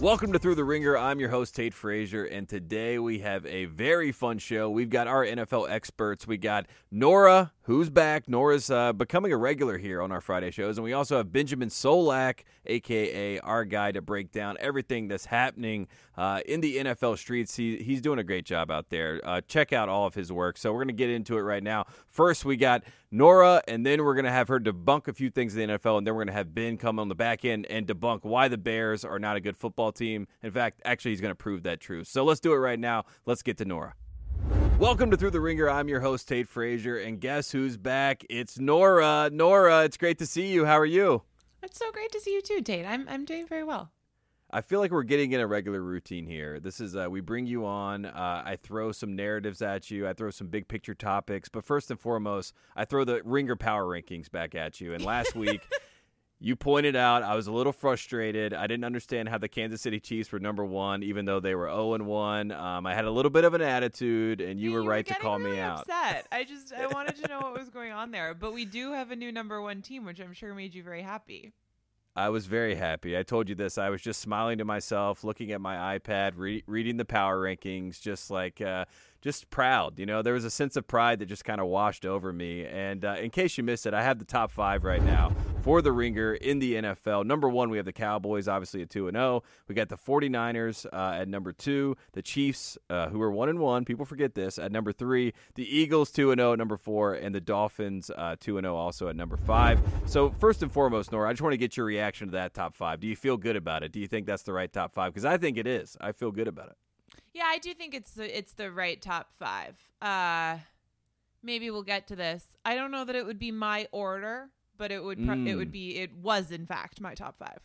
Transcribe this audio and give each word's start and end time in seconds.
Welcome 0.00 0.32
to 0.32 0.38
Thru 0.38 0.54
the 0.54 0.64
Ringer. 0.64 0.96
I'm 0.96 1.20
your 1.20 1.28
host, 1.28 1.54
Tate 1.54 1.74
Frazier, 1.74 2.24
and 2.24 2.48
today 2.48 2.98
we 2.98 3.18
have 3.18 3.44
a 3.44 3.66
very 3.66 4.12
fun 4.12 4.38
show. 4.38 4.70
We've 4.70 4.88
got 4.88 5.06
our 5.06 5.26
NFL 5.26 5.68
experts. 5.68 6.26
We 6.26 6.38
got 6.38 6.64
Nora, 6.90 7.52
who's 7.70 7.88
back. 7.88 8.28
Nora's 8.28 8.68
uh, 8.68 8.92
becoming 8.92 9.32
a 9.32 9.36
regular 9.36 9.78
here 9.78 10.02
on 10.02 10.10
our 10.10 10.20
Friday 10.20 10.50
shows. 10.50 10.76
And 10.76 10.84
we 10.84 10.92
also 10.92 11.18
have 11.18 11.32
Benjamin 11.32 11.68
Solak, 11.68 12.40
aka 12.66 13.38
our 13.38 13.64
guy 13.64 13.92
to 13.92 14.02
break 14.02 14.32
down 14.32 14.56
everything 14.58 15.06
that's 15.06 15.26
happening 15.26 15.86
uh, 16.18 16.40
in 16.46 16.62
the 16.62 16.78
NFL 16.78 17.16
streets. 17.16 17.54
He, 17.54 17.76
he's 17.76 18.00
doing 18.00 18.18
a 18.18 18.24
great 18.24 18.44
job 18.44 18.72
out 18.72 18.90
there. 18.90 19.20
Uh, 19.22 19.40
check 19.46 19.72
out 19.72 19.88
all 19.88 20.04
of 20.04 20.16
his 20.16 20.32
work. 20.32 20.58
So 20.58 20.72
we're 20.72 20.78
going 20.78 20.88
to 20.88 20.94
get 20.94 21.10
into 21.10 21.38
it 21.38 21.42
right 21.42 21.62
now. 21.62 21.84
First, 22.08 22.44
we 22.44 22.56
got 22.56 22.82
Nora, 23.12 23.62
and 23.68 23.86
then 23.86 24.02
we're 24.02 24.14
going 24.14 24.24
to 24.24 24.32
have 24.32 24.48
her 24.48 24.58
debunk 24.58 25.06
a 25.06 25.12
few 25.12 25.30
things 25.30 25.54
in 25.54 25.68
the 25.68 25.78
NFL, 25.78 25.98
and 25.98 26.04
then 26.04 26.14
we're 26.14 26.24
going 26.24 26.34
to 26.34 26.38
have 26.38 26.52
Ben 26.52 26.76
come 26.76 26.98
on 26.98 27.06
the 27.06 27.14
back 27.14 27.44
end 27.44 27.66
and 27.66 27.86
debunk 27.86 28.24
why 28.24 28.48
the 28.48 28.58
Bears 28.58 29.04
are 29.04 29.20
not 29.20 29.36
a 29.36 29.40
good 29.40 29.56
football 29.56 29.92
team. 29.92 30.26
In 30.42 30.50
fact, 30.50 30.82
actually, 30.84 31.12
he's 31.12 31.20
going 31.20 31.30
to 31.30 31.36
prove 31.36 31.62
that 31.62 31.78
true. 31.78 32.02
So 32.02 32.24
let's 32.24 32.40
do 32.40 32.52
it 32.52 32.56
right 32.56 32.80
now. 32.80 33.04
Let's 33.26 33.44
get 33.44 33.58
to 33.58 33.64
Nora. 33.64 33.94
Welcome 34.78 35.10
to 35.10 35.16
Thru 35.16 35.30
the 35.30 35.40
Ringer. 35.40 35.68
I'm 35.68 35.88
your 35.88 36.00
host, 36.00 36.28
Tate 36.28 36.48
Frazier, 36.48 36.96
and 36.96 37.20
guess 37.20 37.52
who's 37.52 37.76
back? 37.76 38.24
It's 38.30 38.58
Nora. 38.58 39.30
Nora, 39.32 39.84
it's 39.84 39.96
great 39.96 40.18
to 40.18 40.26
see 40.26 40.46
you. 40.52 40.64
How 40.64 40.78
are 40.78 40.86
you? 40.86 41.22
It's 41.62 41.78
so 41.78 41.90
great 41.92 42.10
to 42.12 42.20
see 42.20 42.32
you 42.32 42.42
too, 42.42 42.62
Tate. 42.62 42.86
I'm 42.86 43.06
I'm 43.08 43.24
doing 43.24 43.46
very 43.46 43.64
well. 43.64 43.90
I 44.52 44.62
feel 44.62 44.80
like 44.80 44.90
we're 44.90 45.04
getting 45.04 45.30
in 45.30 45.40
a 45.40 45.46
regular 45.46 45.80
routine 45.80 46.26
here. 46.26 46.58
This 46.58 46.80
is 46.80 46.96
uh, 46.96 47.06
we 47.08 47.20
bring 47.20 47.46
you 47.46 47.64
on. 47.66 48.04
Uh, 48.04 48.42
I 48.44 48.56
throw 48.56 48.90
some 48.90 49.14
narratives 49.14 49.62
at 49.62 49.90
you. 49.90 50.08
I 50.08 50.12
throw 50.12 50.30
some 50.30 50.48
big 50.48 50.66
picture 50.66 50.94
topics, 50.94 51.48
but 51.48 51.64
first 51.64 51.90
and 51.90 52.00
foremost, 52.00 52.52
I 52.74 52.84
throw 52.84 53.04
the 53.04 53.22
Ringer 53.24 53.54
Power 53.54 53.84
Rankings 53.84 54.30
back 54.30 54.56
at 54.56 54.80
you. 54.80 54.92
And 54.92 55.04
last 55.04 55.36
week, 55.36 55.60
you 56.42 56.56
pointed 56.56 56.96
out 56.96 57.22
I 57.22 57.36
was 57.36 57.46
a 57.46 57.52
little 57.52 57.72
frustrated. 57.72 58.54
I 58.54 58.66
didn't 58.66 58.84
understand 58.84 59.28
how 59.28 59.36
the 59.36 59.48
Kansas 59.48 59.82
City 59.82 60.00
Chiefs 60.00 60.32
were 60.32 60.38
number 60.38 60.64
one, 60.64 61.02
even 61.02 61.26
though 61.26 61.38
they 61.38 61.54
were 61.54 61.66
zero 61.66 61.90
oh 61.90 61.94
and 61.94 62.06
one. 62.06 62.50
Um, 62.50 62.86
I 62.86 62.94
had 62.94 63.04
a 63.04 63.10
little 63.10 63.30
bit 63.30 63.44
of 63.44 63.52
an 63.52 63.60
attitude, 63.60 64.40
and 64.40 64.58
you, 64.58 64.70
you 64.70 64.76
were 64.76 64.82
right 64.82 65.06
were 65.06 65.14
to 65.14 65.20
call 65.20 65.38
really 65.38 65.56
me 65.56 65.60
out. 65.60 65.80
Upset. 65.80 66.26
I 66.32 66.44
just 66.44 66.72
I 66.72 66.86
wanted 66.92 67.16
to 67.16 67.28
know 67.28 67.40
what 67.40 67.58
was 67.58 67.68
going 67.68 67.92
on 67.92 68.10
there. 68.10 68.32
But 68.32 68.54
we 68.54 68.64
do 68.64 68.92
have 68.92 69.10
a 69.10 69.16
new 69.16 69.30
number 69.30 69.60
one 69.60 69.82
team, 69.82 70.06
which 70.06 70.18
I'm 70.18 70.32
sure 70.32 70.54
made 70.54 70.74
you 70.74 70.82
very 70.82 71.02
happy. 71.02 71.52
I 72.16 72.30
was 72.30 72.46
very 72.46 72.74
happy. 72.74 73.16
I 73.16 73.22
told 73.22 73.48
you 73.48 73.54
this. 73.54 73.78
I 73.78 73.90
was 73.90 74.02
just 74.02 74.20
smiling 74.20 74.58
to 74.58 74.64
myself, 74.64 75.22
looking 75.22 75.52
at 75.52 75.60
my 75.60 75.98
iPad, 75.98 76.32
re- 76.36 76.64
reading 76.66 76.96
the 76.96 77.04
power 77.04 77.40
rankings, 77.40 78.00
just 78.00 78.30
like, 78.30 78.60
uh, 78.60 78.86
just 79.20 79.50
proud. 79.50 79.98
You 79.98 80.06
know, 80.06 80.22
there 80.22 80.34
was 80.34 80.44
a 80.44 80.50
sense 80.50 80.76
of 80.76 80.86
pride 80.86 81.18
that 81.18 81.26
just 81.26 81.44
kind 81.44 81.60
of 81.60 81.66
washed 81.66 82.06
over 82.06 82.32
me. 82.32 82.64
And 82.64 83.04
uh, 83.04 83.16
in 83.20 83.30
case 83.30 83.58
you 83.58 83.64
missed 83.64 83.86
it, 83.86 83.94
I 83.94 84.02
have 84.02 84.18
the 84.18 84.24
top 84.24 84.50
five 84.50 84.84
right 84.84 85.02
now 85.02 85.32
for 85.62 85.82
the 85.82 85.92
ringer 85.92 86.34
in 86.34 86.58
the 86.58 86.74
NFL. 86.74 87.26
Number 87.26 87.48
one, 87.48 87.70
we 87.70 87.76
have 87.76 87.86
the 87.86 87.92
Cowboys, 87.92 88.48
obviously 88.48 88.82
at 88.82 88.90
2 88.90 89.08
and 89.08 89.16
0. 89.16 89.42
We 89.68 89.74
got 89.74 89.88
the 89.88 89.96
49ers 89.96 90.86
uh, 90.92 91.20
at 91.20 91.28
number 91.28 91.52
two, 91.52 91.96
the 92.12 92.22
Chiefs, 92.22 92.78
uh, 92.88 93.08
who 93.10 93.20
are 93.20 93.30
1 93.30 93.50
and 93.50 93.58
1. 93.58 93.84
People 93.84 94.06
forget 94.06 94.34
this, 94.34 94.58
at 94.58 94.72
number 94.72 94.92
three, 94.92 95.34
the 95.54 95.64
Eagles 95.64 96.10
2 96.10 96.30
and 96.30 96.38
0 96.38 96.54
at 96.54 96.58
number 96.58 96.76
four, 96.76 97.14
and 97.14 97.34
the 97.34 97.40
Dolphins 97.40 98.10
uh, 98.16 98.36
2 98.40 98.58
and 98.58 98.64
0 98.64 98.74
also 98.74 99.08
at 99.08 99.16
number 99.16 99.36
five. 99.36 99.80
So, 100.06 100.30
first 100.38 100.62
and 100.62 100.72
foremost, 100.72 101.12
Nora, 101.12 101.28
I 101.28 101.32
just 101.32 101.42
want 101.42 101.52
to 101.52 101.58
get 101.58 101.76
your 101.76 101.86
reaction 101.86 102.28
to 102.28 102.32
that 102.32 102.54
top 102.54 102.74
five. 102.74 103.00
Do 103.00 103.06
you 103.06 103.16
feel 103.16 103.36
good 103.36 103.56
about 103.56 103.82
it? 103.82 103.92
Do 103.92 104.00
you 104.00 104.06
think 104.06 104.26
that's 104.26 104.42
the 104.42 104.52
right 104.52 104.72
top 104.72 104.94
five? 104.94 105.12
Because 105.12 105.24
I 105.24 105.36
think 105.36 105.58
it 105.58 105.66
is. 105.66 105.96
I 106.00 106.12
feel 106.12 106.30
good 106.30 106.48
about 106.48 106.70
it. 106.70 106.76
Yeah, 107.32 107.44
I 107.46 107.58
do 107.58 107.74
think 107.74 107.94
it's 107.94 108.12
the, 108.12 108.36
it's 108.36 108.52
the 108.54 108.72
right 108.72 109.00
top 109.00 109.28
five. 109.38 109.76
Uh, 110.02 110.58
maybe 111.42 111.70
we'll 111.70 111.82
get 111.82 112.08
to 112.08 112.16
this. 112.16 112.44
I 112.64 112.74
don't 112.74 112.90
know 112.90 113.04
that 113.04 113.14
it 113.14 113.24
would 113.24 113.38
be 113.38 113.52
my 113.52 113.86
order 113.92 114.50
but 114.80 114.90
it 114.90 115.04
would 115.04 115.18
pro- 115.18 115.36
mm. 115.36 115.46
it 115.46 115.56
would 115.56 115.68
mm. 115.68 115.72
be 115.72 115.98
it 115.98 116.16
was 116.16 116.50
in 116.50 116.64
fact 116.64 117.02
my 117.02 117.14
top 117.14 117.38
five. 117.38 117.60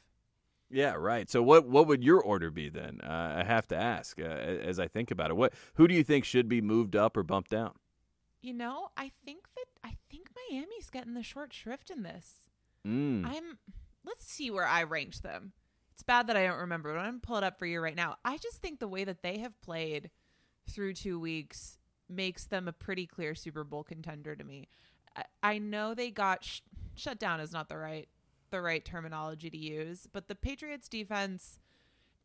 Yeah, 0.69 0.95
right. 0.95 1.29
So 1.29 1.41
what 1.41 1.65
what 1.65 1.87
would 1.87 2.03
your 2.03 2.21
order 2.21 2.51
be 2.51 2.67
then? 2.67 2.99
Uh, 3.01 3.35
I 3.37 3.43
have 3.45 3.67
to 3.69 3.75
ask 3.75 4.19
uh, 4.19 4.25
as 4.25 4.79
I 4.79 4.89
think 4.89 5.11
about 5.11 5.31
it. 5.31 5.37
What 5.37 5.53
who 5.75 5.87
do 5.87 5.95
you 5.95 6.03
think 6.03 6.25
should 6.25 6.49
be 6.49 6.61
moved 6.61 6.93
up 6.93 7.15
or 7.15 7.23
bumped 7.23 7.51
down? 7.51 7.71
You 8.41 8.53
know, 8.53 8.89
I 8.97 9.11
think 9.23 9.45
that 9.55 9.65
I 9.81 9.95
think 10.11 10.27
Miami's 10.51 10.89
getting 10.89 11.13
the 11.13 11.23
short 11.23 11.53
shrift 11.53 11.89
in 11.89 12.03
this. 12.03 12.49
Mm. 12.85 13.25
I'm. 13.25 13.59
Let's 14.05 14.29
see 14.29 14.51
where 14.51 14.67
I 14.67 14.83
ranked 14.83 15.23
them. 15.23 15.53
It's 15.95 16.03
bad 16.03 16.27
that 16.27 16.35
I 16.35 16.45
don't 16.45 16.59
remember, 16.59 16.93
but 16.93 16.99
I'm 16.99 17.05
gonna 17.05 17.19
pull 17.19 17.37
it 17.37 17.43
up 17.45 17.57
for 17.57 17.65
you 17.65 17.79
right 17.79 17.95
now. 17.95 18.17
I 18.25 18.37
just 18.37 18.61
think 18.61 18.79
the 18.79 18.87
way 18.87 19.05
that 19.05 19.23
they 19.23 19.37
have 19.39 19.59
played 19.61 20.11
through 20.69 20.93
two 20.93 21.17
weeks 21.17 21.77
makes 22.09 22.43
them 22.43 22.67
a 22.67 22.73
pretty 22.73 23.07
clear 23.07 23.33
Super 23.33 23.63
Bowl 23.63 23.83
contender 23.83 24.35
to 24.35 24.43
me. 24.43 24.67
I, 25.15 25.23
I 25.41 25.57
know 25.57 25.93
they 25.93 26.11
got 26.11 26.43
sh- 26.43 26.59
shut 26.95 27.17
down 27.17 27.39
is 27.39 27.53
not 27.53 27.69
the 27.69 27.77
right 27.77 28.09
the 28.51 28.61
right 28.61 28.83
terminology 28.83 29.49
to 29.49 29.57
use, 29.57 30.05
but 30.11 30.27
the 30.27 30.35
Patriots 30.35 30.89
defense 30.89 31.59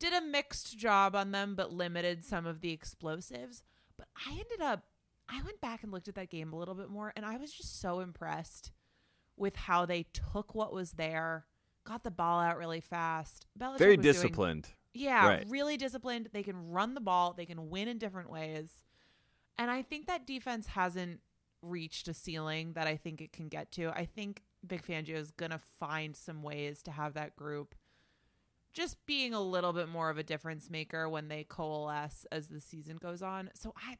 did 0.00 0.12
a 0.12 0.20
mixed 0.20 0.76
job 0.76 1.14
on 1.14 1.30
them 1.30 1.54
but 1.54 1.72
limited 1.72 2.24
some 2.24 2.46
of 2.46 2.62
the 2.62 2.72
explosives. 2.72 3.62
But 3.96 4.08
I 4.26 4.32
ended 4.32 4.60
up 4.60 4.84
I 5.28 5.42
went 5.42 5.60
back 5.60 5.84
and 5.84 5.92
looked 5.92 6.08
at 6.08 6.16
that 6.16 6.30
game 6.30 6.52
a 6.52 6.58
little 6.58 6.74
bit 6.74 6.90
more 6.90 7.12
and 7.14 7.24
I 7.24 7.36
was 7.36 7.52
just 7.52 7.80
so 7.80 8.00
impressed 8.00 8.72
with 9.36 9.54
how 9.54 9.86
they 9.86 10.06
took 10.12 10.54
what 10.54 10.72
was 10.72 10.92
there, 10.92 11.46
got 11.84 12.04
the 12.04 12.10
ball 12.10 12.40
out 12.40 12.58
really 12.58 12.80
fast. 12.80 13.46
Belichick 13.58 13.78
Very 13.78 13.96
disciplined. 13.96 14.64
Doing, 14.64 15.06
yeah, 15.06 15.26
right. 15.26 15.46
really 15.48 15.76
disciplined. 15.76 16.28
They 16.32 16.42
can 16.42 16.70
run 16.70 16.94
the 16.94 17.00
ball, 17.00 17.32
they 17.32 17.46
can 17.46 17.70
win 17.70 17.88
in 17.88 17.98
different 17.98 18.30
ways. 18.30 18.82
And 19.58 19.70
I 19.70 19.82
think 19.82 20.06
that 20.06 20.26
defense 20.26 20.68
hasn't 20.68 21.20
reached 21.62 22.08
a 22.08 22.14
ceiling 22.14 22.72
that 22.72 22.86
I 22.86 22.96
think 22.96 23.20
it 23.20 23.32
can 23.32 23.48
get 23.48 23.70
to. 23.72 23.90
I 23.90 24.06
think 24.06 24.42
Vic 24.64 24.86
Fangio 24.86 25.16
is 25.16 25.30
going 25.30 25.50
to 25.50 25.58
find 25.58 26.16
some 26.16 26.42
ways 26.42 26.82
to 26.82 26.90
have 26.90 27.14
that 27.14 27.36
group 27.36 27.74
just 28.72 29.04
being 29.06 29.34
a 29.34 29.40
little 29.40 29.72
bit 29.72 29.88
more 29.88 30.10
of 30.10 30.18
a 30.18 30.22
difference 30.22 30.70
maker 30.70 31.08
when 31.08 31.28
they 31.28 31.44
coalesce 31.44 32.26
as 32.30 32.48
the 32.48 32.60
season 32.60 32.96
goes 32.96 33.22
on. 33.22 33.50
So 33.54 33.74
I 33.76 33.96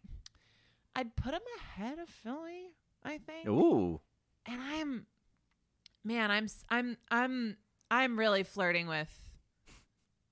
I'd 0.94 1.16
put 1.16 1.32
them 1.32 1.42
ahead 1.58 1.98
of 1.98 2.08
Philly, 2.08 2.74
I 3.04 3.18
think. 3.18 3.48
Ooh. 3.48 4.00
And 4.46 4.60
I'm 4.60 5.06
man, 6.04 6.30
I'm 6.30 6.46
I'm 6.68 6.96
I'm 7.10 7.56
I'm 7.90 8.18
really 8.18 8.42
flirting 8.42 8.86
with 8.86 9.10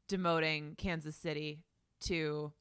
demoting 0.09 0.77
Kansas 0.79 1.17
City 1.17 1.65
to 2.03 2.53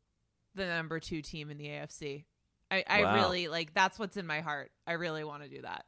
the 0.55 0.65
number 0.65 0.99
2 0.99 1.21
team 1.21 1.49
in 1.51 1.57
the 1.57 1.67
AFC. 1.67 2.25
I, 2.69 2.83
I 2.87 3.03
wow. 3.03 3.15
really 3.15 3.47
like 3.47 3.73
that's 3.73 3.97
what's 3.97 4.17
in 4.17 4.27
my 4.27 4.41
heart. 4.41 4.71
I 4.85 4.93
really 4.93 5.23
want 5.23 5.43
to 5.43 5.49
do 5.49 5.61
that. 5.61 5.85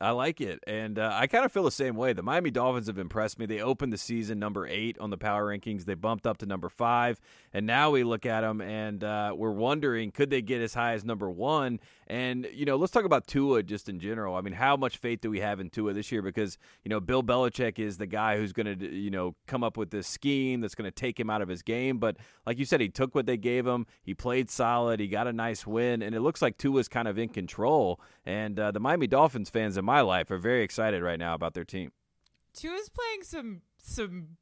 I 0.00 0.10
like 0.10 0.40
it, 0.40 0.58
and 0.66 0.98
uh, 0.98 1.10
I 1.12 1.26
kind 1.26 1.44
of 1.44 1.52
feel 1.52 1.62
the 1.62 1.70
same 1.70 1.94
way. 1.94 2.12
The 2.12 2.22
Miami 2.22 2.50
Dolphins 2.50 2.86
have 2.88 2.98
impressed 2.98 3.38
me. 3.38 3.46
They 3.46 3.60
opened 3.60 3.92
the 3.92 3.98
season 3.98 4.38
number 4.38 4.66
eight 4.66 4.98
on 4.98 5.10
the 5.10 5.18
power 5.18 5.46
rankings. 5.46 5.84
They 5.84 5.94
bumped 5.94 6.26
up 6.26 6.38
to 6.38 6.46
number 6.46 6.68
five, 6.68 7.20
and 7.52 7.66
now 7.66 7.90
we 7.90 8.02
look 8.02 8.26
at 8.26 8.40
them 8.40 8.60
and 8.60 9.04
uh, 9.04 9.34
we're 9.36 9.52
wondering 9.52 10.10
could 10.10 10.30
they 10.30 10.42
get 10.42 10.60
as 10.60 10.74
high 10.74 10.94
as 10.94 11.04
number 11.04 11.30
one? 11.30 11.78
And 12.06 12.48
you 12.52 12.64
know, 12.64 12.76
let's 12.76 12.92
talk 12.92 13.04
about 13.04 13.26
Tua 13.26 13.62
just 13.62 13.88
in 13.88 14.00
general. 14.00 14.34
I 14.34 14.40
mean, 14.40 14.54
how 14.54 14.76
much 14.76 14.96
faith 14.98 15.20
do 15.20 15.30
we 15.30 15.40
have 15.40 15.60
in 15.60 15.70
Tua 15.70 15.92
this 15.92 16.10
year? 16.10 16.22
Because 16.22 16.58
you 16.84 16.88
know, 16.88 17.00
Bill 17.00 17.22
Belichick 17.22 17.78
is 17.78 17.98
the 17.98 18.06
guy 18.06 18.36
who's 18.36 18.52
going 18.52 18.78
to 18.78 18.94
you 18.94 19.10
know 19.10 19.34
come 19.46 19.62
up 19.62 19.76
with 19.76 19.90
this 19.90 20.06
scheme 20.06 20.60
that's 20.60 20.74
going 20.74 20.90
to 20.90 20.94
take 20.94 21.18
him 21.18 21.30
out 21.30 21.42
of 21.42 21.48
his 21.48 21.62
game. 21.62 21.98
But 21.98 22.16
like 22.46 22.58
you 22.58 22.64
said, 22.64 22.80
he 22.80 22.88
took 22.88 23.14
what 23.14 23.26
they 23.26 23.36
gave 23.36 23.66
him. 23.66 23.86
He 24.02 24.14
played 24.14 24.50
solid. 24.50 25.00
He 25.00 25.08
got 25.08 25.26
a 25.26 25.32
nice 25.32 25.66
win, 25.66 26.02
and 26.02 26.14
it 26.14 26.20
looks 26.20 26.42
like 26.42 26.58
Tua's 26.58 26.88
kind 26.88 27.08
of 27.08 27.18
in 27.18 27.28
control. 27.28 28.00
And 28.24 28.58
uh, 28.58 28.70
the 28.70 28.80
Miami 28.80 29.06
Dolphins 29.06 29.50
fans 29.50 29.76
in 29.82 29.86
my 29.86 30.00
life 30.00 30.30
are 30.30 30.38
very 30.38 30.62
excited 30.62 31.02
right 31.02 31.18
now 31.18 31.34
about 31.34 31.54
their 31.54 31.64
team. 31.64 31.90
Tua 32.54 32.74
is 32.74 32.88
playing 32.88 33.24
some 33.24 33.62
some 33.78 34.36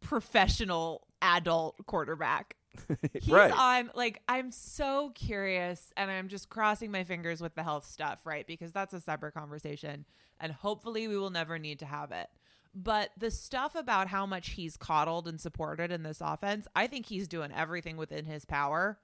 professional 0.00 1.06
adult 1.20 1.76
quarterback. 1.86 2.56
He's 3.12 3.28
right. 3.28 3.52
on 3.52 3.90
like 3.94 4.22
I'm 4.28 4.50
so 4.50 5.10
curious 5.14 5.92
and 5.96 6.10
I'm 6.10 6.28
just 6.28 6.48
crossing 6.48 6.90
my 6.90 7.04
fingers 7.04 7.40
with 7.40 7.54
the 7.54 7.62
health 7.62 7.86
stuff, 7.86 8.24
right? 8.24 8.46
Because 8.46 8.72
that's 8.72 8.94
a 8.94 9.00
separate 9.00 9.32
conversation 9.34 10.06
and 10.40 10.52
hopefully 10.52 11.06
we 11.06 11.18
will 11.18 11.30
never 11.30 11.58
need 11.58 11.80
to 11.80 11.86
have 11.86 12.12
it. 12.12 12.28
But 12.74 13.10
the 13.18 13.30
stuff 13.30 13.74
about 13.74 14.08
how 14.08 14.24
much 14.24 14.50
he's 14.50 14.76
coddled 14.76 15.26
and 15.26 15.40
supported 15.40 15.90
in 15.90 16.02
this 16.02 16.20
offense, 16.20 16.66
I 16.76 16.86
think 16.86 17.06
he's 17.06 17.26
doing 17.26 17.50
everything 17.52 17.96
within 17.96 18.24
his 18.24 18.44
power 18.44 18.98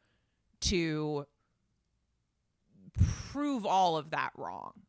to 0.61 1.27
prove 3.33 3.67
all 3.67 3.97
of 3.97 4.11
that 4.11 4.31
wrong. 4.37 4.84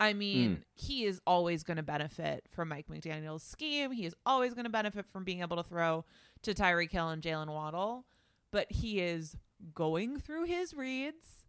I 0.00 0.14
mean, 0.14 0.56
Mm. 0.56 0.62
he 0.74 1.04
is 1.04 1.20
always 1.26 1.62
going 1.62 1.76
to 1.76 1.82
benefit 1.82 2.46
from 2.48 2.68
Mike 2.70 2.86
McDaniel's 2.88 3.42
scheme. 3.42 3.92
He 3.92 4.06
is 4.06 4.14
always 4.24 4.54
going 4.54 4.64
to 4.64 4.70
benefit 4.70 5.06
from 5.06 5.24
being 5.24 5.42
able 5.42 5.58
to 5.58 5.62
throw 5.62 6.06
to 6.42 6.54
Tyreek 6.54 6.90
Hill 6.90 7.10
and 7.10 7.22
Jaylen 7.22 7.48
Waddle. 7.48 8.06
But 8.50 8.72
he 8.72 9.00
is 9.00 9.36
going 9.74 10.18
through 10.18 10.44
his 10.44 10.72
reads. 10.72 11.44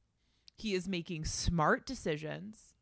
He 0.57 0.73
is 0.75 0.87
making 0.87 1.25
smart 1.25 1.85
decisions. 1.85 2.75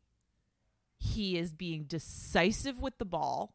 He 0.98 1.38
is 1.38 1.52
being 1.52 1.84
decisive 1.84 2.80
with 2.80 2.98
the 2.98 3.04
ball. 3.06 3.54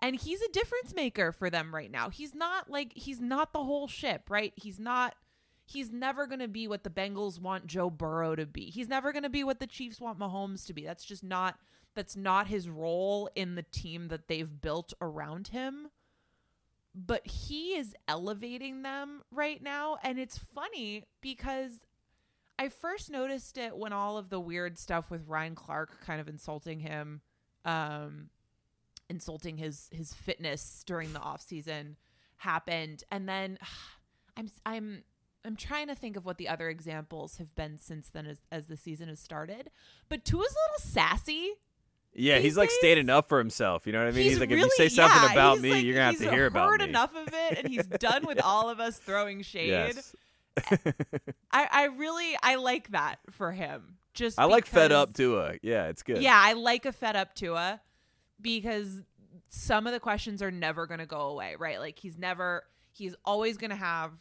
And 0.00 0.16
he's 0.20 0.42
a 0.42 0.48
difference 0.52 0.94
maker 0.94 1.32
for 1.32 1.48
them 1.48 1.74
right 1.74 1.90
now. 1.90 2.10
He's 2.10 2.34
not 2.34 2.68
like 2.68 2.92
he's 2.94 3.20
not 3.20 3.52
the 3.52 3.64
whole 3.64 3.88
ship, 3.88 4.28
right? 4.28 4.52
He's 4.56 4.78
not 4.78 5.14
he's 5.72 5.90
never 5.90 6.26
going 6.26 6.40
to 6.40 6.48
be 6.48 6.68
what 6.68 6.84
the 6.84 6.90
Bengals 6.90 7.40
want 7.40 7.66
Joe 7.66 7.90
Burrow 7.90 8.36
to 8.36 8.46
be. 8.46 8.66
He's 8.66 8.88
never 8.88 9.12
going 9.12 9.22
to 9.22 9.30
be 9.30 9.44
what 9.44 9.60
the 9.60 9.66
Chiefs 9.66 10.00
want 10.00 10.18
Mahomes 10.18 10.66
to 10.66 10.74
be. 10.74 10.84
That's 10.84 11.04
just 11.04 11.24
not 11.24 11.58
that's 11.94 12.16
not 12.16 12.46
his 12.46 12.68
role 12.68 13.28
in 13.34 13.54
the 13.54 13.62
team 13.62 14.08
that 14.08 14.26
they've 14.28 14.60
built 14.60 14.94
around 15.00 15.48
him. 15.48 15.88
But 16.94 17.26
he 17.26 17.76
is 17.76 17.94
elevating 18.06 18.82
them 18.82 19.22
right 19.30 19.62
now 19.62 19.98
and 20.02 20.18
it's 20.18 20.38
funny 20.38 21.04
because 21.20 21.86
I 22.58 22.68
first 22.68 23.10
noticed 23.10 23.56
it 23.56 23.76
when 23.76 23.92
all 23.92 24.18
of 24.18 24.28
the 24.28 24.40
weird 24.40 24.78
stuff 24.78 25.10
with 25.10 25.26
Ryan 25.26 25.54
Clark 25.54 26.04
kind 26.04 26.20
of 26.20 26.28
insulting 26.28 26.80
him 26.80 27.22
um 27.64 28.28
insulting 29.08 29.56
his 29.56 29.88
his 29.92 30.12
fitness 30.12 30.82
during 30.86 31.12
the 31.12 31.20
off 31.20 31.40
season 31.40 31.96
happened 32.36 33.04
and 33.10 33.28
then 33.28 33.58
I'm 34.36 34.50
I'm 34.64 35.04
I'm 35.44 35.56
trying 35.56 35.88
to 35.88 35.94
think 35.94 36.16
of 36.16 36.24
what 36.24 36.38
the 36.38 36.48
other 36.48 36.68
examples 36.68 37.36
have 37.38 37.54
been 37.54 37.78
since 37.78 38.08
then 38.08 38.26
as, 38.26 38.42
as 38.50 38.66
the 38.68 38.76
season 38.76 39.08
has 39.08 39.18
started. 39.20 39.70
But 40.08 40.24
Tua's 40.24 40.52
a 40.52 40.60
little 40.70 40.90
sassy. 40.90 41.54
Yeah, 42.14 42.38
he's 42.38 42.56
like 42.56 42.68
days- 42.68 42.78
standing 42.78 43.10
up 43.10 43.28
for 43.28 43.38
himself. 43.38 43.86
You 43.86 43.92
know 43.92 44.00
what 44.00 44.08
I 44.08 44.12
mean? 44.12 44.24
He's, 44.24 44.38
like, 44.38 44.50
really, 44.50 44.62
if 44.62 44.66
you 44.66 44.76
say 44.76 44.88
something 44.88 45.22
yeah, 45.22 45.32
about 45.32 45.60
me, 45.60 45.72
like- 45.72 45.84
you're 45.84 45.94
gonna 45.94 46.06
have 46.06 46.18
to 46.18 46.30
hear 46.30 46.46
about 46.46 46.70
heard 46.70 46.82
enough 46.82 47.14
of 47.16 47.28
it, 47.32 47.58
and 47.58 47.68
he's 47.68 47.86
done 47.86 48.26
with 48.26 48.40
all 48.42 48.68
of 48.68 48.80
us 48.80 48.98
throwing 48.98 49.42
shade. 49.42 49.70
Yes. 49.70 50.14
I, 51.50 51.68
I 51.70 51.84
really 51.96 52.36
I 52.42 52.56
like 52.56 52.90
that 52.90 53.18
for 53.30 53.52
him. 53.52 53.96
Just 54.14 54.38
I 54.38 54.44
like 54.44 54.66
fed 54.66 54.92
up 54.92 55.14
Tua. 55.14 55.54
Yeah, 55.62 55.86
it's 55.86 56.02
good. 56.02 56.20
Yeah, 56.20 56.38
I 56.38 56.52
like 56.52 56.84
a 56.84 56.92
fed 56.92 57.16
up 57.16 57.34
Tua 57.34 57.80
because 58.40 59.02
some 59.48 59.86
of 59.86 59.94
the 59.94 60.00
questions 60.00 60.42
are 60.42 60.50
never 60.50 60.86
going 60.86 61.00
to 61.00 61.06
go 61.06 61.28
away, 61.28 61.56
right? 61.58 61.78
Like 61.80 61.98
he's 61.98 62.18
never 62.18 62.64
he's 62.92 63.14
always 63.24 63.56
going 63.56 63.70
to 63.70 63.76
have 63.76 64.12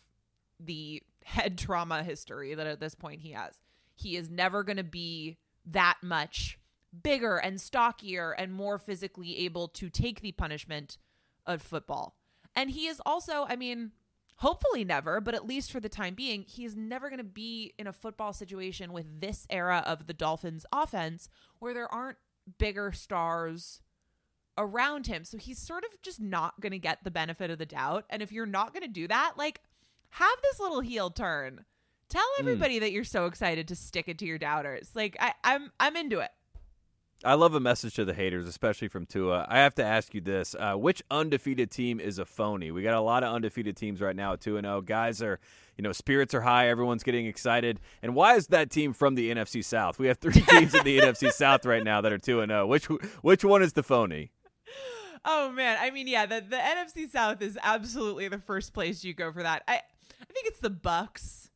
the 0.59 1.03
head 1.23 1.57
trauma 1.57 2.03
history 2.03 2.53
that 2.55 2.67
at 2.67 2.79
this 2.79 2.95
point 2.95 3.21
he 3.21 3.31
has. 3.31 3.59
He 3.95 4.15
is 4.15 4.29
never 4.29 4.63
going 4.63 4.77
to 4.77 4.83
be 4.83 5.37
that 5.65 5.97
much 6.01 6.59
bigger 7.03 7.37
and 7.37 7.61
stockier 7.61 8.31
and 8.31 8.53
more 8.53 8.77
physically 8.77 9.39
able 9.39 9.67
to 9.67 9.89
take 9.89 10.21
the 10.21 10.31
punishment 10.31 10.97
of 11.45 11.61
football. 11.61 12.15
And 12.55 12.71
he 12.71 12.87
is 12.87 13.01
also, 13.05 13.45
I 13.47 13.55
mean, 13.55 13.91
hopefully 14.37 14.83
never, 14.83 15.21
but 15.21 15.35
at 15.35 15.45
least 15.45 15.71
for 15.71 15.79
the 15.79 15.87
time 15.87 16.15
being, 16.15 16.43
he 16.43 16.65
is 16.65 16.75
never 16.75 17.09
going 17.09 17.19
to 17.19 17.23
be 17.23 17.73
in 17.77 17.87
a 17.87 17.93
football 17.93 18.33
situation 18.33 18.91
with 18.91 19.21
this 19.21 19.45
era 19.49 19.83
of 19.85 20.07
the 20.07 20.13
Dolphins 20.13 20.65
offense 20.71 21.29
where 21.59 21.73
there 21.73 21.93
aren't 21.93 22.17
bigger 22.57 22.91
stars 22.91 23.81
around 24.57 25.07
him. 25.07 25.23
So 25.23 25.37
he's 25.37 25.59
sort 25.59 25.83
of 25.83 26.01
just 26.01 26.19
not 26.19 26.59
going 26.59 26.71
to 26.71 26.79
get 26.79 27.03
the 27.03 27.11
benefit 27.11 27.51
of 27.51 27.57
the 27.57 27.65
doubt. 27.65 28.05
And 28.09 28.21
if 28.21 28.31
you're 28.31 28.45
not 28.45 28.73
going 28.73 28.83
to 28.83 28.89
do 28.89 29.07
that, 29.07 29.33
like 29.37 29.61
have 30.11 30.37
this 30.43 30.59
little 30.59 30.81
heel 30.81 31.09
turn. 31.09 31.65
Tell 32.09 32.27
everybody 32.39 32.79
that 32.79 32.91
you're 32.91 33.05
so 33.05 33.25
excited 33.25 33.69
to 33.69 33.75
stick 33.75 34.09
it 34.09 34.17
to 34.19 34.25
your 34.25 34.37
doubters. 34.37 34.89
Like 34.93 35.15
I, 35.19 35.33
I'm 35.43 35.71
I'm 35.79 35.95
into 35.95 36.19
it. 36.19 36.31
I 37.23 37.35
love 37.35 37.53
a 37.53 37.59
message 37.59 37.93
to 37.95 38.05
the 38.05 38.15
haters, 38.15 38.47
especially 38.47 38.87
from 38.87 39.05
Tua. 39.05 39.45
I 39.47 39.59
have 39.59 39.75
to 39.75 39.83
ask 39.83 40.13
you 40.13 40.21
this: 40.21 40.55
uh, 40.59 40.73
Which 40.73 41.01
undefeated 41.09 41.71
team 41.71 41.99
is 41.99 42.19
a 42.19 42.25
phony? 42.25 42.71
We 42.71 42.81
got 42.81 42.95
a 42.95 43.01
lot 43.01 43.23
of 43.23 43.33
undefeated 43.33 43.77
teams 43.77 44.01
right 44.01 44.15
now 44.15 44.33
at 44.33 44.41
two 44.41 44.57
and 44.57 44.65
zero. 44.65 44.81
Guys 44.81 45.21
are, 45.21 45.39
you 45.77 45.83
know, 45.83 45.93
spirits 45.93 46.33
are 46.33 46.41
high. 46.41 46.67
Everyone's 46.67 47.03
getting 47.03 47.27
excited. 47.27 47.79
And 48.01 48.15
why 48.15 48.35
is 48.35 48.47
that 48.47 48.71
team 48.71 48.91
from 48.91 49.15
the 49.15 49.31
NFC 49.33 49.63
South? 49.63 49.99
We 49.99 50.07
have 50.07 50.17
three 50.17 50.33
teams 50.49 50.73
in 50.73 50.83
the 50.83 50.99
NFC 50.99 51.31
South 51.31 51.65
right 51.65 51.83
now 51.83 52.01
that 52.01 52.11
are 52.11 52.17
two 52.17 52.41
and 52.41 52.49
zero. 52.49 52.67
Which 52.67 52.85
which 53.21 53.45
one 53.45 53.61
is 53.61 53.73
the 53.73 53.83
phony? 53.83 54.31
Oh 55.23 55.51
man, 55.51 55.77
I 55.79 55.91
mean, 55.91 56.07
yeah, 56.07 56.25
the 56.25 56.43
the 56.47 56.57
NFC 56.57 57.09
South 57.09 57.41
is 57.41 57.57
absolutely 57.61 58.27
the 58.27 58.39
first 58.39 58.73
place 58.73 59.03
you 59.03 59.13
go 59.13 59.31
for 59.31 59.43
that. 59.43 59.63
I 59.67 59.81
I 60.21 60.33
think 60.33 60.47
it's 60.47 60.59
the 60.59 60.69
Bucs. 60.71 61.49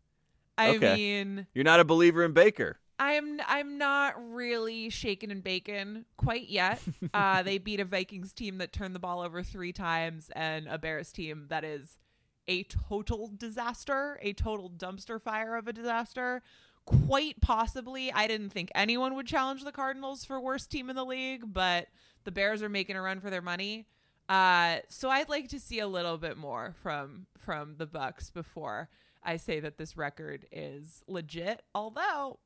I 0.58 0.76
Okay. 0.76 0.96
mean, 0.96 1.48
You're 1.54 1.64
not 1.66 1.80
a 1.80 1.84
believer 1.86 2.24
in 2.24 2.32
Baker. 2.34 2.80
I'm 2.98 3.42
I'm 3.46 3.78
not 3.78 4.14
really 4.34 4.90
shaken 4.90 5.30
and 5.30 5.44
bacon 5.44 6.06
quite 6.18 6.48
yet. 6.48 6.82
uh, 7.14 7.44
they 7.44 7.58
beat 7.58 7.82
a 7.82 7.86
Vikings 7.86 8.32
team 8.34 8.58
that 8.60 8.72
turned 8.72 8.96
the 8.96 9.00
ball 9.00 9.20
over 9.20 9.44
three 9.44 9.74
times 9.74 10.30
and 10.34 10.68
a 10.68 10.78
Bears 10.78 11.12
team 11.12 11.48
that 11.50 11.66
is 11.66 11.98
a 12.48 12.64
total 12.64 13.32
disaster, 13.36 14.18
a 14.22 14.32
total 14.32 14.70
dumpster 14.70 15.22
fire 15.22 15.58
of 15.58 15.68
a 15.68 15.74
disaster. 15.74 16.42
Quite 16.86 17.42
possibly, 17.42 18.14
I 18.14 18.28
didn't 18.28 18.52
think 18.52 18.70
anyone 18.76 19.16
would 19.16 19.26
challenge 19.28 19.64
the 19.64 19.72
Cardinals 19.72 20.24
for 20.24 20.40
worst 20.40 20.70
team 20.72 20.90
in 20.90 20.96
the 20.96 21.04
league, 21.04 21.42
but 21.52 21.88
the 22.24 22.32
Bears 22.32 22.62
are 22.62 22.70
making 22.70 22.96
a 22.96 23.02
run 23.02 23.20
for 23.20 23.30
their 23.32 23.42
money. 23.42 23.88
Uh, 24.28 24.78
so 24.90 25.10
I'd 25.10 25.30
like 25.30 25.50
to 25.50 25.60
see 25.60 25.80
a 25.80 25.88
little 25.88 26.18
bit 26.18 26.38
more 26.38 26.74
from 26.82 27.28
from 27.38 27.76
the 27.78 27.86
Bucs 27.86 28.34
before 28.34 28.90
I 29.24 29.38
say 29.38 29.60
that 29.60 29.78
this 29.78 29.96
record 29.98 30.46
is 30.52 31.04
legit. 31.08 31.62
Although 31.76 32.40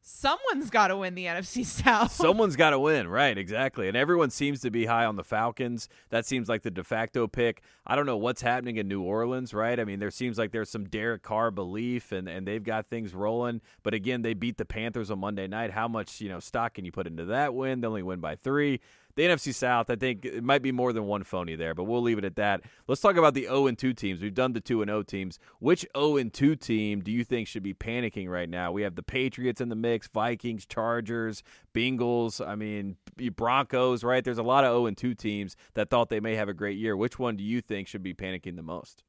someone's 0.00 0.70
got 0.70 0.88
to 0.88 0.96
win 0.96 1.14
the 1.14 1.26
NFC 1.26 1.64
South. 1.84 2.12
Someone's 2.12 2.56
got 2.56 2.70
to 2.70 2.78
win, 2.78 3.08
right? 3.08 3.36
Exactly. 3.36 3.88
And 3.88 3.96
everyone 3.96 4.30
seems 4.30 4.60
to 4.60 4.70
be 4.70 4.86
high 4.86 5.04
on 5.04 5.16
the 5.16 5.24
Falcons. 5.24 5.88
That 6.10 6.24
seems 6.24 6.48
like 6.48 6.62
the 6.62 6.70
de 6.70 6.82
facto 6.82 7.26
pick. 7.26 7.62
I 7.86 7.94
don't 7.96 8.06
know 8.06 8.16
what's 8.16 8.42
happening 8.42 8.76
in 8.76 8.88
New 8.88 9.02
Orleans, 9.02 9.52
right? 9.52 9.78
I 9.78 9.84
mean, 9.84 9.98
there 9.98 10.10
seems 10.10 10.38
like 10.38 10.52
there's 10.52 10.70
some 10.70 10.84
Derek 10.84 11.22
Carr 11.22 11.50
belief, 11.50 12.12
and, 12.12 12.28
and 12.28 12.46
they've 12.46 12.62
got 12.62 12.88
things 12.88 13.14
rolling. 13.14 13.60
But 13.82 13.94
again, 13.94 14.22
they 14.22 14.34
beat 14.34 14.56
the 14.56 14.64
Panthers 14.64 15.10
on 15.10 15.18
Monday 15.18 15.46
night. 15.46 15.72
How 15.72 15.88
much 15.88 16.20
you 16.20 16.28
know 16.28 16.40
stock 16.40 16.74
can 16.74 16.84
you 16.84 16.92
put 16.92 17.06
into 17.06 17.26
that 17.26 17.54
win? 17.54 17.80
They 17.80 17.86
only 17.86 18.02
win 18.02 18.20
by 18.20 18.36
three. 18.36 18.80
The 19.18 19.24
NFC 19.24 19.52
South, 19.52 19.90
I 19.90 19.96
think 19.96 20.24
it 20.24 20.44
might 20.44 20.62
be 20.62 20.70
more 20.70 20.92
than 20.92 21.02
one 21.06 21.24
phony 21.24 21.56
there, 21.56 21.74
but 21.74 21.84
we'll 21.84 22.02
leave 22.02 22.18
it 22.18 22.24
at 22.24 22.36
that. 22.36 22.60
Let's 22.86 23.00
talk 23.00 23.16
about 23.16 23.34
the 23.34 23.46
0 23.46 23.66
and 23.66 23.76
2 23.76 23.92
teams. 23.92 24.22
We've 24.22 24.32
done 24.32 24.52
the 24.52 24.60
2 24.60 24.80
and 24.80 24.88
0 24.88 25.02
teams. 25.02 25.40
Which 25.58 25.84
0 25.96 26.18
and 26.18 26.32
2 26.32 26.54
team 26.54 27.00
do 27.00 27.10
you 27.10 27.24
think 27.24 27.48
should 27.48 27.64
be 27.64 27.74
panicking 27.74 28.28
right 28.28 28.48
now? 28.48 28.70
We 28.70 28.82
have 28.82 28.94
the 28.94 29.02
Patriots 29.02 29.60
in 29.60 29.70
the 29.70 29.74
mix, 29.74 30.06
Vikings, 30.06 30.66
Chargers, 30.66 31.42
Bengals, 31.74 32.46
I 32.46 32.54
mean, 32.54 32.96
Broncos, 33.34 34.04
right? 34.04 34.22
There's 34.22 34.38
a 34.38 34.44
lot 34.44 34.62
of 34.62 34.70
0 34.70 34.86
and 34.86 34.96
2 34.96 35.14
teams 35.14 35.56
that 35.74 35.90
thought 35.90 36.10
they 36.10 36.20
may 36.20 36.36
have 36.36 36.48
a 36.48 36.54
great 36.54 36.78
year. 36.78 36.96
Which 36.96 37.18
one 37.18 37.36
do 37.36 37.42
you 37.42 37.60
think 37.60 37.88
should 37.88 38.04
be 38.04 38.14
panicking 38.14 38.54
the 38.54 38.62
most? 38.62 39.02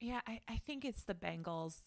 yeah, 0.00 0.20
I, 0.26 0.40
I 0.48 0.60
think 0.66 0.84
it's 0.84 1.02
the 1.02 1.14
Bengals. 1.14 1.80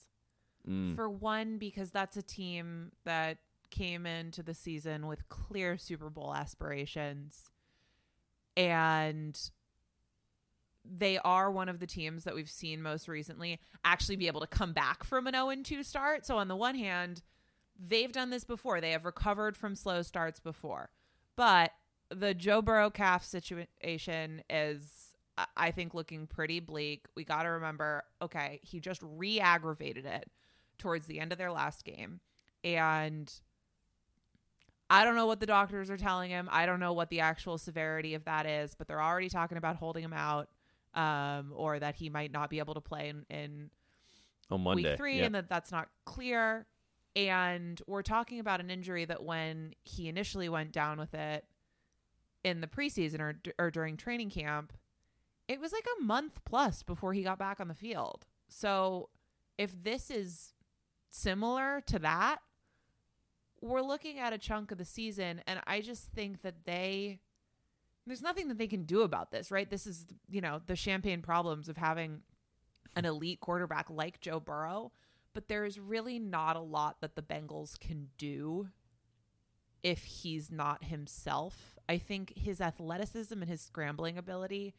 Mm. 0.69 0.95
For 0.95 1.09
one, 1.09 1.57
because 1.57 1.91
that's 1.91 2.17
a 2.17 2.21
team 2.21 2.91
that 3.05 3.38
came 3.71 4.05
into 4.05 4.43
the 4.43 4.53
season 4.53 5.07
with 5.07 5.29
clear 5.29 5.77
Super 5.77 6.09
Bowl 6.09 6.36
aspirations. 6.36 7.51
And 8.58 9.39
they 10.84 11.18
are 11.20 11.51
one 11.51 11.70
of 11.70 11.79
the 11.79 11.88
teams 11.88 12.24
that 12.24 12.36
we've 12.36 12.50
seen 12.50 12.82
most 12.82 13.08
recently 13.08 13.60
actually 13.84 14.15
be 14.15 14.27
able 14.27 14.41
to 14.41 14.48
come 14.48 14.74
back 14.74 15.03
from 15.03 15.27
an 15.27 15.34
0 15.34 15.56
2 15.63 15.84
start. 15.84 16.25
So, 16.25 16.38
on 16.38 16.48
the 16.48 16.56
one 16.56 16.75
hand, 16.75 17.22
they've 17.79 18.12
done 18.12 18.29
this 18.29 18.44
before, 18.44 18.82
they 18.82 18.91
have 18.91 19.06
recovered 19.06 19.56
from 19.56 19.75
slow 19.75 20.01
starts 20.01 20.39
before. 20.39 20.89
But 21.36 21.72
the 22.10 22.34
Joe 22.34 22.62
Burrow 22.62 22.89
calf 22.89 23.24
situation 23.24 24.41
is, 24.50 25.15
I- 25.56 25.72
think, 25.72 25.94
looking 25.94 26.27
pretty 26.27 26.60
bleak. 26.60 27.06
We 27.15 27.24
got 27.24 27.44
to 27.44 27.50
remember 27.50 28.03
okay, 28.22 28.60
he 28.63 28.79
just 28.79 29.01
re 29.03 29.39
aggravated 29.39 30.06
it 30.06 30.29
towards 30.77 31.06
the 31.06 31.20
end 31.20 31.32
of 31.32 31.38
their 31.38 31.51
last 31.51 31.86
game. 31.86 32.20
And 32.63 33.32
I 34.89 35.03
don't 35.03 35.15
know 35.15 35.27
what 35.27 35.39
the 35.39 35.46
doctors 35.46 35.89
are 35.89 35.98
telling 35.98 36.31
him. 36.31 36.50
I 36.51 36.65
don't 36.65 36.79
know 36.79 36.93
what 36.93 37.10
the 37.10 37.19
actual 37.19 37.58
severity 37.58 38.15
of 38.15 38.25
that 38.25 38.46
is, 38.46 38.74
but 38.75 38.88
they're 38.88 39.01
already 39.01 39.29
talking 39.29 39.58
about 39.58 39.75
holding 39.75 40.03
him 40.03 40.13
out 40.13 40.50
um, 40.96 41.53
or 41.55 41.77
that 41.79 41.96
he 41.96 42.10
might 42.10 42.31
not 42.31 42.50
be 42.50 42.58
able 42.60 42.74
to 42.74 42.81
play 42.81 43.10
in, 43.10 43.25
in 43.29 43.69
On 44.50 44.62
Monday. 44.62 44.89
week 44.89 44.98
three 44.98 45.17
Yeah. 45.19 45.25
and 45.25 45.36
that 45.36 45.48
that's 45.50 45.72
not 45.72 45.89
clear. 46.05 46.65
And 47.15 47.79
we're 47.88 48.01
talking 48.01 48.39
about 48.39 48.60
an 48.62 48.69
injury 48.72 49.05
that 49.05 49.24
when 49.24 49.74
he 49.84 50.08
initially 50.08 50.50
went 50.50 50.72
down 50.72 50.98
with 50.98 51.13
it 51.13 51.46
in 52.43 52.62
the 52.62 52.67
preseason 52.67 53.19
or, 53.19 53.36
or 53.60 53.69
during 53.69 53.98
training 53.98 54.29
camp, 54.29 54.74
it 55.48 55.60
was 55.60 55.72
like 55.72 55.86
a 56.00 56.03
month 56.03 56.41
plus 56.46 56.81
before 56.84 57.13
he 57.13 57.24
got 57.24 57.38
back 57.38 57.60
on 57.60 57.67
the 57.67 57.74
field. 57.75 58.25
So 58.48 59.10
if 59.58 59.84
this 59.84 60.10
is 60.10 60.53
similar 61.10 61.81
to 61.88 62.00
that, 62.00 62.39
we're 63.62 63.82
looking 63.82 64.20
at 64.20 64.34
a 64.34 64.38
chunk 64.38 64.72
of 64.72 64.78
the 64.78 64.86
season. 64.86 65.42
And 65.48 65.60
I 65.68 65.82
just 65.82 66.12
think 66.13 66.42
that 66.42 66.66
they, 66.66 67.20
there's 68.06 68.22
nothing 68.22 68.48
that 68.48 68.58
they 68.58 68.68
can 68.68 68.84
do 68.84 69.01
about 69.01 69.32
this, 69.32 69.51
right? 69.51 69.70
This 69.70 69.86
is, 69.86 70.06
you 70.30 70.42
know, 70.42 70.62
the 70.66 70.75
champagne 70.75 71.22
problems 71.22 71.70
of 71.70 71.78
having 71.78 72.22
an 72.96 73.06
elite 73.06 73.39
quarterback 73.39 73.89
like 73.89 74.20
Joe 74.22 74.39
Burrow, 74.39 74.92
but 75.34 75.48
there's 75.48 75.80
really 75.80 76.20
not 76.20 76.56
a 76.56 76.62
lot 76.62 77.01
that 77.01 77.16
the 77.16 77.22
Bengals 77.22 77.80
can 77.80 78.10
do 78.18 78.70
if 79.84 80.04
he's 80.04 80.51
not 80.51 80.86
himself. 80.86 81.78
I 81.88 81.98
think 81.98 82.34
his 82.36 82.62
athleticism 82.62 83.39
and 83.39 83.50
his 83.50 83.62
scrambling 83.62 84.18
ability 84.18 84.75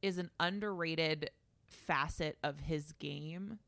is 0.00 0.18
an 0.18 0.30
underrated 0.40 1.30
facet 1.66 2.38
of 2.42 2.60
his 2.60 2.92
game. 2.92 3.58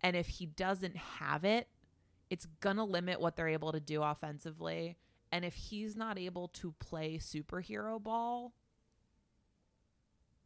And 0.00 0.16
if 0.16 0.28
he 0.28 0.46
doesn't 0.46 0.96
have 0.96 1.44
it, 1.44 1.68
it's 2.30 2.46
to 2.62 2.84
limit 2.84 3.20
what 3.20 3.36
they're 3.36 3.48
able 3.48 3.72
to 3.72 3.80
do 3.80 4.02
offensively. 4.02 4.96
And 5.32 5.44
if 5.44 5.54
he's 5.54 5.96
not 5.96 6.18
able 6.18 6.48
to 6.48 6.72
play 6.78 7.18
superhero 7.18 8.02
ball, 8.02 8.52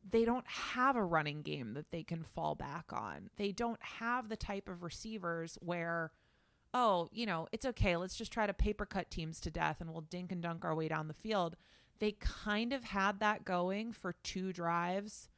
they 0.09 0.25
don't 0.25 0.47
have 0.47 0.97
a 0.97 1.05
running 1.05 1.43
game 1.43 1.75
that 1.75 1.91
they 1.91 2.03
can 2.03 2.23
fall 2.23 2.55
back 2.55 2.93
on. 2.93 3.31
They 3.37 3.53
don't 3.53 3.83
have 3.83 4.29
the 4.29 4.37
type 4.37 4.69
of 4.69 4.83
receivers 4.83 5.57
where, 5.61 6.13
oh, 6.75 7.09
you 7.13 7.25
know, 7.25 7.49
it's 7.53 7.65
okay. 7.65 7.97
Let's 7.97 8.17
just 8.17 8.33
try 8.33 8.47
to 8.47 8.53
paper 8.53 8.85
cut 8.85 9.11
teams 9.11 9.41
to 9.41 9.51
death 9.51 9.81
and 9.81 9.91
we'll 9.91 10.03
dink 10.03 10.33
and 10.33 10.43
dunk 10.43 10.65
our 10.65 10.75
way 10.75 10.89
down 10.89 11.09
the 11.09 11.15
field. 11.15 11.57
They 12.01 12.13
kind 12.13 12.73
of 12.73 12.85
had 12.85 13.21
that 13.21 13.45
going 13.45 13.93
for 13.93 14.15
two 14.23 14.53
drives 14.53 15.29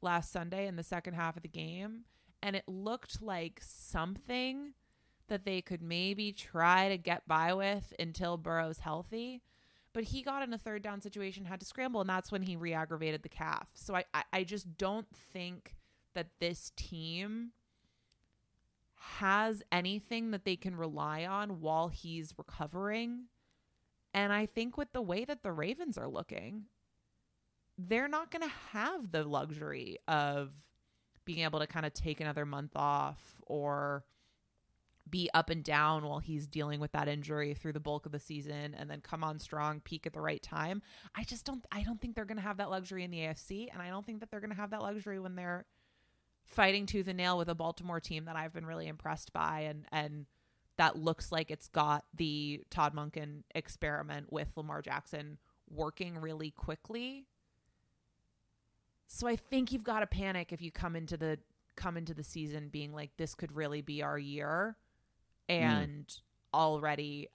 last 0.00 0.32
Sunday 0.32 0.66
in 0.66 0.76
the 0.76 0.82
second 0.82 1.14
half 1.14 1.36
of 1.36 1.42
the 1.42 1.48
game. 1.48 2.04
And 2.42 2.56
it 2.56 2.64
looked 2.66 3.20
like 3.20 3.60
something 3.62 4.72
that 5.28 5.44
they 5.44 5.60
could 5.60 5.82
maybe 5.82 6.32
try 6.32 6.88
to 6.88 6.96
get 6.96 7.26
by 7.26 7.52
with 7.54 7.92
until 7.98 8.36
Burrow's 8.36 8.78
healthy 8.78 9.42
but 9.96 10.04
he 10.04 10.20
got 10.20 10.42
in 10.42 10.52
a 10.52 10.58
third 10.58 10.82
down 10.82 11.00
situation, 11.00 11.46
had 11.46 11.58
to 11.60 11.64
scramble, 11.64 12.02
and 12.02 12.10
that's 12.10 12.30
when 12.30 12.42
he 12.42 12.54
re-aggravated 12.54 13.22
the 13.22 13.30
calf. 13.30 13.66
So 13.72 13.96
I, 13.96 14.04
I, 14.12 14.24
I 14.30 14.44
just 14.44 14.76
don't 14.76 15.06
think 15.32 15.74
that 16.12 16.26
this 16.38 16.70
team 16.76 17.52
has 18.94 19.62
anything 19.72 20.32
that 20.32 20.44
they 20.44 20.56
can 20.56 20.76
rely 20.76 21.24
on 21.24 21.62
while 21.62 21.88
he's 21.88 22.34
recovering. 22.36 23.28
And 24.12 24.34
I 24.34 24.44
think 24.44 24.76
with 24.76 24.92
the 24.92 25.00
way 25.00 25.24
that 25.24 25.42
the 25.42 25.50
Ravens 25.50 25.96
are 25.96 26.08
looking, 26.08 26.64
they're 27.78 28.06
not 28.06 28.30
going 28.30 28.42
to 28.42 28.54
have 28.72 29.12
the 29.12 29.24
luxury 29.24 29.96
of 30.06 30.50
being 31.24 31.38
able 31.38 31.60
to 31.60 31.66
kind 31.66 31.86
of 31.86 31.94
take 31.94 32.20
another 32.20 32.44
month 32.44 32.72
off 32.76 33.34
or 33.46 34.04
be 35.08 35.30
up 35.34 35.50
and 35.50 35.62
down 35.62 36.04
while 36.04 36.18
he's 36.18 36.46
dealing 36.46 36.80
with 36.80 36.92
that 36.92 37.08
injury 37.08 37.54
through 37.54 37.72
the 37.72 37.80
bulk 37.80 38.06
of 38.06 38.12
the 38.12 38.18
season 38.18 38.74
and 38.76 38.90
then 38.90 39.00
come 39.00 39.22
on 39.22 39.38
strong, 39.38 39.80
peak 39.80 40.06
at 40.06 40.12
the 40.12 40.20
right 40.20 40.42
time. 40.42 40.82
I 41.14 41.22
just 41.22 41.44
don't 41.44 41.64
I 41.70 41.82
don't 41.82 42.00
think 42.00 42.14
they're 42.14 42.24
going 42.24 42.38
to 42.38 42.42
have 42.42 42.56
that 42.56 42.70
luxury 42.70 43.04
in 43.04 43.10
the 43.10 43.18
AFC 43.18 43.68
and 43.72 43.80
I 43.80 43.88
don't 43.88 44.04
think 44.04 44.20
that 44.20 44.30
they're 44.30 44.40
going 44.40 44.50
to 44.50 44.56
have 44.56 44.70
that 44.70 44.82
luxury 44.82 45.20
when 45.20 45.36
they're 45.36 45.64
fighting 46.44 46.86
tooth 46.86 47.08
and 47.08 47.16
nail 47.16 47.38
with 47.38 47.48
a 47.48 47.54
Baltimore 47.54 48.00
team 48.00 48.24
that 48.24 48.36
I've 48.36 48.52
been 48.52 48.66
really 48.66 48.88
impressed 48.88 49.32
by 49.32 49.60
and 49.60 49.86
and 49.92 50.26
that 50.76 50.96
looks 50.96 51.32
like 51.32 51.50
it's 51.50 51.68
got 51.68 52.04
the 52.14 52.62
Todd 52.70 52.94
Monken 52.94 53.44
experiment 53.54 54.30
with 54.30 54.48
Lamar 54.56 54.82
Jackson 54.82 55.38
working 55.70 56.18
really 56.18 56.50
quickly. 56.50 57.26
So 59.06 59.26
I 59.26 59.36
think 59.36 59.72
you've 59.72 59.84
got 59.84 60.00
to 60.00 60.06
panic 60.06 60.52
if 60.52 60.60
you 60.60 60.70
come 60.70 60.96
into 60.96 61.16
the 61.16 61.38
come 61.76 61.96
into 61.96 62.14
the 62.14 62.24
season 62.24 62.68
being 62.68 62.92
like 62.92 63.10
this 63.16 63.34
could 63.34 63.54
really 63.54 63.82
be 63.82 64.02
our 64.02 64.18
year 64.18 64.76
and 65.48 66.12
already 66.52 67.28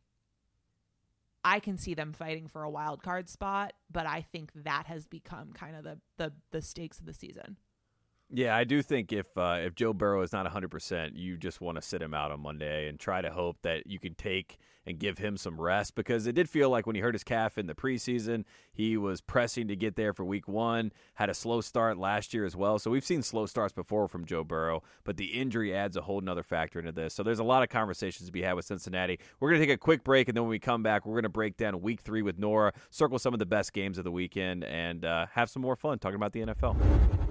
I 1.44 1.60
can 1.60 1.78
see 1.78 1.94
them 1.94 2.14
fighting 2.14 2.48
for 2.48 2.64
a 2.64 2.70
wild 2.70 3.02
card 3.04 3.28
spot, 3.28 3.74
but 3.92 4.06
I 4.06 4.22
think 4.22 4.52
that 4.56 4.86
has 4.86 5.06
become 5.06 5.54
kind 5.54 5.76
of 5.76 5.84
the 5.84 6.00
the 6.18 6.34
the 6.52 6.62
stakes 6.62 7.00
of 7.00 7.06
the 7.06 7.14
season. 7.14 7.58
Yeah, 8.34 8.56
I 8.56 8.64
do 8.64 8.82
think 8.82 9.12
if 9.12 9.26
uh, 9.36 9.60
if 9.62 9.76
Joe 9.76 9.94
Burrow 9.94 10.22
is 10.22 10.32
not 10.32 10.46
100%, 10.46 11.12
you 11.16 11.38
just 11.38 11.60
want 11.60 11.76
to 11.76 11.82
sit 11.82 12.02
him 12.02 12.14
out 12.14 12.32
on 12.32 12.40
Monday 12.40 12.88
and 12.88 12.98
try 12.98 13.22
to 13.22 13.30
hope 13.30 13.58
that 13.64 13.88
you 13.88 14.00
can 14.00 14.16
take 14.16 14.58
and 14.86 15.00
give 15.00 15.18
him 15.18 15.38
some 15.38 15.60
rest 15.60 15.96
because 15.96 16.26
it 16.26 16.34
did 16.34 16.50
feel 16.50 16.70
like 16.70 16.88
when 16.88 16.96
he 16.96 17.02
hurt 17.02 17.14
his 17.14 17.24
calf 17.24 17.58
in 17.58 17.68
the 17.68 17.76
preseason, 17.76 18.44
he 18.74 18.98
was 18.98 19.22
pressing 19.22 19.68
to 19.68 19.76
get 19.76 19.96
there 19.96 20.14
for 20.14 20.26
week 20.26 20.48
one, 20.48 20.92
had 21.16 21.30
a 21.30 21.34
slow 21.34 21.62
start 21.62 21.98
last 21.98 22.34
year 22.34 22.46
as 22.46 22.56
well. 22.56 22.80
So 22.80 22.90
we've 22.90 23.06
seen 23.06 23.22
slow 23.22 23.46
starts 23.46 23.74
before 23.74 24.08
from 24.08 24.26
Joe 24.26 24.44
Burrow, 24.44 24.84
but 25.04 25.18
the 25.18 25.26
injury 25.26 25.76
adds 25.76 25.98
a 25.98 26.02
whole 26.02 26.22
nother 26.22 26.44
factor 26.44 26.80
into 26.80 26.92
this. 26.92 27.14
So 27.14 27.24
there's 27.24 27.40
a 27.40 27.44
lot 27.44 27.64
of 27.64 27.70
conversations 27.70 28.28
to 28.28 28.32
be 28.32 28.42
had 28.42 28.54
with 28.54 28.66
Cincinnati. 28.66 29.20
We're 29.40 29.50
going 29.50 29.62
to 29.62 29.68
take 29.68 29.76
a 29.76 29.78
quick 29.78 30.04
break, 30.04 30.28
and 30.28 30.36
then 30.36 30.44
when 30.44 30.50
we 30.50 30.60
come 30.60 30.84
back, 30.84 31.06
we're 31.06 31.14
going 31.14 31.24
to 31.24 31.30
break 31.30 31.58
down 31.58 31.80
week 31.82 32.02
three 32.02 32.22
with 32.22 32.40
Nora, 32.40 32.74
circle 32.90 33.20
some 33.20 33.34
of 33.34 33.40
the 33.40 33.46
best 33.46 33.74
games 33.74 33.98
of 33.98 34.04
the 34.04 34.12
weekend, 34.12 34.64
and 34.64 35.06
uh, 35.06 35.28
have 35.34 35.50
some 35.50 35.62
more 35.62 35.76
fun 35.76 36.00
talking 36.00 36.16
about 36.16 36.34
the 36.34 36.42
NFL. 36.42 37.31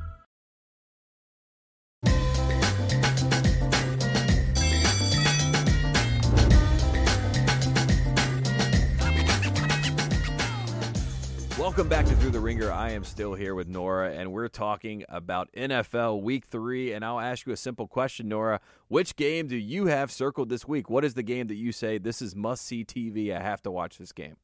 Welcome 11.61 11.87
back 11.87 12.07
to 12.07 12.15
Thru 12.15 12.31
the 12.31 12.39
Ringer. 12.39 12.71
I 12.71 12.89
am 12.89 13.03
still 13.03 13.35
here 13.35 13.53
with 13.53 13.67
Nora, 13.67 14.13
and 14.13 14.33
we're 14.33 14.47
talking 14.47 15.05
about 15.07 15.47
NFL 15.53 16.23
Week 16.23 16.47
Three. 16.47 16.91
And 16.91 17.05
I'll 17.05 17.19
ask 17.19 17.45
you 17.45 17.53
a 17.53 17.55
simple 17.55 17.85
question, 17.85 18.27
Nora: 18.27 18.59
Which 18.87 19.15
game 19.15 19.45
do 19.45 19.55
you 19.55 19.85
have 19.85 20.11
circled 20.11 20.49
this 20.49 20.67
week? 20.67 20.89
What 20.89 21.05
is 21.05 21.13
the 21.13 21.21
game 21.21 21.45
that 21.49 21.55
you 21.55 21.71
say 21.71 21.99
this 21.99 22.19
is 22.19 22.35
must 22.35 22.65
see 22.65 22.83
TV? 22.83 23.31
I 23.31 23.39
have 23.43 23.61
to 23.61 23.69
watch 23.69 23.99
this 23.99 24.11
game. 24.11 24.37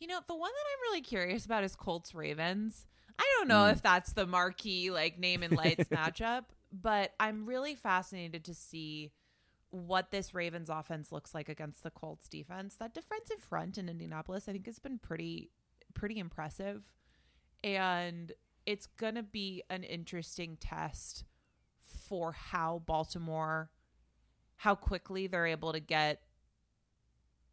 You 0.00 0.08
know, 0.08 0.18
the 0.26 0.34
one 0.34 0.50
that 0.50 0.64
I'm 0.72 0.90
really 0.90 1.02
curious 1.02 1.46
about 1.46 1.62
is 1.62 1.76
Colts 1.76 2.16
Ravens. 2.16 2.84
I 3.16 3.24
don't 3.38 3.46
know 3.46 3.66
hmm. 3.66 3.70
if 3.70 3.80
that's 3.80 4.12
the 4.14 4.26
marquee 4.26 4.90
like 4.90 5.20
name 5.20 5.44
and 5.44 5.56
lights 5.56 5.88
matchup, 5.88 6.46
but 6.72 7.12
I'm 7.20 7.46
really 7.46 7.76
fascinated 7.76 8.42
to 8.46 8.54
see 8.54 9.12
what 9.70 10.10
this 10.10 10.34
Ravens 10.34 10.68
offense 10.68 11.12
looks 11.12 11.32
like 11.32 11.48
against 11.48 11.84
the 11.84 11.90
Colts 11.90 12.28
defense. 12.28 12.74
That 12.74 12.92
defensive 12.92 13.38
front 13.38 13.78
in 13.78 13.88
Indianapolis, 13.88 14.48
I 14.48 14.52
think, 14.52 14.66
has 14.66 14.80
been 14.80 14.98
pretty 14.98 15.50
pretty 15.96 16.18
impressive. 16.20 16.82
And 17.64 18.30
it's 18.64 18.86
going 18.86 19.16
to 19.16 19.24
be 19.24 19.64
an 19.68 19.82
interesting 19.82 20.56
test 20.60 21.24
for 22.08 22.32
how 22.32 22.82
Baltimore 22.86 23.70
how 24.56 24.74
quickly 24.74 25.26
they're 25.26 25.46
able 25.46 25.72
to 25.72 25.80
get 25.80 26.22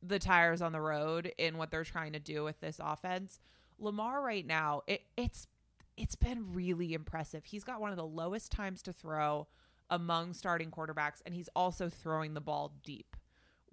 the 0.02 0.20
tires 0.20 0.62
on 0.62 0.72
the 0.72 0.82
road 0.82 1.32
in 1.38 1.58
what 1.58 1.72
they're 1.72 1.84
trying 1.84 2.14
to 2.14 2.20
do 2.20 2.44
with 2.44 2.60
this 2.60 2.80
offense. 2.82 3.40
Lamar 3.80 4.22
right 4.22 4.46
now, 4.46 4.82
it, 4.88 5.02
it's 5.18 5.48
it's 5.96 6.16
been 6.16 6.54
really 6.54 6.94
impressive. 6.94 7.46
He's 7.46 7.64
got 7.64 7.80
one 7.80 7.92
of 7.92 7.98
the 7.98 8.06
lowest 8.06 8.52
times 8.52 8.82
to 8.84 8.94
throw 8.94 9.48
among 9.90 10.34
starting 10.34 10.72
quarterbacks, 10.72 11.22
and 11.26 11.36
he's 11.36 11.50
also 11.56 11.88
throwing 11.90 12.34
the 12.34 12.42
ball 12.42 12.74
deep, 12.84 13.16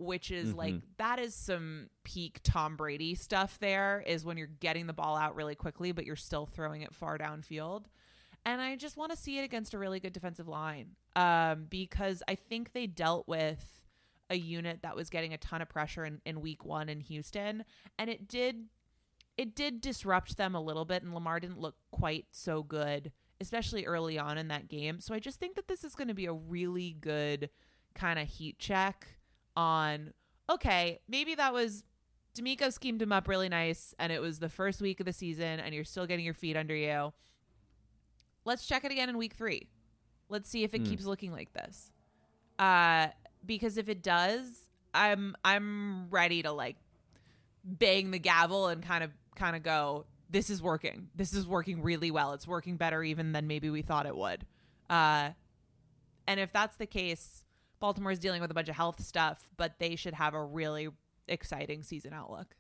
which 0.01 0.31
is 0.31 0.55
like 0.55 0.75
that 0.99 1.19
is 1.19 1.35
some 1.35 1.89
peak 2.05 2.41
Tom 2.43 2.77
Brady 2.77 3.15
stuff. 3.15 3.59
There 3.61 4.03
is 4.07 4.25
when 4.25 4.37
you're 4.37 4.47
getting 4.47 4.87
the 4.87 4.93
ball 4.93 5.17
out 5.17 5.37
really 5.37 5.55
quickly, 5.55 5.93
but 5.93 6.05
you're 6.05 6.17
still 6.17 6.47
throwing 6.47 6.83
it 6.83 6.95
far 6.95 7.19
downfield. 7.19 7.85
And 8.45 8.61
I 8.61 8.77
just 8.77 8.97
want 8.97 9.13
to 9.13 9.19
see 9.19 9.39
it 9.39 9.43
against 9.43 9.75
a 9.75 9.79
really 9.79 10.01
good 10.01 10.15
defensive 10.15 10.49
line 10.49 10.97
um, 11.15 11.67
because 11.69 12.23
I 12.27 12.35
think 12.35 12.73
they 12.73 12.87
dealt 12.87 13.29
with 13.29 13.83
a 14.31 14.37
unit 14.37 14.81
that 14.83 14.97
was 14.97 15.11
getting 15.11 15.35
a 15.35 15.39
ton 15.39 15.61
of 15.61 15.69
pressure 15.69 16.05
in, 16.05 16.21
in 16.25 16.41
week 16.41 16.65
one 16.65 16.89
in 16.89 17.01
Houston, 17.01 17.65
and 17.99 18.09
it 18.09 18.29
did 18.29 18.65
it 19.37 19.55
did 19.55 19.81
disrupt 19.81 20.37
them 20.37 20.55
a 20.55 20.61
little 20.61 20.85
bit, 20.85 21.03
and 21.03 21.15
Lamar 21.15 21.41
didn't 21.41 21.61
look 21.61 21.77
quite 21.91 22.27
so 22.31 22.63
good, 22.63 23.13
especially 23.41 23.87
early 23.87 24.19
on 24.19 24.39
in 24.39 24.49
that 24.49 24.69
game. 24.69 25.01
So 25.01 25.15
I 25.15 25.19
just 25.19 25.39
think 25.39 25.57
that 25.57 25.69
this 25.69 25.85
is 25.85 25.95
going 25.95 26.09
to 26.09 26.15
be 26.15 26.27
a 26.27 26.33
really 26.33 26.97
good 27.01 27.51
kind 27.95 28.19
of 28.19 28.29
heat 28.29 28.59
check 28.59 29.07
on 29.57 30.13
okay, 30.51 31.01
maybe 31.09 31.35
that 31.37 31.53
was 31.53 31.85
DeMeco 32.37 32.73
schemed 32.73 33.03
him 33.03 33.13
up 33.13 33.29
really 33.29 33.49
nice, 33.49 33.95
and 33.99 34.13
it 34.13 34.21
was 34.21 34.39
the 34.39 34.49
first 34.49 34.81
week 34.81 35.01
of 35.01 35.07
the 35.07 35.13
season, 35.13 35.61
and 35.61 35.75
you're 35.75 35.85
still 35.85 36.07
getting 36.07 36.25
your 36.25 36.35
feet 36.35 36.57
under 36.57 36.75
you. 36.75 37.13
Let's 38.45 38.67
check 38.67 38.85
it 38.85 38.93
again 38.93 39.09
in 39.09 39.19
week 39.19 39.35
three. 39.35 39.69
Let's 40.29 40.49
see 40.49 40.65
if 40.65 40.75
it 40.75 40.85
keeps 40.85 41.05
looking 41.05 41.33
like 41.33 41.53
this. 41.53 41.91
Uh, 42.59 43.09
because 43.45 43.77
if 43.77 43.89
it 43.89 44.03
does, 44.03 44.69
I'm 44.95 45.37
I'm 45.45 46.09
ready 46.11 46.43
to 46.43 46.53
like 46.53 46.77
bang 47.65 48.11
the 48.11 48.19
gavel 48.19 48.69
and 48.69 48.83
kind 48.83 49.05
of 49.05 49.11
kind 49.35 49.57
of 49.57 49.63
go. 49.63 50.07
This 50.31 50.51
is 50.51 50.63
working. 50.63 51.09
This 51.17 51.35
is 51.35 51.47
working 51.47 51.83
really 51.83 52.11
well. 52.11 52.33
It's 52.35 52.47
working 52.47 52.77
better 52.77 53.03
even 53.03 53.33
than 53.33 53.47
maybe 53.49 53.71
we 53.71 53.83
thought 53.83 54.07
it 54.07 54.17
would. 54.17 54.47
Uh, 54.89 55.31
and 56.29 56.39
if 56.39 56.53
that's 56.53 56.77
the 56.77 56.87
case, 56.87 57.45
Baltimore's 57.81 58.19
dealing 58.19 58.41
with 58.41 58.51
a 58.51 58.55
bunch 58.55 58.69
of 58.69 58.77
health 58.77 59.03
stuff, 59.03 59.49
but 59.57 59.75
they 59.79 59.97
should 59.97 60.15
have 60.15 60.35
a 60.35 60.45
really 60.45 60.89
exciting 61.29 61.83
season 61.83 62.13
outlook. 62.13 62.55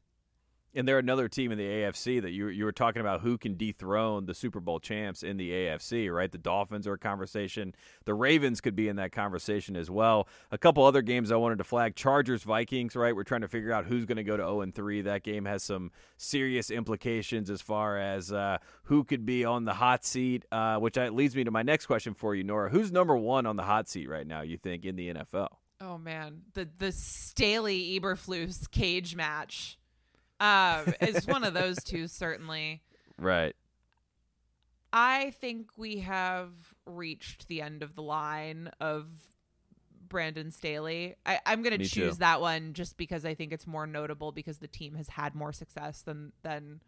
And 0.74 0.86
they're 0.86 0.98
another 0.98 1.28
team 1.28 1.50
in 1.50 1.58
the 1.58 1.66
AFC 1.66 2.22
that 2.22 2.30
you 2.30 2.48
you 2.48 2.64
were 2.64 2.72
talking 2.72 3.00
about 3.00 3.22
who 3.22 3.36
can 3.36 3.56
dethrone 3.56 4.26
the 4.26 4.34
Super 4.34 4.60
Bowl 4.60 4.78
champs 4.78 5.22
in 5.22 5.36
the 5.36 5.50
AFC, 5.50 6.12
right? 6.14 6.30
The 6.30 6.38
Dolphins 6.38 6.86
are 6.86 6.92
a 6.92 6.98
conversation. 6.98 7.74
The 8.04 8.14
Ravens 8.14 8.60
could 8.60 8.76
be 8.76 8.88
in 8.88 8.96
that 8.96 9.10
conversation 9.10 9.76
as 9.76 9.90
well. 9.90 10.28
A 10.52 10.58
couple 10.58 10.84
other 10.84 11.02
games 11.02 11.32
I 11.32 11.36
wanted 11.36 11.58
to 11.58 11.64
flag: 11.64 11.96
Chargers, 11.96 12.44
Vikings, 12.44 12.94
right? 12.94 13.14
We're 13.14 13.24
trying 13.24 13.40
to 13.40 13.48
figure 13.48 13.72
out 13.72 13.86
who's 13.86 14.04
going 14.04 14.16
to 14.16 14.24
go 14.24 14.36
to 14.36 14.42
zero 14.42 14.60
and 14.60 14.74
three. 14.74 15.02
That 15.02 15.24
game 15.24 15.44
has 15.44 15.62
some 15.62 15.90
serious 16.16 16.70
implications 16.70 17.50
as 17.50 17.60
far 17.60 17.98
as 17.98 18.32
uh, 18.32 18.58
who 18.84 19.02
could 19.02 19.26
be 19.26 19.44
on 19.44 19.64
the 19.64 19.74
hot 19.74 20.04
seat. 20.04 20.44
Uh, 20.52 20.76
which 20.78 20.96
leads 20.96 21.34
me 21.34 21.44
to 21.44 21.50
my 21.50 21.62
next 21.62 21.86
question 21.86 22.14
for 22.14 22.34
you, 22.34 22.44
Nora. 22.44 22.70
Who's 22.70 22.92
number 22.92 23.16
one 23.16 23.46
on 23.46 23.56
the 23.56 23.64
hot 23.64 23.88
seat 23.88 24.08
right 24.08 24.26
now? 24.26 24.42
You 24.42 24.56
think 24.56 24.84
in 24.84 24.96
the 24.96 25.14
NFL? 25.14 25.48
Oh 25.80 25.96
man, 25.96 26.42
the 26.54 26.68
the 26.78 26.92
Staley 26.92 27.98
Eberflus 27.98 28.70
cage 28.70 29.16
match. 29.16 29.78
Um, 30.40 30.94
it's 31.00 31.26
one 31.26 31.44
of 31.44 31.54
those 31.54 31.82
two 31.84 32.08
certainly. 32.08 32.82
Right. 33.18 33.54
I 34.92 35.30
think 35.40 35.68
we 35.76 35.98
have 35.98 36.50
reached 36.86 37.46
the 37.46 37.62
end 37.62 37.82
of 37.82 37.94
the 37.94 38.02
line 38.02 38.70
of 38.80 39.08
Brandon 40.08 40.50
Staley. 40.50 41.14
I, 41.24 41.38
I'm 41.46 41.62
going 41.62 41.78
to 41.78 41.84
choose 41.86 42.14
too. 42.14 42.20
that 42.20 42.40
one 42.40 42.72
just 42.72 42.96
because 42.96 43.24
I 43.24 43.34
think 43.34 43.52
it's 43.52 43.66
more 43.66 43.86
notable 43.86 44.32
because 44.32 44.58
the 44.58 44.66
team 44.66 44.94
has 44.96 45.08
had 45.08 45.34
more 45.34 45.52
success 45.52 46.02
than 46.02 46.32
than 46.42 46.80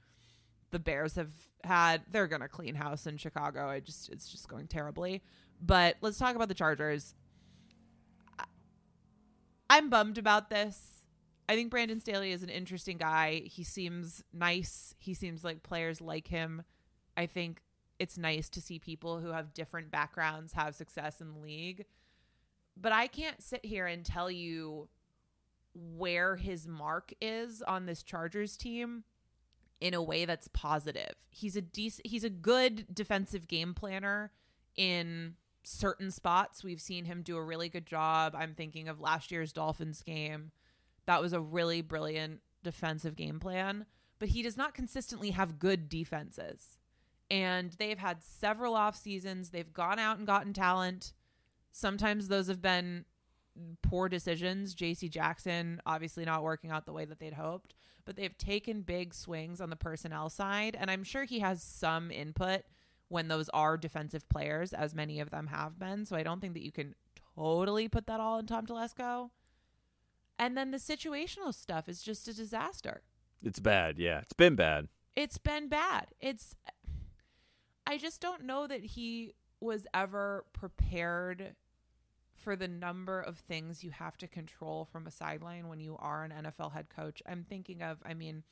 the 0.73 0.81
Bears 0.81 1.15
have 1.15 1.33
had. 1.63 2.03
They're 2.11 2.27
going 2.27 2.43
to 2.43 2.49
clean 2.49 2.75
house 2.75 3.07
in 3.07 3.17
Chicago. 3.19 3.69
I 3.69 3.81
just 3.81 4.09
it's 4.09 4.29
just 4.29 4.49
going 4.49 4.67
terribly. 4.67 5.23
But 5.61 5.97
let's 6.01 6.19
talk 6.19 6.35
about 6.35 6.49
the 6.49 6.55
Chargers. 6.55 7.15
I'm 9.71 9.89
bummed 9.89 10.19
about 10.19 10.51
this. 10.51 11.02
I 11.49 11.55
think 11.55 11.71
Brandon 11.71 12.01
Staley 12.01 12.33
is 12.33 12.43
an 12.43 12.49
interesting 12.49 12.99
guy. 12.99 13.43
He 13.45 13.65
seems 13.65 14.23
nice. 14.33 14.95
He 14.99 15.15
seems 15.15 15.45
like 15.45 15.63
players 15.63 16.01
like 16.01 16.29
him. 16.29 16.63
I 17.17 17.27
think 17.27 17.61
it's 17.99 18.17
nice 18.17 18.49
to 18.51 18.61
see 18.61 18.79
people 18.79 19.21
who 19.21 19.31
have 19.33 19.55
different 19.55 19.91
backgrounds 19.91 20.53
have 20.55 20.75
success 20.75 21.21
in 21.21 21.33
the 21.33 21.39
league. 21.41 21.85
But 22.77 22.93
I 22.93 23.07
can't 23.07 23.43
sit 23.43 23.65
here 23.65 23.87
and 23.87 24.05
tell 24.05 24.31
you 24.31 24.89
where 25.75 26.37
his 26.37 26.67
mark 26.67 27.13
is 27.21 27.63
on 27.63 27.87
this 27.87 28.03
Chargers 28.03 28.57
team 28.57 29.05
in 29.81 29.95
a 29.95 30.03
way 30.03 30.25
that's 30.25 30.49
positive. 30.49 31.15
He's 31.31 31.57
a 31.57 31.61
decent 31.61 32.07
he's 32.07 32.25
a 32.25 32.31
good 32.31 32.87
defensive 32.95 33.49
game 33.49 33.75
planner 33.75 34.33
in 34.77 35.35
certain 35.65 36.11
spots. 36.11 36.63
We've 36.65 36.81
seen 36.81 37.05
him 37.05 37.23
do 37.23 37.37
a 37.37 37.43
really 37.43 37.69
good 37.69 37.87
job. 37.87 38.35
I'm 38.37 38.55
thinking 38.55 38.89
of 38.89 39.01
last 39.01 39.31
year's 39.31 39.53
Dolphins 39.53 40.03
game. 40.03 40.53
That 41.07 41.21
was 41.21 41.33
a 41.33 41.41
really 41.41 41.83
brilliant 41.83 42.41
defensive 42.63 43.17
game 43.17 43.41
plan, 43.41 43.87
but 44.19 44.29
he 44.29 44.43
does 44.43 44.57
not 44.57 44.75
consistently 44.75 45.31
have 45.31 45.59
good 45.59 45.89
defenses. 45.89 46.79
And 47.31 47.73
they've 47.73 47.99
had 47.99 48.23
several 48.23 48.75
off 48.75 48.97
seasons. 48.97 49.51
They've 49.51 49.73
gone 49.73 49.99
out 49.99 50.19
and 50.19 50.27
gotten 50.27 50.53
talent. 50.53 51.13
Sometimes 51.73 52.29
those 52.29 52.49
have 52.49 52.61
been 52.61 53.07
poor 53.83 54.09
decisions. 54.09 54.75
JC 54.75 55.11
Jackson 55.11 55.81
obviously 55.87 56.25
not 56.25 56.43
working 56.43 56.71
out 56.71 56.87
the 56.87 56.93
way 56.93 57.05
that 57.05 57.19
they'd 57.19 57.33
hoped, 57.33 57.75
but 58.05 58.17
they've 58.17 58.37
taken 58.37 58.83
big 58.83 59.15
swings 59.15 59.61
on 59.61 59.71
the 59.71 59.77
personnel 59.77 60.29
side. 60.29 60.77
And 60.79 60.91
I'm 60.91 61.05
sure 61.05 61.25
he 61.25 61.41
has 61.41 61.63
some 61.63 62.11
input 62.11 62.63
when 63.09 63.29
those 63.29 63.49
are 63.51 63.77
defensive 63.77 64.29
players, 64.29 64.73
as 64.73 64.95
many 64.95 65.21
of 65.21 65.31
them 65.31 65.47
have 65.49 65.79
been. 65.79 66.05
So 66.05 66.17
I 66.17 66.23
don't 66.23 66.41
think 66.41 66.55
that 66.55 66.65
you 66.65 66.73
can 66.73 66.95
totally 67.37 67.89
put 67.89 68.07
that 68.07 68.21
all 68.21 68.39
in 68.39 68.47
Tom 68.47 68.67
Telesco. 68.67 69.31
And 70.39 70.57
then 70.57 70.71
the 70.71 70.79
situational 70.79 71.55
stuff 71.55 71.89
is 71.89 72.03
just 72.03 72.29
a 72.29 72.35
disaster. 72.35 73.03
It's 73.43 73.61
bad. 73.61 73.99
Yeah, 73.99 74.21
it's 74.21 74.33
been 74.33 74.57
bad. 74.57 74.89
It's 75.15 75.39
been 75.39 75.69
bad. 75.69 76.09
It's 76.21 76.57
I 77.87 77.99
just 77.99 78.21
don't 78.21 78.45
know 78.45 78.67
that 78.67 78.83
he 78.83 79.35
was 79.61 79.87
ever 79.93 80.45
prepared 80.53 81.55
for 82.35 82.57
the 82.57 82.69
number 82.69 83.21
of 83.21 83.39
things 83.39 83.85
you 83.85 83.91
have 83.91 84.17
to 84.19 84.27
control 84.27 84.85
from 84.85 85.07
a 85.07 85.11
sideline 85.11 85.69
when 85.69 85.81
you 85.81 85.97
are 85.99 86.25
an 86.25 86.33
NFL 86.33 86.73
head 86.73 86.89
coach. 86.89 87.23
I'm 87.27 87.45
thinking 87.45 87.83
of, 87.83 87.99
I 88.05 88.15
mean, 88.15 88.43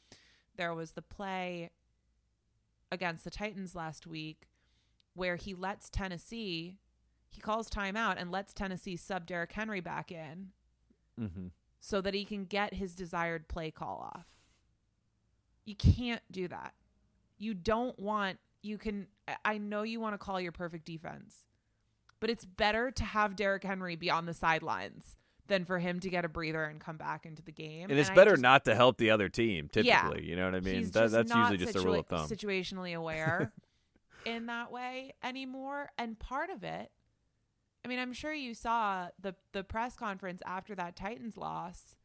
there 0.57 0.75
was 0.75 0.93
the 0.93 1.03
play 1.03 1.71
against 2.93 3.25
the 3.25 3.31
Titans 3.31 3.75
last 3.75 4.07
week 4.07 4.49
where 5.15 5.37
he 5.37 5.55
lets 5.55 5.91
Tennessee, 5.91 6.79
he 7.29 7.41
calls 7.41 7.69
timeout 7.69 8.17
and 8.19 8.31
lets 8.31 8.53
Tennessee 8.53 8.97
sub 8.97 9.27
Derrick 9.27 9.53
Henry 9.53 9.81
back 9.81 10.13
in 10.13 10.51
Mm-hmm. 11.21 11.47
So 11.81 12.01
that 12.01 12.15
he 12.15 12.25
can 12.25 12.45
get 12.45 12.75
his 12.75 12.95
desired 12.95 13.49
play 13.49 13.71
call 13.71 14.11
off. 14.15 14.27
You 15.65 15.75
can't 15.75 16.23
do 16.31 16.49
that. 16.49 16.75
You 17.39 17.55
don't 17.55 17.99
want, 17.99 18.39
you 18.63 18.77
can, 18.79 19.07
I- 19.45 19.59
know 19.59 19.83
you 19.83 20.01
want 20.01 20.15
to 20.15 20.19
call 20.19 20.41
your 20.41 20.53
perfect 20.53 20.85
defense, 20.85 21.45
but 22.21 22.29
it's 22.31 22.45
better 22.45 22.91
to 22.91 23.05
have 23.05 23.37
Derrick 23.37 23.65
Henry 23.65 23.97
be 23.97 24.11
on 24.11 24.27
the 24.27 24.35
sidelines 24.35 25.17
than 25.47 25.65
for 25.65 25.79
him 25.79 25.99
to 26.01 26.11
get 26.11 26.25
a 26.25 26.29
breather 26.29 26.65
and 26.65 26.81
come 26.81 26.97
back 26.97 27.25
into 27.27 27.43
the 27.43 27.51
game. 27.53 27.89
And 27.91 27.99
it's 27.99 28.11
I 28.11 28.15
better 28.15 28.33
just- 28.33 28.43
not 28.43 28.65
to 28.67 28.75
help 28.75 28.99
the 28.99 29.11
other 29.11 29.29
team. 29.29 29.69
Typically, 29.69 29.89
Yeah. 29.89 30.15
you 30.19 30.37
know 30.37 30.45
what 30.45 30.55
I 30.55 30.61
mean. 30.61 30.91
That, 30.91 31.11
that's 31.11 31.35
usually 31.35 31.57
just 31.57 31.77
a 31.77 31.81
rule 31.81 32.01
of 32.01 32.07
thumb. 32.07 32.29
Situationally 32.29 32.95
aware 32.95 33.53
in 34.27 34.47
that 34.47 34.71
way 34.71 35.15
anymore. 35.23 35.91
And 35.99 36.19
part 36.19 36.51
of 36.51 36.63
it, 36.63 36.91
I 37.85 37.89
mean, 37.89 37.99
I'm 37.99 38.13
sure 38.13 38.33
you 38.33 38.55
saw 38.55 39.09
the 39.21 39.35
the 39.53 39.65
press 39.65 39.97
conference 39.97 40.43
after 40.47 40.75
that 40.75 40.97
Titans 40.97 41.37
loss 41.37 41.97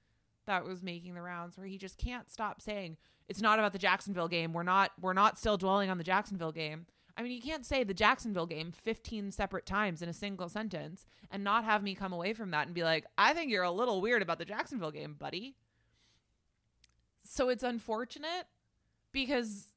that 0.46 0.66
was 0.66 0.84
making 0.84 1.16
the 1.16 1.22
rounds 1.22 1.58
where 1.58 1.68
he 1.68 1.78
just 1.78 1.98
can't 1.98 2.30
stop 2.30 2.62
saying 2.62 2.98
it's 3.28 3.42
not 3.42 3.60
about 3.60 3.74
the 3.74 3.80
Jacksonville 3.80 4.28
game. 4.28 4.54
We're 4.54 4.64
not 4.64 4.92
we're 5.00 5.14
not 5.14 5.38
still 5.38 5.58
dwelling 5.58 5.90
on 5.90 5.98
the 5.98 6.04
Jacksonville 6.04 6.52
game. 6.52 6.86
I 7.18 7.24
mean, 7.24 7.32
you 7.32 7.42
can't 7.42 7.66
say 7.66 7.84
the 7.84 7.94
Jacksonville 7.94 8.46
game 8.46 8.72
15 8.74 9.32
separate 9.32 9.66
times 9.66 10.02
in 10.02 10.10
a 10.10 10.14
single 10.14 10.50
sentence 10.50 11.06
and 11.32 11.44
not 11.44 11.64
have 11.64 11.82
me 11.82 11.96
come 11.96 12.12
away 12.12 12.34
from 12.34 12.52
that 12.52 12.68
and 12.68 12.76
be 12.76 12.84
like, 12.84 13.06
"I 13.18 13.34
think 13.34 13.52
you're 13.52 13.64
a 13.64 13.72
little 13.72 14.02
weird 14.02 14.22
about 14.22 14.38
the 14.38 14.46
Jacksonville 14.46 14.92
game, 14.92 15.14
buddy." 15.14 15.56
So 17.24 17.50
it's 17.50 17.64
unfortunate 17.64 18.48
because 19.12 19.74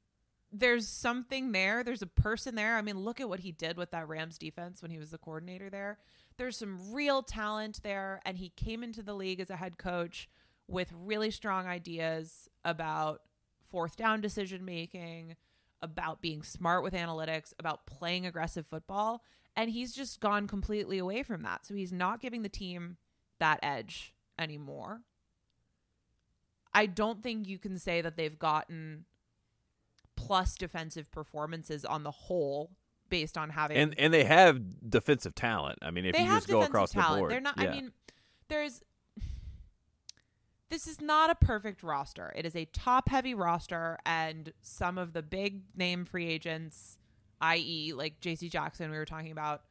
there's 0.52 0.88
something 0.88 1.52
there. 1.52 1.84
There's 1.84 2.02
a 2.02 2.06
person 2.06 2.54
there. 2.54 2.76
I 2.76 2.82
mean, 2.82 3.00
look 3.00 3.20
at 3.20 3.28
what 3.28 3.40
he 3.40 3.52
did 3.52 3.76
with 3.76 3.90
that 3.90 4.08
Rams 4.08 4.38
defense 4.38 4.80
when 4.80 4.90
he 4.90 4.98
was 4.98 5.10
the 5.10 5.18
coordinator 5.18 5.68
there. 5.68 5.98
There's 6.36 6.56
some 6.56 6.92
real 6.92 7.22
talent 7.22 7.80
there, 7.82 8.20
and 8.24 8.38
he 8.38 8.50
came 8.50 8.82
into 8.82 9.02
the 9.02 9.14
league 9.14 9.40
as 9.40 9.50
a 9.50 9.56
head 9.56 9.76
coach 9.76 10.28
with 10.66 10.92
really 10.94 11.30
strong 11.30 11.66
ideas 11.66 12.48
about 12.64 13.22
fourth 13.70 13.96
down 13.96 14.20
decision 14.20 14.64
making, 14.64 15.36
about 15.82 16.22
being 16.22 16.42
smart 16.42 16.82
with 16.82 16.94
analytics, 16.94 17.52
about 17.58 17.86
playing 17.86 18.26
aggressive 18.26 18.66
football. 18.66 19.22
And 19.56 19.70
he's 19.70 19.92
just 19.92 20.20
gone 20.20 20.46
completely 20.46 20.98
away 20.98 21.22
from 21.22 21.42
that. 21.42 21.66
So 21.66 21.74
he's 21.74 21.92
not 21.92 22.20
giving 22.20 22.42
the 22.42 22.48
team 22.48 22.96
that 23.40 23.58
edge 23.62 24.14
anymore. 24.38 25.02
I 26.72 26.86
don't 26.86 27.22
think 27.22 27.48
you 27.48 27.58
can 27.58 27.78
say 27.78 28.00
that 28.00 28.16
they've 28.16 28.38
gotten 28.38 29.04
plus 30.28 30.54
defensive 30.54 31.10
performances 31.10 31.84
on 31.84 32.02
the 32.02 32.10
whole 32.10 32.70
based 33.08 33.38
on 33.38 33.50
having 33.50 33.76
And 33.78 33.94
and 33.98 34.12
they 34.12 34.24
have 34.24 34.60
defensive 34.90 35.34
talent. 35.34 35.78
I 35.82 35.90
mean, 35.90 36.04
if 36.04 36.18
you 36.18 36.26
just 36.26 36.48
go 36.48 36.62
across 36.62 36.92
talent. 36.92 37.14
the 37.14 37.18
board, 37.18 37.30
They're 37.32 37.40
not. 37.40 37.54
yeah. 37.58 37.70
I 37.70 37.74
mean, 37.74 37.92
there's. 38.48 38.82
This 40.70 40.86
is 40.86 41.00
not 41.00 41.30
a 41.30 41.34
perfect 41.34 41.82
roster. 41.82 42.30
It 42.36 42.44
is 42.44 42.54
a 42.54 42.66
top 42.66 43.08
heavy 43.08 43.32
roster, 43.32 43.98
and 44.04 44.52
some 44.60 44.98
of 44.98 45.14
the 45.14 45.22
big 45.22 45.62
name 45.74 46.04
free 46.04 46.26
agents, 46.26 46.98
i.e., 47.40 47.94
like 47.94 48.20
J.C. 48.20 48.50
Jackson, 48.50 48.90
we 48.90 48.98
were 48.98 49.06
talking 49.06 49.32
about, 49.32 49.62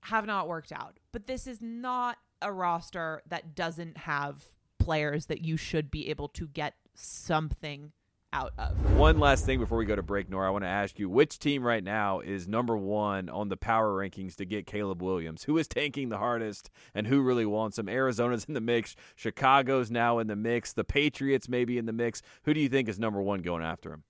have 0.00 0.24
not 0.24 0.48
worked 0.48 0.72
out. 0.72 0.96
But 1.12 1.26
this 1.26 1.46
is 1.46 1.60
not 1.60 2.16
a 2.40 2.50
roster 2.50 3.20
that 3.28 3.54
doesn't 3.54 3.98
have 3.98 4.42
players 4.78 5.26
that 5.26 5.44
you 5.44 5.58
should 5.58 5.90
be 5.90 6.08
able 6.08 6.28
to 6.28 6.46
get 6.46 6.76
something 6.94 7.92
out 8.34 8.52
of. 8.58 8.76
One 8.96 9.20
last 9.20 9.46
thing 9.46 9.60
before 9.60 9.78
we 9.78 9.84
go 9.84 9.94
to 9.94 10.02
break, 10.02 10.28
Nora, 10.28 10.48
I 10.48 10.50
want 10.50 10.64
to 10.64 10.68
ask 10.68 10.98
you 10.98 11.08
which 11.08 11.38
team 11.38 11.62
right 11.62 11.82
now 11.82 12.18
is 12.18 12.48
number 12.48 12.76
one 12.76 13.28
on 13.28 13.48
the 13.48 13.56
power 13.56 13.90
rankings 13.90 14.34
to 14.36 14.44
get 14.44 14.66
Caleb 14.66 15.00
Williams? 15.00 15.44
Who 15.44 15.56
is 15.56 15.68
tanking 15.68 16.08
the 16.08 16.18
hardest 16.18 16.68
and 16.94 17.06
who 17.06 17.22
really 17.22 17.46
wants 17.46 17.78
him? 17.78 17.88
Arizona's 17.88 18.44
in 18.44 18.54
the 18.54 18.60
mix. 18.60 18.96
Chicago's 19.14 19.90
now 19.90 20.18
in 20.18 20.26
the 20.26 20.36
mix. 20.36 20.72
The 20.72 20.84
Patriots 20.84 21.48
may 21.48 21.64
be 21.64 21.78
in 21.78 21.86
the 21.86 21.92
mix. 21.92 22.22
Who 22.42 22.52
do 22.52 22.60
you 22.60 22.68
think 22.68 22.88
is 22.88 22.98
number 22.98 23.22
one 23.22 23.40
going 23.40 23.62
after 23.62 23.92
him? 23.92 24.02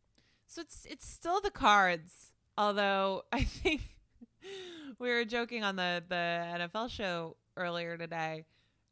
So 0.47 0.63
it's 0.63 0.87
it's 0.89 1.07
still 1.07 1.41
the 1.41 1.51
cards, 1.51 2.33
although 2.57 3.25
I 3.31 3.43
think 3.43 3.83
we 4.99 5.11
were 5.11 5.25
joking 5.27 5.65
on 5.65 5.77
the 5.77 6.03
the 6.09 6.15
NFL 6.15 6.89
show 6.89 7.37
earlier 7.57 7.99
today. 7.99 8.45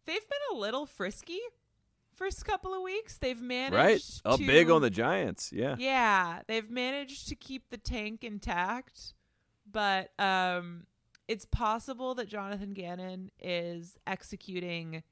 They've 0.04 0.28
been 0.28 0.56
a 0.56 0.60
little 0.60 0.84
frisky 0.84 1.40
first 2.22 2.44
couple 2.44 2.72
of 2.74 2.82
weeks. 2.82 3.18
They've 3.18 3.40
managed 3.40 3.74
right? 3.74 4.32
Up 4.32 4.38
to, 4.38 4.46
big 4.46 4.70
on 4.70 4.82
the 4.82 4.90
Giants. 4.90 5.52
Yeah. 5.52 5.76
Yeah, 5.78 6.40
they've 6.46 6.70
managed 6.70 7.28
to 7.28 7.34
keep 7.34 7.70
the 7.70 7.76
tank 7.78 8.24
intact, 8.24 9.14
but 9.70 10.10
um 10.18 10.86
it's 11.28 11.44
possible 11.44 12.14
that 12.16 12.28
Jonathan 12.28 12.72
Gannon 12.74 13.30
is 13.40 13.96
executing 14.06 15.02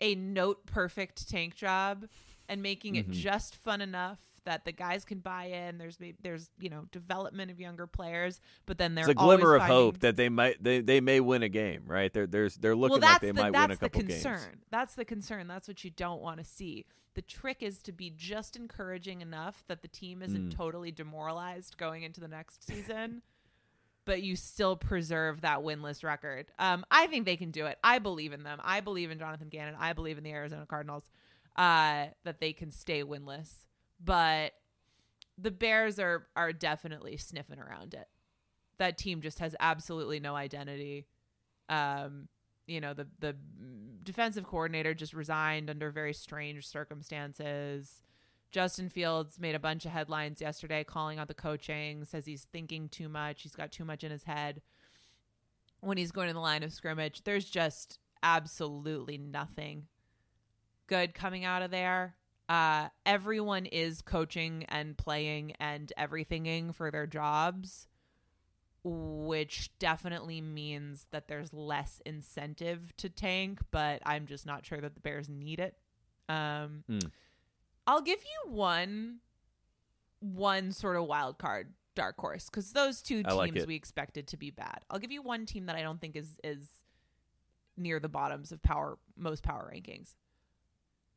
a 0.00 0.14
note 0.14 0.66
perfect 0.66 1.28
tank 1.30 1.54
job 1.54 2.06
and 2.48 2.62
making 2.62 2.94
Mhm. 2.94 2.98
it 3.00 3.10
just 3.10 3.54
fun 3.56 3.80
enough 3.80 4.18
that 4.46 4.64
the 4.64 4.72
guys 4.72 5.04
can 5.04 5.18
buy 5.18 5.44
in. 5.44 5.76
There's 5.76 5.98
there's 6.22 6.48
you 6.58 6.70
know 6.70 6.86
development 6.90 7.50
of 7.50 7.60
younger 7.60 7.86
players, 7.86 8.40
but 8.64 8.78
then 8.78 8.94
they're 8.94 9.10
a 9.10 9.14
glimmer 9.14 9.54
of 9.56 9.62
hope 9.62 10.00
that 10.00 10.16
they 10.16 10.28
might 10.30 10.62
they, 10.64 10.80
they 10.80 11.00
may 11.00 11.20
win 11.20 11.42
a 11.42 11.48
game, 11.48 11.82
right? 11.86 12.12
They're 12.12 12.26
there's 12.26 12.56
they're 12.56 12.74
looking 12.74 13.00
well, 13.00 13.10
like 13.12 13.20
they 13.20 13.32
the, 13.32 13.42
might 13.42 13.52
that's 13.52 13.62
win 13.68 13.70
a 13.72 13.74
the 13.74 13.88
couple 13.90 14.00
concern. 14.02 14.38
games. 14.40 14.64
That's 14.70 14.94
the 14.94 15.04
concern. 15.04 15.46
That's 15.48 15.68
what 15.68 15.84
you 15.84 15.90
don't 15.90 16.22
want 16.22 16.38
to 16.38 16.44
see. 16.44 16.86
The 17.14 17.22
trick 17.22 17.62
is 17.62 17.80
to 17.82 17.92
be 17.92 18.10
just 18.10 18.56
encouraging 18.56 19.20
enough 19.20 19.64
that 19.68 19.82
the 19.82 19.88
team 19.88 20.22
isn't 20.22 20.50
Mm. 20.50 20.56
totally 20.56 20.90
demoralized 20.92 21.76
going 21.78 22.02
into 22.02 22.20
the 22.20 22.28
next 22.28 22.62
season, 22.66 23.22
but 24.04 24.22
you 24.22 24.36
still 24.36 24.76
preserve 24.76 25.40
that 25.40 25.60
winless 25.60 26.04
record. 26.04 26.46
Um, 26.58 26.84
I 26.90 27.06
think 27.06 27.24
they 27.24 27.36
can 27.36 27.50
do 27.50 27.66
it. 27.66 27.78
I 27.82 27.98
believe 27.98 28.32
in 28.32 28.42
them. 28.42 28.60
I 28.62 28.80
believe 28.80 29.10
in 29.10 29.18
Jonathan 29.18 29.48
Gannon. 29.48 29.74
I 29.78 29.92
believe 29.94 30.18
in 30.18 30.24
the 30.24 30.30
Arizona 30.32 30.66
Cardinals 30.66 31.10
uh, 31.56 32.06
that 32.24 32.38
they 32.38 32.52
can 32.52 32.70
stay 32.70 33.02
winless. 33.02 33.50
But 34.02 34.52
the 35.38 35.50
Bears 35.50 35.98
are 35.98 36.26
are 36.36 36.52
definitely 36.52 37.16
sniffing 37.16 37.58
around 37.58 37.94
it. 37.94 38.08
That 38.78 38.98
team 38.98 39.20
just 39.20 39.38
has 39.38 39.54
absolutely 39.60 40.20
no 40.20 40.34
identity. 40.34 41.06
Um, 41.68 42.28
you 42.66 42.80
know, 42.80 42.94
the 42.94 43.06
the 43.18 43.36
defensive 44.02 44.44
coordinator 44.44 44.94
just 44.94 45.14
resigned 45.14 45.70
under 45.70 45.90
very 45.90 46.14
strange 46.14 46.66
circumstances. 46.66 48.02
Justin 48.50 48.88
Fields 48.88 49.38
made 49.38 49.54
a 49.54 49.60
bunch 49.60 49.84
of 49.84 49.90
headlines 49.90 50.40
yesterday 50.40 50.84
calling 50.84 51.18
out 51.18 51.28
the 51.28 51.34
coaching, 51.34 52.04
says 52.04 52.24
he's 52.24 52.46
thinking 52.52 52.88
too 52.88 53.08
much, 53.08 53.42
he's 53.42 53.56
got 53.56 53.72
too 53.72 53.84
much 53.84 54.04
in 54.04 54.10
his 54.10 54.24
head 54.24 54.62
when 55.80 55.98
he's 55.98 56.12
going 56.12 56.28
to 56.28 56.34
the 56.34 56.40
line 56.40 56.62
of 56.62 56.72
scrimmage. 56.72 57.22
There's 57.24 57.44
just 57.44 57.98
absolutely 58.22 59.18
nothing 59.18 59.88
good 60.86 61.14
coming 61.14 61.44
out 61.44 61.62
of 61.62 61.70
there. 61.70 62.14
Uh, 62.48 62.88
everyone 63.04 63.66
is 63.66 64.02
coaching 64.02 64.64
and 64.68 64.96
playing 64.96 65.52
and 65.58 65.92
everythinging 65.96 66.72
for 66.72 66.90
their 66.90 67.06
jobs, 67.06 67.88
which 68.84 69.70
definitely 69.78 70.40
means 70.40 71.06
that 71.10 71.26
there's 71.26 71.52
less 71.52 72.00
incentive 72.06 72.96
to 72.98 73.08
tank, 73.08 73.58
but 73.72 74.00
I'm 74.06 74.26
just 74.26 74.46
not 74.46 74.64
sure 74.64 74.80
that 74.80 74.94
the 74.94 75.00
Bears 75.00 75.28
need 75.28 75.58
it. 75.58 75.76
Um, 76.28 76.84
Hmm. 76.88 76.98
I'll 77.88 78.02
give 78.02 78.20
you 78.22 78.50
one, 78.52 79.18
one 80.20 80.72
sort 80.72 80.96
of 80.96 81.04
wild 81.06 81.38
card 81.38 81.72
dark 81.94 82.18
horse 82.18 82.46
because 82.50 82.72
those 82.72 83.00
two 83.00 83.22
I 83.24 83.32
like 83.32 83.54
teams 83.54 83.66
we 83.66 83.74
expected 83.74 84.26
to 84.28 84.36
be 84.36 84.50
bad. 84.50 84.84
I'll 84.90 84.98
give 84.98 85.10
you 85.12 85.22
one 85.22 85.46
team 85.46 85.66
that 85.66 85.76
I 85.76 85.82
don't 85.82 86.00
think 86.00 86.14
is 86.14 86.36
is 86.44 86.68
near 87.76 87.98
the 88.00 88.08
bottoms 88.08 88.52
of 88.52 88.62
power 88.62 88.98
most 89.16 89.42
power 89.42 89.72
rankings. 89.74 90.14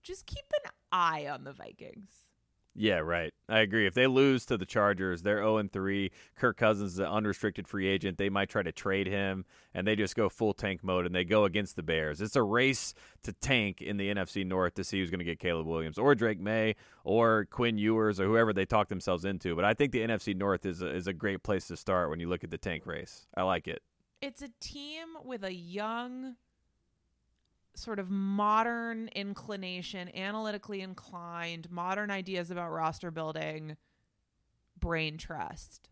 Just 0.04 0.26
keep 0.26 0.46
an 0.64 0.72
eye 0.92 1.28
on 1.28 1.44
the 1.44 1.54
Vikings. 1.54 2.30
Yeah, 2.76 3.00
right. 3.00 3.34
I 3.50 3.60
agree. 3.60 3.88
If 3.88 3.94
they 3.94 4.08
lose 4.08 4.46
to 4.46 4.58
the 4.58 4.66
Chargers, 4.66 5.22
they're 5.22 5.40
0 5.40 5.58
and 5.58 5.70
3. 5.70 6.12
Kirk 6.38 6.56
Cousins 6.56 6.94
is 6.94 7.00
an 7.00 7.08
unrestricted 7.08 7.68
free 7.68 7.88
agent. 7.88 8.18
They 8.18 8.30
might 8.30 8.48
try 8.48 8.64
to 8.64 8.72
trade 8.72 9.08
him 9.08 9.44
and 9.74 9.86
they 9.86 9.98
just 9.98 10.16
go 10.16 10.30
full 10.30 10.54
tank 10.54 10.82
mode 10.82 11.06
and 11.06 11.14
they 11.14 11.26
go 11.26 11.44
against 11.46 11.76
the 11.76 11.84
Bears. 11.84 12.22
It's 12.22 12.38
a 12.38 12.44
race 12.44 12.94
to 13.24 13.34
tank 13.34 13.82
in 13.82 13.98
the 13.98 14.14
NFC 14.14 14.46
North 14.46 14.76
to 14.76 14.86
see 14.86 15.00
who's 15.00 15.10
going 15.10 15.20
to 15.20 15.26
get 15.26 15.40
Caleb 15.40 15.68
Williams 15.68 15.98
or 15.98 16.16
Drake 16.16 16.40
Maye 16.40 16.76
or 17.04 17.48
Quinn 17.52 17.78
Ewers 17.78 18.20
or 18.20 18.26
whoever 18.26 18.54
they 18.54 18.66
talk 18.66 18.88
themselves 18.88 19.26
into. 19.26 19.56
But 19.56 19.66
I 19.66 19.74
think 19.74 19.92
the 19.92 20.02
NFC 20.02 20.34
North 20.34 20.66
is 20.66 20.82
a, 20.82 20.88
is 20.88 21.08
a 21.08 21.14
great 21.14 21.44
place 21.44 21.68
to 21.68 21.76
start 21.76 22.10
when 22.10 22.22
you 22.22 22.30
look 22.30 22.46
at 22.46 22.52
the 22.52 22.58
tank 22.58 22.86
race. 22.86 23.28
I 23.36 23.44
like 23.44 23.68
it. 23.68 23.82
It's 24.22 24.42
a 24.42 24.50
team 24.62 25.08
with 25.26 25.44
a 25.44 25.54
young 25.54 26.36
sort 27.80 28.00
of 28.00 28.10
modern 28.10 29.10
inclination, 29.16 30.16
analytically 30.16 30.82
inclined, 30.82 31.72
modern 31.72 32.12
ideas 32.12 32.52
about 32.52 32.72
roster 32.72 33.12
building, 33.12 33.78
brain 34.80 35.18
trust. 35.18 35.90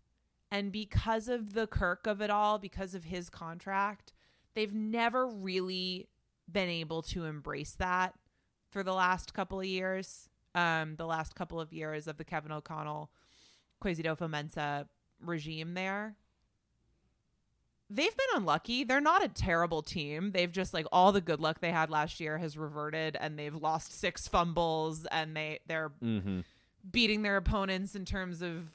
And 0.51 0.71
because 0.71 1.27
of 1.27 1.53
the 1.53 1.67
Kirk 1.67 2.07
of 2.07 2.21
it 2.21 2.29
all, 2.29 2.57
because 2.57 2.95
of 2.95 3.05
his 3.05 3.29
contract, 3.29 4.13
they've 4.53 4.73
never 4.73 5.27
really 5.27 6.07
been 6.49 6.69
able 6.69 7.01
to 7.01 7.25
embrace 7.25 7.75
that 7.75 8.13
for 8.69 8.83
the 8.83 8.93
last 8.93 9.33
couple 9.33 9.59
of 9.59 9.65
years. 9.65 10.29
Um, 10.55 10.95
the 10.95 11.05
last 11.05 11.35
couple 11.35 11.59
of 11.59 11.71
years 11.71 12.07
of 12.07 12.17
the 12.17 12.23
Kevin 12.23 12.51
O'Connell, 12.51 13.11
Kwesi 13.83 14.03
Adofo-Mensah 14.03 14.87
regime 15.19 15.73
there 15.73 16.15
they've 17.89 18.15
been 18.15 18.37
unlucky. 18.41 18.83
They're 18.83 18.99
not 19.01 19.23
a 19.23 19.27
terrible 19.29 19.81
team. 19.81 20.31
They've 20.31 20.51
just 20.51 20.73
like 20.73 20.85
all 20.91 21.11
the 21.11 21.21
good 21.21 21.39
luck 21.39 21.59
they 21.61 21.71
had 21.71 21.89
last 21.89 22.19
year 22.19 22.37
has 22.37 22.57
reverted 22.57 23.15
and 23.19 23.37
they've 23.39 23.55
lost 23.55 23.97
six 23.97 24.27
fumbles 24.27 25.05
and 25.11 25.35
they 25.35 25.59
they're 25.67 25.91
Mm-hmm. 26.03 26.41
beating 26.91 27.21
their 27.21 27.37
opponents 27.37 27.95
in 27.95 28.03
terms 28.05 28.41
of 28.41 28.73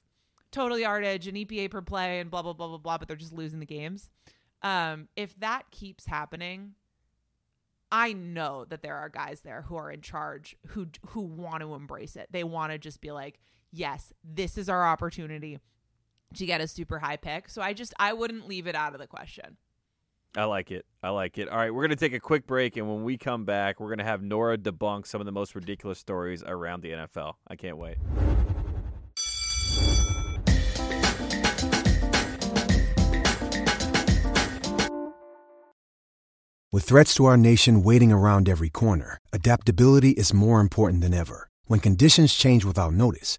total 0.50 0.78
yardage 0.78 1.26
and 1.26 1.36
EPA 1.36 1.70
per 1.70 1.82
play 1.82 2.20
and 2.20 2.30
blah 2.30 2.42
blah 2.42 2.52
blah 2.52 2.68
blah 2.68 2.78
blah, 2.78 2.98
but 2.98 3.08
they're 3.08 3.16
just 3.16 3.32
losing 3.32 3.60
the 3.60 3.66
games. 3.66 4.08
Um, 4.62 5.08
if 5.16 5.34
that 5.40 5.70
keeps 5.70 6.06
happening, 6.06 6.74
I 7.90 8.12
know 8.14 8.64
that 8.66 8.82
there 8.82 8.96
are 8.96 9.08
guys 9.08 9.40
there 9.40 9.62
who 9.62 9.76
are 9.76 9.90
in 9.90 10.00
charge 10.00 10.56
who 10.68 10.86
who 11.08 11.20
want 11.22 11.60
to 11.62 11.74
embrace 11.74 12.16
it. 12.16 12.28
They 12.30 12.44
want 12.44 12.72
to 12.72 12.78
just 12.78 13.00
be 13.00 13.10
like, 13.12 13.38
"Yes, 13.70 14.12
this 14.24 14.56
is 14.56 14.68
our 14.68 14.86
opportunity 14.86 15.58
to 16.34 16.46
get 16.46 16.60
a 16.60 16.68
super 16.68 16.98
high 16.98 17.16
pick." 17.16 17.48
So 17.48 17.62
I 17.62 17.72
just 17.72 17.94
I 17.98 18.12
wouldn't 18.12 18.48
leave 18.48 18.66
it 18.66 18.74
out 18.74 18.94
of 18.94 19.00
the 19.00 19.06
question. 19.06 19.56
I 20.36 20.44
like 20.44 20.70
it. 20.70 20.86
I 21.02 21.10
like 21.10 21.36
it. 21.36 21.48
All 21.48 21.58
right, 21.58 21.72
we're 21.72 21.82
going 21.82 21.90
to 21.90 21.96
take 21.96 22.14
a 22.14 22.20
quick 22.20 22.46
break, 22.46 22.78
and 22.78 22.88
when 22.88 23.04
we 23.04 23.18
come 23.18 23.44
back, 23.44 23.78
we're 23.78 23.88
going 23.88 23.98
to 23.98 24.04
have 24.04 24.22
Nora 24.22 24.56
debunk 24.56 25.06
some 25.06 25.20
of 25.20 25.26
the 25.26 25.32
most 25.32 25.54
ridiculous 25.54 25.98
stories 25.98 26.42
around 26.46 26.80
the 26.80 26.90
NFL. 26.92 27.34
I 27.48 27.56
can't 27.56 27.76
wait. 27.76 27.98
With 36.72 36.84
threats 36.84 37.14
to 37.16 37.26
our 37.26 37.36
nation 37.36 37.82
waiting 37.82 38.10
around 38.10 38.48
every 38.48 38.70
corner, 38.70 39.18
adaptability 39.30 40.12
is 40.12 40.32
more 40.32 40.58
important 40.58 41.02
than 41.02 41.12
ever. 41.12 41.48
When 41.66 41.80
conditions 41.80 42.32
change 42.32 42.64
without 42.64 42.94
notice, 42.94 43.38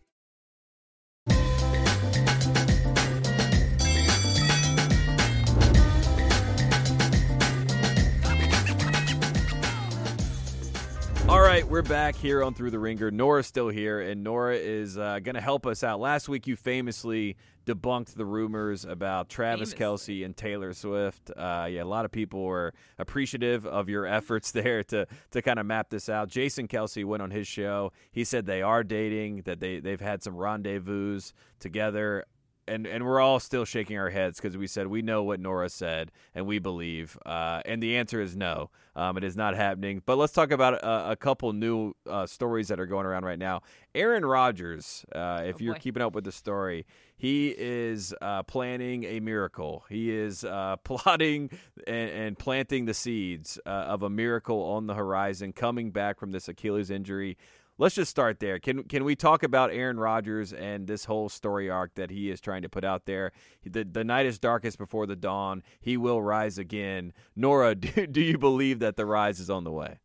All 11.31 11.39
right, 11.39 11.65
we're 11.65 11.81
back 11.81 12.17
here 12.17 12.43
on 12.43 12.53
Thru 12.53 12.69
the 12.69 12.77
Ringer. 12.77 13.09
Nora's 13.09 13.47
still 13.47 13.69
here, 13.69 14.01
and 14.01 14.21
Nora 14.21 14.57
is 14.57 14.97
uh, 14.97 15.19
going 15.19 15.35
to 15.35 15.41
help 15.41 15.65
us 15.65 15.81
out. 15.81 16.01
Last 16.01 16.27
week, 16.27 16.45
you 16.45 16.57
famously 16.57 17.37
debunked 17.65 18.15
the 18.15 18.25
rumors 18.25 18.83
about 18.83 19.29
Travis. 19.29 19.73
Kelce 19.73 20.25
and 20.25 20.35
Taylor 20.35 20.73
Swift. 20.73 21.31
Uh, 21.31 21.69
yeah, 21.71 21.83
a 21.83 21.85
lot 21.85 22.03
of 22.03 22.11
people 22.11 22.43
were 22.43 22.73
appreciative 22.99 23.65
of 23.65 23.87
your 23.87 24.05
efforts 24.17 24.51
there 24.51 24.83
to 24.83 25.07
to 25.31 25.41
kind 25.41 25.57
of 25.57 25.65
map 25.65 25.89
this 25.89 26.09
out. 26.09 26.27
Jason 26.27 26.67
Kelce 26.67 27.05
went 27.05 27.23
on 27.23 27.31
his 27.31 27.47
show. 27.47 27.93
He 28.11 28.25
said 28.25 28.45
they 28.45 28.61
are 28.61 28.83
dating, 28.83 29.43
that 29.43 29.61
they 29.61 29.79
they've 29.79 30.01
had 30.01 30.21
some 30.21 30.35
rendezvous 30.35 31.21
together. 31.61 32.25
And, 32.67 32.85
and 32.87 33.05
we're 33.05 33.19
all 33.19 33.39
still 33.39 33.65
shaking 33.65 33.97
our 33.97 34.09
heads 34.09 34.39
because 34.39 34.55
we 34.55 34.67
said 34.67 34.87
we 34.87 35.01
know 35.01 35.23
what 35.23 35.39
Nora 35.39 35.67
said 35.67 36.11
and 36.35 36.45
we 36.45 36.59
believe. 36.59 37.17
Uh, 37.25 37.61
and 37.65 37.81
the 37.81 37.97
answer 37.97 38.21
is 38.21 38.35
no, 38.37 38.69
um, 38.95 39.17
it 39.17 39.23
is 39.23 39.35
not 39.35 39.55
happening. 39.55 40.01
But 40.05 40.17
let's 40.17 40.31
talk 40.31 40.51
about 40.51 40.75
a, 40.75 41.11
a 41.11 41.15
couple 41.15 41.51
new 41.53 41.93
uh, 42.07 42.27
stories 42.27 42.67
that 42.69 42.79
are 42.79 42.85
going 42.85 43.05
around 43.05 43.25
right 43.25 43.39
now. 43.39 43.61
Aaron 43.95 44.23
Rodgers, 44.25 45.03
uh, 45.13 45.41
if 45.45 45.55
Oh, 45.55 45.59
you're 45.59 45.73
boy. 45.73 45.79
keeping 45.79 46.03
up 46.03 46.13
with 46.13 46.23
the 46.23 46.31
story, 46.31 46.85
he 47.17 47.53
is 47.57 48.13
uh, 48.21 48.43
planning 48.43 49.03
a 49.03 49.19
miracle. 49.19 49.83
He 49.89 50.11
is 50.11 50.43
uh, 50.45 50.75
plotting 50.83 51.49
and, 51.87 52.09
and 52.09 52.39
planting 52.39 52.85
the 52.85 52.93
seeds 52.93 53.59
uh, 53.65 53.69
of 53.69 54.01
a 54.03 54.09
miracle 54.09 54.61
on 54.63 54.87
the 54.87 54.93
horizon, 54.93 55.51
coming 55.51 55.91
back 55.91 56.19
from 56.19 56.31
this 56.31 56.47
Achilles 56.47 56.89
injury. 56.91 57.37
Let's 57.81 57.95
just 57.95 58.11
start 58.11 58.39
there. 58.39 58.59
Can 58.59 58.83
can 58.83 59.03
we 59.03 59.15
talk 59.15 59.41
about 59.41 59.71
Aaron 59.71 59.99
Rodgers 59.99 60.53
and 60.53 60.85
this 60.85 61.05
whole 61.05 61.29
story 61.29 61.67
arc 61.67 61.95
that 61.95 62.11
he 62.11 62.29
is 62.29 62.39
trying 62.39 62.61
to 62.61 62.69
put 62.69 62.83
out 62.83 63.07
there? 63.07 63.31
The 63.65 63.83
the 63.83 64.03
night 64.03 64.27
is 64.27 64.37
darkest 64.37 64.77
before 64.77 65.07
the 65.07 65.15
dawn. 65.15 65.63
He 65.79 65.97
will 65.97 66.21
rise 66.21 66.59
again. 66.59 67.11
Nora, 67.35 67.73
do, 67.75 68.05
do 68.05 68.21
you 68.21 68.37
believe 68.37 68.77
that 68.81 68.97
the 68.97 69.05
rise 69.07 69.39
is 69.39 69.49
on 69.49 69.63
the 69.63 69.71
way? 69.71 69.97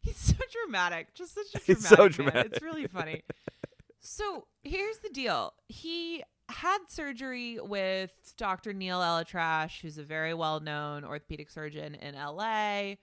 He's 0.00 0.16
so 0.16 0.36
dramatic. 0.50 1.12
Just 1.12 1.34
such 1.34 1.48
a 1.48 1.58
dramatic. 1.58 1.66
He's 1.66 1.86
so 1.86 1.96
man. 1.96 2.10
dramatic. 2.12 2.52
It's 2.54 2.62
really 2.62 2.86
funny. 2.86 3.22
so 4.00 4.46
here's 4.62 4.96
the 5.00 5.10
deal. 5.10 5.52
He 5.68 6.22
had 6.48 6.78
surgery 6.88 7.58
with 7.60 8.10
Dr. 8.38 8.72
Neal 8.72 9.00
ElAttrache, 9.00 9.82
who's 9.82 9.98
a 9.98 10.02
very 10.02 10.32
well 10.32 10.60
known 10.60 11.04
orthopedic 11.04 11.50
surgeon 11.50 11.94
in 11.94 12.14
LA. 12.14 12.94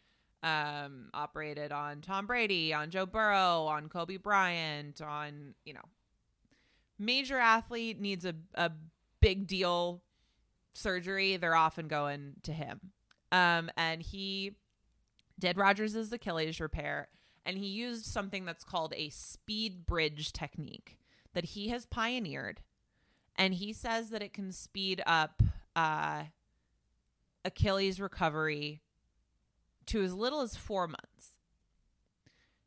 Um, 0.42 1.10
operated 1.14 1.74
on 1.74 2.00
Tom 2.00 2.26
Brady, 2.26 2.74
on 2.74 2.92
Joe 2.92 3.06
Burrow, 3.06 3.66
on 3.66 3.90
Kobe 3.90 4.16
Bryant, 4.16 5.02
on, 5.02 5.54
you 5.66 5.74
know, 5.74 5.84
major 6.98 7.38
athlete 7.38 8.00
needs 8.00 8.24
a, 8.24 8.34
a 8.56 8.72
big 9.20 9.48
deal 9.48 10.02
surgery. 10.74 11.36
They're 11.36 11.56
often 11.56 11.90
going 11.90 12.36
to 12.44 12.54
him. 12.54 12.80
Um, 13.34 13.70
and 13.76 14.02
he 14.02 14.56
did 15.38 15.58
Rodgers' 15.58 16.12
Achilles 16.12 16.60
repair, 16.60 17.10
and 17.46 17.58
he 17.58 17.68
used 17.68 18.06
something 18.06 18.46
that's 18.46 18.64
called 18.64 18.94
a 18.96 19.10
speed 19.10 19.86
bridge 19.86 20.32
technique 20.32 20.98
that 21.34 21.46
he 21.46 21.70
has 21.70 21.86
pioneered. 21.86 22.62
And 23.36 23.54
he 23.54 23.74
says 23.74 24.10
that 24.10 24.22
it 24.22 24.34
can 24.34 24.52
speed 24.52 25.02
up 25.06 25.42
uh, 25.76 26.24
Achilles 27.46 28.00
recovery 28.00 28.82
to 29.90 30.04
as 30.04 30.14
little 30.14 30.42
as 30.42 30.56
four 30.56 30.88
months. 30.88 31.38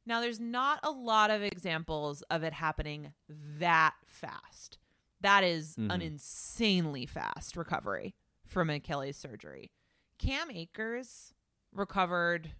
Now, 0.04 0.20
there's 0.20 0.40
not 0.40 0.80
a 0.82 0.90
lot 0.90 1.30
of 1.30 1.42
examples 1.42 2.22
of 2.22 2.42
it 2.42 2.52
happening 2.52 3.12
that 3.28 3.94
fast. 4.06 4.78
That 5.20 5.44
is 5.44 5.76
an 5.76 5.88
Mhm. 5.88 6.02
insanely 6.02 7.06
fast 7.06 7.56
recovery 7.56 8.14
from 8.44 8.68
Achilles 8.70 9.16
surgery. 9.16 9.70
Cam 10.18 10.50
Akers 10.50 11.32
recovered 11.70 12.56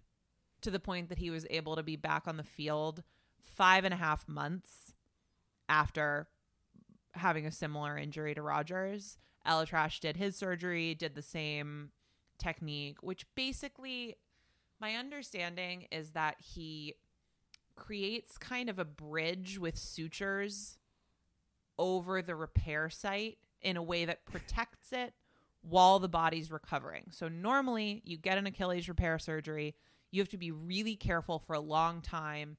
to 0.61 0.71
the 0.71 0.79
point 0.79 1.09
that 1.09 1.17
he 1.17 1.29
was 1.29 1.45
able 1.49 1.75
to 1.75 1.83
be 1.83 1.97
back 1.97 2.25
on 2.27 2.37
the 2.37 2.43
field 2.43 3.03
five 3.41 3.83
and 3.83 3.93
a 3.93 3.97
half 3.97 4.27
months 4.29 4.93
after 5.67 6.29
having 7.15 7.45
a 7.45 7.51
similar 7.51 7.97
injury 7.97 8.33
to 8.33 8.41
Rodgers. 8.41 9.17
ElAttrache 9.45 9.99
did 9.99 10.15
his 10.15 10.37
surgery, 10.37 10.95
did 10.95 11.15
the 11.15 11.21
same 11.21 11.91
technique, 12.37 13.03
which 13.03 13.25
basically, 13.35 14.15
my 14.79 14.95
understanding 14.95 15.87
is 15.91 16.11
that 16.11 16.35
he 16.39 16.95
creates 17.75 18.37
kind 18.37 18.69
of 18.69 18.79
a 18.79 18.85
bridge 18.85 19.57
with 19.59 19.77
sutures 19.77 20.77
over 21.77 22.21
the 22.21 22.35
repair 22.35 22.89
site 22.89 23.37
in 23.61 23.77
a 23.77 23.83
way 23.83 24.05
that 24.05 24.25
protects 24.25 24.91
it 24.91 25.13
while 25.61 25.99
the 25.99 26.09
body's 26.09 26.51
recovering. 26.51 27.05
So 27.11 27.27
normally 27.29 28.01
you 28.05 28.17
get 28.17 28.37
an 28.37 28.45
Achilles 28.45 28.89
repair 28.89 29.17
surgery, 29.17 29.75
you 30.11 30.21
have 30.21 30.29
to 30.29 30.37
be 30.37 30.51
really 30.51 30.95
careful 30.95 31.39
for 31.39 31.53
a 31.53 31.59
long 31.59 32.01
time 32.01 32.57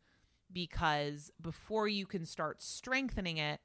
because 0.52 1.30
before 1.40 1.86
you 1.86 2.06
can 2.06 2.24
start 2.24 2.62
strengthening 2.62 3.36
it, 3.36 3.60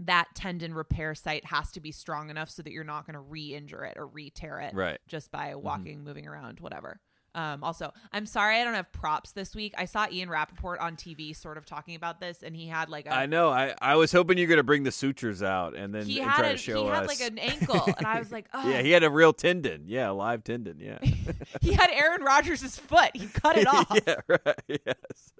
that 0.00 0.28
tendon 0.34 0.74
repair 0.74 1.14
site 1.14 1.44
has 1.46 1.70
to 1.72 1.80
be 1.80 1.92
strong 1.92 2.30
enough 2.30 2.50
so 2.50 2.62
that 2.62 2.72
you're 2.72 2.82
not 2.82 3.06
going 3.06 3.14
to 3.14 3.20
re-injure 3.20 3.84
it 3.84 3.96
or 3.96 4.06
re-tear 4.06 4.58
it 4.60 4.74
Right. 4.74 4.98
just 5.06 5.30
by 5.30 5.50
mm-hmm. 5.50 5.64
walking, 5.64 6.04
moving 6.04 6.26
around, 6.26 6.58
whatever. 6.60 7.00
Um, 7.34 7.64
also, 7.64 7.92
I'm 8.12 8.26
sorry 8.26 8.60
I 8.60 8.64
don't 8.64 8.74
have 8.74 8.92
props 8.92 9.32
this 9.32 9.56
week. 9.56 9.74
I 9.76 9.86
saw 9.86 10.06
Ian 10.10 10.30
Rapoport 10.30 10.78
on 10.78 10.94
TV 10.96 11.34
sort 11.34 11.58
of 11.58 11.66
talking 11.66 11.96
about 11.96 12.20
this, 12.20 12.42
and 12.42 12.54
he 12.54 12.68
had 12.68 12.88
like 12.88 13.06
a 13.06 13.12
I 13.12 13.26
know. 13.26 13.50
I, 13.50 13.74
I 13.80 13.96
was 13.96 14.12
hoping 14.12 14.38
you're 14.38 14.46
going 14.46 14.58
to 14.58 14.62
bring 14.62 14.84
the 14.84 14.92
sutures 14.92 15.42
out 15.42 15.74
and 15.76 15.92
then 15.92 16.06
he 16.06 16.20
and 16.20 16.30
had 16.30 16.36
try 16.38 16.48
a, 16.48 16.52
to 16.52 16.58
show 16.58 16.84
he 16.84 16.88
had 16.88 17.06
like 17.08 17.20
an 17.20 17.38
ankle, 17.38 17.82
and 17.96 18.06
I 18.06 18.18
was 18.20 18.30
like, 18.30 18.46
oh, 18.54 18.68
yeah, 18.70 18.82
he 18.82 18.92
had 18.92 19.02
a 19.02 19.10
real 19.10 19.32
tendon. 19.32 19.84
Yeah, 19.86 20.10
a 20.10 20.12
live 20.12 20.44
tendon. 20.44 20.78
Yeah. 20.78 20.98
he 21.60 21.72
had 21.72 21.90
Aaron 21.90 22.22
Rodgers' 22.22 22.76
foot. 22.76 23.10
He 23.14 23.26
cut 23.26 23.56
it 23.58 23.66
off. 23.68 23.98
yeah, 24.06 24.20
right. 24.28 24.62
Yes. 24.68 25.32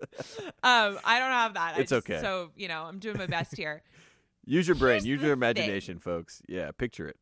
Um, 0.63 0.99
I 1.05 1.19
don't 1.21 1.31
have 1.31 1.55
that. 1.55 1.79
It's 1.79 1.91
just- 1.91 2.11
okay. 2.11 2.21
So 2.21 2.51
you 2.57 2.69
know, 2.69 2.83
I'm 2.83 2.99
doing 2.99 3.19
my 3.19 3.27
best 3.27 3.57
here. 3.57 3.83
Use 4.47 4.67
your 4.67 4.75
brain. 4.75 4.95
Here's 4.97 5.07
Use 5.07 5.21
your 5.23 5.31
thing. 5.31 5.39
imagination, 5.39 5.99
folks. 6.01 6.43
Yeah, 6.49 6.71
picture 6.73 7.09
it. 7.09 7.17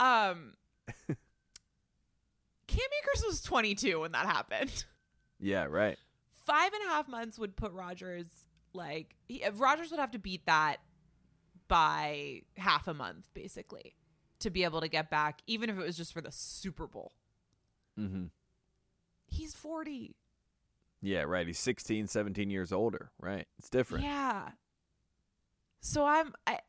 Um, 0.00 0.54
Cam 2.74 2.88
Akers 3.02 3.24
was 3.26 3.40
22 3.42 4.00
when 4.00 4.12
that 4.12 4.26
happened. 4.26 4.84
Yeah, 5.40 5.64
right. 5.64 5.98
Five 6.46 6.72
and 6.72 6.82
a 6.84 6.86
half 6.86 7.08
months 7.08 7.38
would 7.38 7.54
put 7.56 7.72
Rodgers 7.72 8.26
like 8.72 9.14
he, 9.26 9.44
Rodgers 9.54 9.90
would 9.90 10.00
have 10.00 10.12
to 10.12 10.18
beat 10.18 10.46
that 10.46 10.76
by 11.68 12.42
half 12.56 12.86
a 12.88 12.94
month, 12.94 13.28
basically, 13.34 13.94
to 14.38 14.48
be 14.48 14.64
able 14.64 14.80
to 14.80 14.88
get 14.88 15.10
back, 15.10 15.42
even 15.46 15.68
if 15.68 15.76
it 15.76 15.84
was 15.84 15.96
just 15.96 16.14
for 16.14 16.20
the 16.20 16.30
Super 16.30 16.86
Bowl. 16.86 17.12
Mm-hmm. 17.98 18.26
He's 19.26 19.54
40. 19.54 20.14
Yeah, 21.02 21.22
right. 21.22 21.46
He's 21.46 21.58
16, 21.58 22.06
17 22.06 22.48
years 22.48 22.72
older. 22.72 23.10
Right. 23.20 23.46
It's 23.58 23.68
different. 23.68 24.04
Yeah. 24.04 24.50
So 25.80 26.06
I'm. 26.06 26.32
I, 26.46 26.60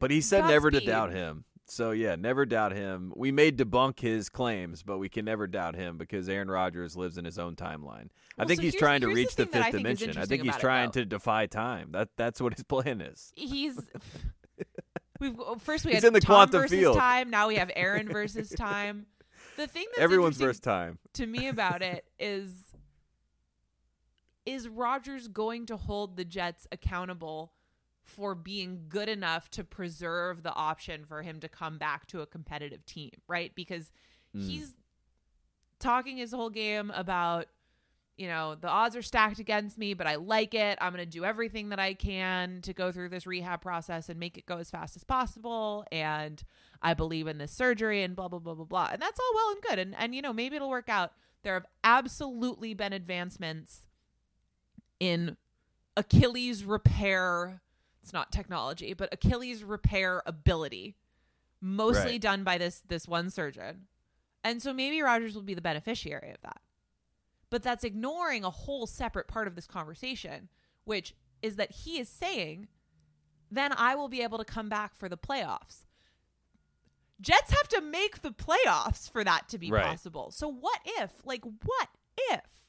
But 0.00 0.10
he 0.10 0.22
said 0.22 0.46
never 0.46 0.70
to 0.70 0.80
doubt 0.80 1.12
him. 1.12 1.44
So 1.70 1.92
yeah, 1.92 2.16
never 2.16 2.44
doubt 2.44 2.72
him. 2.72 3.12
We 3.14 3.30
may 3.30 3.52
debunk 3.52 4.00
his 4.00 4.28
claims, 4.28 4.82
but 4.82 4.98
we 4.98 5.08
can 5.08 5.24
never 5.24 5.46
doubt 5.46 5.76
him 5.76 5.98
because 5.98 6.28
Aaron 6.28 6.50
Rodgers 6.50 6.96
lives 6.96 7.16
in 7.16 7.24
his 7.24 7.38
own 7.38 7.54
timeline. 7.54 8.08
I 8.38 8.44
think 8.44 8.58
so 8.58 8.62
he's 8.64 8.74
trying 8.74 9.02
to 9.02 9.06
the 9.06 9.14
reach 9.14 9.36
the, 9.36 9.44
I 9.44 9.46
fifth 9.46 9.62
think 9.62 9.76
dimension. 9.76 10.18
I 10.18 10.24
think 10.26 10.42
he's 10.42 10.50
about 10.50 10.58
it, 10.58 10.60
trying 10.60 10.90
to 10.92 11.04
defy 11.04 11.46
time. 11.46 11.92
That 11.92 12.08
that's 12.16 12.40
what 12.40 12.54
his 12.54 12.64
plan 12.64 13.00
is. 13.00 13.32
he's 13.36 13.78
we've 15.20 15.36
first 15.60 15.84
we 15.84 15.92
He's 15.92 16.02
had 16.02 16.08
in 16.08 16.12
the 16.14 16.20
Tom 16.20 16.34
quantum 16.48 16.62
versus 16.62 16.78
field. 16.78 16.96
time. 16.96 17.30
Now 17.30 17.48
we 17.48 17.56
have 17.56 17.70
Aaron 17.76 18.08
versus 18.08 18.50
time. 18.58 19.06
The 19.56 19.66
thing 19.66 19.86
that's 19.92 20.02
Everyone's 20.02 20.38
first 20.38 20.62
time. 20.62 20.98
to 21.14 21.26
me 21.26 21.48
about 21.48 21.82
it 21.82 22.04
is 22.18 22.50
is 24.46 24.68
Rodgers 24.68 25.28
going 25.28 25.66
to 25.66 25.76
hold 25.76 26.16
the 26.16 26.24
Jets 26.24 26.66
accountable 26.72 27.52
for 28.10 28.34
being 28.34 28.84
good 28.88 29.08
enough 29.08 29.48
to 29.52 29.64
preserve 29.64 30.42
the 30.42 30.52
option 30.54 31.04
for 31.06 31.22
him 31.22 31.40
to 31.40 31.48
come 31.48 31.78
back 31.78 32.06
to 32.08 32.20
a 32.20 32.26
competitive 32.26 32.84
team, 32.86 33.12
right? 33.28 33.54
Because 33.54 33.90
Mm. 34.36 34.46
he's 34.46 34.74
talking 35.78 36.16
his 36.18 36.32
whole 36.32 36.50
game 36.50 36.90
about 36.90 37.46
you 38.16 38.28
know, 38.28 38.54
the 38.54 38.68
odds 38.68 38.94
are 38.96 39.00
stacked 39.00 39.38
against 39.38 39.78
me, 39.78 39.94
but 39.94 40.06
I 40.06 40.16
like 40.16 40.52
it. 40.52 40.76
I'm 40.78 40.92
going 40.92 41.02
to 41.02 41.10
do 41.10 41.24
everything 41.24 41.70
that 41.70 41.78
I 41.78 41.94
can 41.94 42.60
to 42.62 42.74
go 42.74 42.92
through 42.92 43.08
this 43.08 43.26
rehab 43.26 43.62
process 43.62 44.10
and 44.10 44.20
make 44.20 44.36
it 44.36 44.44
go 44.44 44.58
as 44.58 44.70
fast 44.70 44.94
as 44.94 45.04
possible. 45.04 45.86
And 45.90 46.42
I 46.82 46.92
believe 46.92 47.26
in 47.28 47.38
this 47.38 47.50
surgery 47.50 48.02
and 48.02 48.14
blah, 48.14 48.28
blah, 48.28 48.38
blah, 48.40 48.52
blah, 48.52 48.66
blah. 48.66 48.90
And 48.92 49.00
that's 49.00 49.18
all 49.18 49.32
well 49.34 49.52
and 49.52 49.62
good. 49.62 49.78
And, 49.78 49.94
and, 49.96 50.14
you 50.14 50.20
know, 50.20 50.34
maybe 50.34 50.56
it'll 50.56 50.68
work 50.68 50.90
out. 50.90 51.12
There 51.44 51.54
have 51.54 51.64
absolutely 51.82 52.74
been 52.74 52.92
advancements 52.92 53.86
in 54.98 55.38
Achilles 55.96 56.62
repair. 56.64 57.62
It's 58.02 58.12
not 58.12 58.32
technology, 58.32 58.94
but 58.94 59.12
Achilles 59.12 59.62
repair 59.62 60.22
ability, 60.26 60.96
mostly 61.60 62.12
Right. 62.12 62.20
done 62.20 62.44
by 62.44 62.58
this 62.58 62.80
this 62.80 63.06
one 63.06 63.30
surgeon. 63.30 63.86
And 64.42 64.62
so 64.62 64.72
maybe 64.72 65.02
Rodgers 65.02 65.34
will 65.34 65.42
be 65.42 65.54
the 65.54 65.60
beneficiary 65.60 66.30
of 66.30 66.40
that. 66.42 66.62
But 67.50 67.62
that's 67.62 67.84
ignoring 67.84 68.44
a 68.44 68.50
whole 68.50 68.86
separate 68.86 69.28
part 69.28 69.46
of 69.46 69.54
this 69.54 69.66
conversation, 69.66 70.48
which 70.84 71.14
is 71.42 71.56
that 71.56 71.70
he 71.72 71.98
is 71.98 72.08
saying, 72.08 72.68
then 73.50 73.72
I 73.72 73.94
will 73.96 74.08
be 74.08 74.22
able 74.22 74.38
to 74.38 74.44
come 74.44 74.68
back 74.68 74.94
for 74.94 75.08
the 75.08 75.18
playoffs. 75.18 75.84
Jets 77.20 77.50
have 77.50 77.68
to 77.68 77.80
make 77.82 78.22
the 78.22 78.30
playoffs 78.30 79.10
for 79.10 79.22
that 79.24 79.48
to 79.50 79.58
be 79.58 79.70
Right. 79.70 79.84
possible. 79.84 80.30
So 80.30 80.48
what 80.48 80.80
if, 80.84 81.12
like, 81.24 81.44
what 81.44 81.88
if 82.16 82.59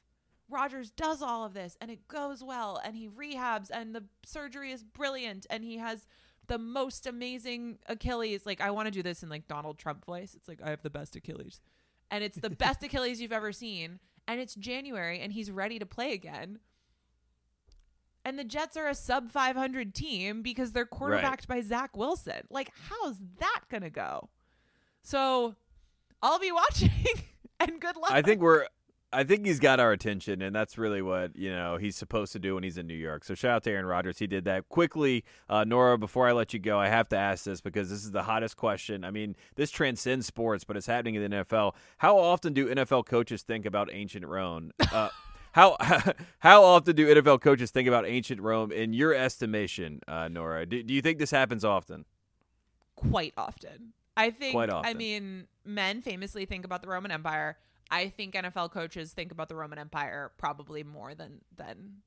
Rodgers 0.52 0.90
does 0.90 1.22
all 1.22 1.44
of 1.44 1.54
this 1.54 1.76
and 1.80 1.90
it 1.90 2.06
goes 2.08 2.42
well 2.44 2.80
and 2.84 2.94
he 2.94 3.08
rehabs 3.08 3.70
and 3.72 3.94
the 3.94 4.04
surgery 4.24 4.70
is 4.70 4.84
brilliant 4.84 5.46
and 5.50 5.64
he 5.64 5.78
has 5.78 6.06
the 6.48 6.58
most 6.58 7.06
amazing 7.06 7.78
Achilles. 7.86 8.44
Like, 8.44 8.60
I 8.60 8.70
want 8.70 8.86
to 8.86 8.90
do 8.90 9.02
this 9.02 9.22
in 9.22 9.28
like 9.28 9.48
Donald 9.48 9.78
Trump 9.78 10.04
voice. 10.04 10.34
It's 10.34 10.48
like, 10.48 10.60
I 10.62 10.70
have 10.70 10.82
the 10.82 10.90
best 10.90 11.16
Achilles. 11.16 11.60
And 12.10 12.22
it's 12.22 12.36
the 12.36 12.50
best 12.64 12.82
Achilles 12.82 13.20
you've 13.20 13.32
ever 13.32 13.52
seen. 13.52 13.98
And 14.28 14.40
it's 14.40 14.54
January 14.54 15.20
and 15.20 15.32
he's 15.32 15.50
ready 15.50 15.78
to 15.78 15.86
play 15.86 16.12
again. 16.12 16.58
And 18.24 18.38
the 18.38 18.44
Jets 18.44 18.76
are 18.76 18.86
a 18.86 18.94
sub 18.94 19.30
500 19.32 19.94
team 19.94 20.42
because 20.42 20.72
they're 20.72 20.86
quarterbacked 20.86 21.48
by 21.48 21.60
Zach 21.60 21.96
Wilson. 21.96 22.42
Like, 22.50 22.70
how's 22.88 23.16
that 23.40 23.62
going 23.68 23.82
to 23.82 23.90
go? 23.90 24.28
So 25.02 25.56
I'll 26.22 26.38
be 26.38 26.52
watching 26.52 26.90
and 27.60 27.80
good 27.80 27.96
luck. 27.96 28.12
I 28.12 28.22
think 28.22 28.40
we're. 28.40 28.66
I 29.12 29.24
think 29.24 29.46
he's 29.46 29.60
got 29.60 29.80
our 29.80 29.92
attention, 29.92 30.42
and 30.42 30.54
that's 30.54 30.78
really 30.78 31.02
what 31.02 31.36
you 31.36 31.50
know 31.50 31.76
he's 31.76 31.96
supposed 31.96 32.32
to 32.32 32.38
do 32.38 32.54
when 32.54 32.64
he's 32.64 32.78
in 32.78 32.86
New 32.86 32.94
York. 32.94 33.24
So 33.24 33.34
shout 33.34 33.56
out 33.56 33.62
to 33.64 33.70
Aaron 33.70 33.86
Rodgers, 33.86 34.18
he 34.18 34.26
did 34.26 34.44
that 34.44 34.68
quickly. 34.68 35.24
Uh, 35.48 35.64
Nora, 35.64 35.98
before 35.98 36.28
I 36.28 36.32
let 36.32 36.52
you 36.52 36.58
go, 36.58 36.78
I 36.78 36.88
have 36.88 37.08
to 37.10 37.16
ask 37.16 37.44
this 37.44 37.60
because 37.60 37.90
this 37.90 38.04
is 38.04 38.10
the 38.10 38.22
hottest 38.22 38.56
question. 38.56 39.04
I 39.04 39.10
mean, 39.10 39.36
this 39.56 39.70
transcends 39.70 40.26
sports, 40.26 40.64
but 40.64 40.76
it's 40.76 40.86
happening 40.86 41.16
in 41.16 41.30
the 41.30 41.36
NFL. 41.44 41.74
How 41.98 42.18
often 42.18 42.52
do 42.52 42.72
NFL 42.74 43.06
coaches 43.06 43.42
think 43.42 43.66
about 43.66 43.88
ancient 43.92 44.26
Rome? 44.26 44.72
Uh, 44.92 45.08
how 45.52 45.76
how 46.38 46.64
often 46.64 46.96
do 46.96 47.14
NFL 47.14 47.40
coaches 47.40 47.70
think 47.70 47.88
about 47.88 48.06
ancient 48.06 48.40
Rome 48.40 48.72
in 48.72 48.92
your 48.92 49.14
estimation, 49.14 50.00
uh, 50.08 50.28
Nora? 50.28 50.66
Do, 50.66 50.82
do 50.82 50.94
you 50.94 51.02
think 51.02 51.18
this 51.18 51.30
happens 51.30 51.64
often? 51.64 52.04
quite 53.10 53.34
often. 53.36 53.92
I 54.16 54.30
think 54.30 54.52
Quite 54.52 54.70
often. 54.70 54.90
I 54.90 54.94
mean, 54.94 55.46
men 55.64 56.02
famously 56.02 56.44
think 56.44 56.64
about 56.64 56.82
the 56.82 56.88
Roman 56.88 57.10
Empire. 57.10 57.56
I 57.92 58.08
think 58.08 58.34
NFL 58.34 58.72
coaches 58.72 59.12
think 59.12 59.30
about 59.32 59.50
the 59.50 59.54
Roman 59.54 59.78
Empire 59.78 60.32
probably 60.38 60.82
more 60.82 61.14
than 61.14 61.42
than 61.54 61.98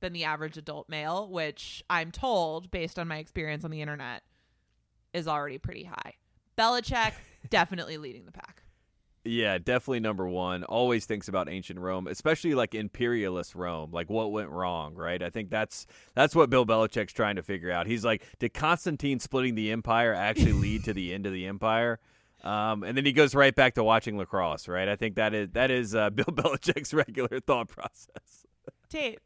than 0.00 0.12
the 0.12 0.24
average 0.24 0.56
adult 0.56 0.88
male, 0.88 1.28
which 1.28 1.82
I'm 1.90 2.12
told 2.12 2.70
based 2.70 2.98
on 2.98 3.08
my 3.08 3.18
experience 3.18 3.64
on 3.64 3.72
the 3.72 3.82
internet 3.82 4.22
is 5.12 5.26
already 5.26 5.58
pretty 5.58 5.82
high. 5.82 6.14
Belichick 6.56 7.12
definitely 7.50 7.98
leading 7.98 8.24
the 8.24 8.32
pack. 8.32 8.62
Yeah, 9.24 9.58
definitely 9.58 9.98
number 9.98 10.28
one. 10.28 10.62
Always 10.62 11.06
thinks 11.06 11.26
about 11.26 11.48
ancient 11.48 11.80
Rome, 11.80 12.06
especially 12.06 12.54
like 12.54 12.76
imperialist 12.76 13.56
Rome, 13.56 13.90
like 13.90 14.08
what 14.08 14.30
went 14.30 14.50
wrong, 14.50 14.94
right? 14.94 15.20
I 15.20 15.30
think 15.30 15.50
that's 15.50 15.88
that's 16.14 16.36
what 16.36 16.50
Bill 16.50 16.64
Belichick's 16.64 17.12
trying 17.12 17.34
to 17.34 17.42
figure 17.42 17.72
out. 17.72 17.88
He's 17.88 18.04
like, 18.04 18.22
did 18.38 18.54
Constantine 18.54 19.18
splitting 19.18 19.56
the 19.56 19.72
empire 19.72 20.14
actually 20.14 20.52
lead 20.52 20.84
to 20.84 20.94
the 20.94 21.12
end 21.12 21.26
of 21.26 21.32
the 21.32 21.46
empire? 21.46 21.98
Um, 22.46 22.84
and 22.84 22.96
then 22.96 23.04
he 23.04 23.12
goes 23.12 23.34
right 23.34 23.54
back 23.54 23.74
to 23.74 23.82
watching 23.82 24.16
lacrosse, 24.16 24.68
right? 24.68 24.88
I 24.88 24.94
think 24.94 25.16
that 25.16 25.34
is 25.34 25.48
that 25.52 25.70
is 25.70 25.94
uh, 25.94 26.10
Bill 26.14 26.26
Belichick's 26.26 26.94
regular 26.94 27.40
thought 27.40 27.68
process. 27.68 28.46
Tate, 28.88 29.18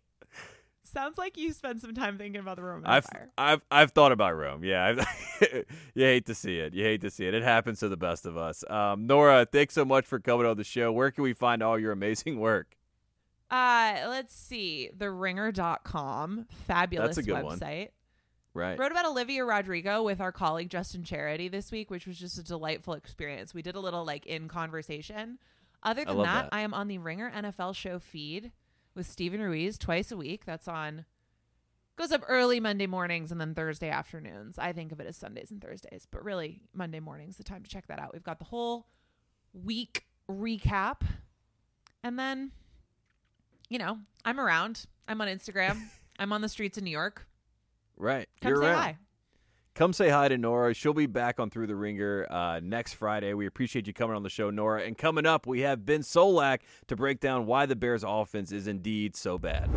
sounds 0.84 1.18
like 1.18 1.36
you 1.36 1.52
spent 1.52 1.82
some 1.82 1.94
time 1.94 2.16
thinking 2.16 2.40
about 2.40 2.56
the 2.56 2.62
Roman 2.62 2.86
I've 2.86 3.04
Empire. 3.06 3.30
I've 3.36 3.60
I've 3.70 3.90
thought 3.92 4.12
about 4.12 4.36
Rome. 4.36 4.64
Yeah, 4.64 5.04
you 5.94 6.04
hate 6.04 6.26
to 6.26 6.34
see 6.34 6.58
it. 6.58 6.72
You 6.72 6.84
hate 6.84 7.02
to 7.02 7.10
see 7.10 7.26
it. 7.26 7.34
It 7.34 7.42
happens 7.42 7.80
to 7.80 7.88
the 7.88 7.96
best 7.96 8.24
of 8.24 8.38
us. 8.38 8.64
Um, 8.70 9.06
Nora, 9.06 9.46
thanks 9.50 9.74
so 9.74 9.84
much 9.84 10.06
for 10.06 10.18
coming 10.18 10.46
on 10.46 10.56
the 10.56 10.64
show. 10.64 10.90
Where 10.90 11.10
can 11.10 11.22
we 11.22 11.34
find 11.34 11.62
all 11.62 11.78
your 11.78 11.92
amazing 11.92 12.40
work? 12.40 12.76
Uh, 13.50 14.06
let's 14.08 14.34
see. 14.34 14.90
TheRinger.com, 14.96 16.46
fabulous 16.66 17.16
That's 17.16 17.18
a 17.18 17.22
good 17.22 17.42
one. 17.42 17.58
Right. 18.52 18.78
Wrote 18.78 18.90
about 18.90 19.06
Olivia 19.06 19.44
Rodrigo 19.44 20.02
with 20.02 20.20
our 20.20 20.32
colleague 20.32 20.70
Justin 20.70 21.04
Charity 21.04 21.48
this 21.48 21.70
week, 21.70 21.90
which 21.90 22.06
was 22.06 22.18
just 22.18 22.38
a 22.38 22.42
delightful 22.42 22.94
experience. 22.94 23.54
We 23.54 23.62
did 23.62 23.76
a 23.76 23.80
little 23.80 24.04
like 24.04 24.26
in 24.26 24.48
conversation. 24.48 25.38
Other 25.82 26.04
than 26.04 26.16
love 26.16 26.26
that, 26.26 26.50
that. 26.50 26.56
I 26.56 26.60
am 26.60 26.74
on 26.74 26.88
the 26.88 26.98
Ringer 26.98 27.30
NFL 27.30 27.74
show 27.74 27.98
feed 27.98 28.52
with 28.94 29.06
Steven 29.06 29.40
Ruiz 29.40 29.78
twice 29.78 30.10
a 30.10 30.16
week. 30.16 30.44
That's 30.44 30.68
on 30.68 31.04
goes 31.96 32.12
up 32.12 32.22
early 32.28 32.60
Monday 32.60 32.86
mornings 32.86 33.30
and 33.30 33.40
then 33.40 33.54
Thursday 33.54 33.90
afternoons. 33.90 34.58
I 34.58 34.72
think 34.72 34.90
of 34.90 35.00
it 35.00 35.06
as 35.06 35.16
Sundays 35.16 35.50
and 35.50 35.60
Thursdays, 35.60 36.06
but 36.10 36.24
really 36.24 36.62
Monday 36.74 37.00
mornings 37.00 37.36
the 37.36 37.44
time 37.44 37.62
to 37.62 37.70
check 37.70 37.86
that 37.88 38.00
out. 38.00 38.12
We've 38.12 38.22
got 38.22 38.38
the 38.38 38.46
whole 38.46 38.86
week 39.52 40.06
recap. 40.28 41.02
And 42.02 42.18
then 42.18 42.52
you 43.68 43.78
know, 43.78 43.98
I'm 44.24 44.40
around. 44.40 44.84
I'm 45.08 45.20
on 45.20 45.28
Instagram. 45.28 45.80
I'm 46.18 46.32
on 46.32 46.42
the 46.42 46.48
streets 46.48 46.76
of 46.76 46.84
New 46.84 46.90
York. 46.90 47.26
Right. 48.00 48.28
Come 48.40 48.48
You're 48.48 48.62
say 48.62 48.68
around. 48.68 48.82
hi. 48.82 48.98
Come 49.74 49.92
say 49.92 50.08
hi 50.08 50.28
to 50.28 50.36
Nora. 50.36 50.74
She'll 50.74 50.94
be 50.94 51.06
back 51.06 51.38
on 51.38 51.48
Thru 51.48 51.66
the 51.66 51.76
Ringer 51.76 52.26
uh, 52.30 52.60
next 52.62 52.94
Friday. 52.94 53.34
We 53.34 53.46
appreciate 53.46 53.86
you 53.86 53.92
coming 53.92 54.16
on 54.16 54.22
the 54.22 54.30
show, 54.30 54.50
Nora. 54.50 54.82
And 54.82 54.98
coming 54.98 55.26
up, 55.26 55.46
we 55.46 55.60
have 55.60 55.86
Ben 55.86 56.00
Solak 56.00 56.60
to 56.88 56.96
break 56.96 57.20
down 57.20 57.46
why 57.46 57.66
the 57.66 57.76
Bears' 57.76 58.04
offense 58.06 58.52
is 58.52 58.66
indeed 58.66 59.16
so 59.16 59.38
bad. 59.38 59.70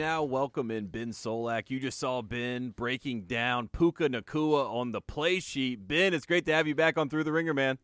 Now 0.00 0.22
welcome 0.22 0.70
in 0.70 0.86
Ben 0.86 1.10
Solak. 1.10 1.68
You 1.68 1.78
just 1.78 1.98
saw 1.98 2.22
Ben 2.22 2.70
breaking 2.70 3.24
down 3.24 3.68
Puka 3.68 4.08
Nacua 4.08 4.66
on 4.72 4.92
the 4.92 5.02
play 5.02 5.40
sheet. 5.40 5.86
Ben, 5.86 6.14
it's 6.14 6.24
great 6.24 6.46
to 6.46 6.54
have 6.54 6.66
you 6.66 6.74
back 6.74 6.96
on 6.96 7.10
Thru 7.10 7.22
the 7.22 7.30
Ringer, 7.30 7.52
man. 7.52 7.76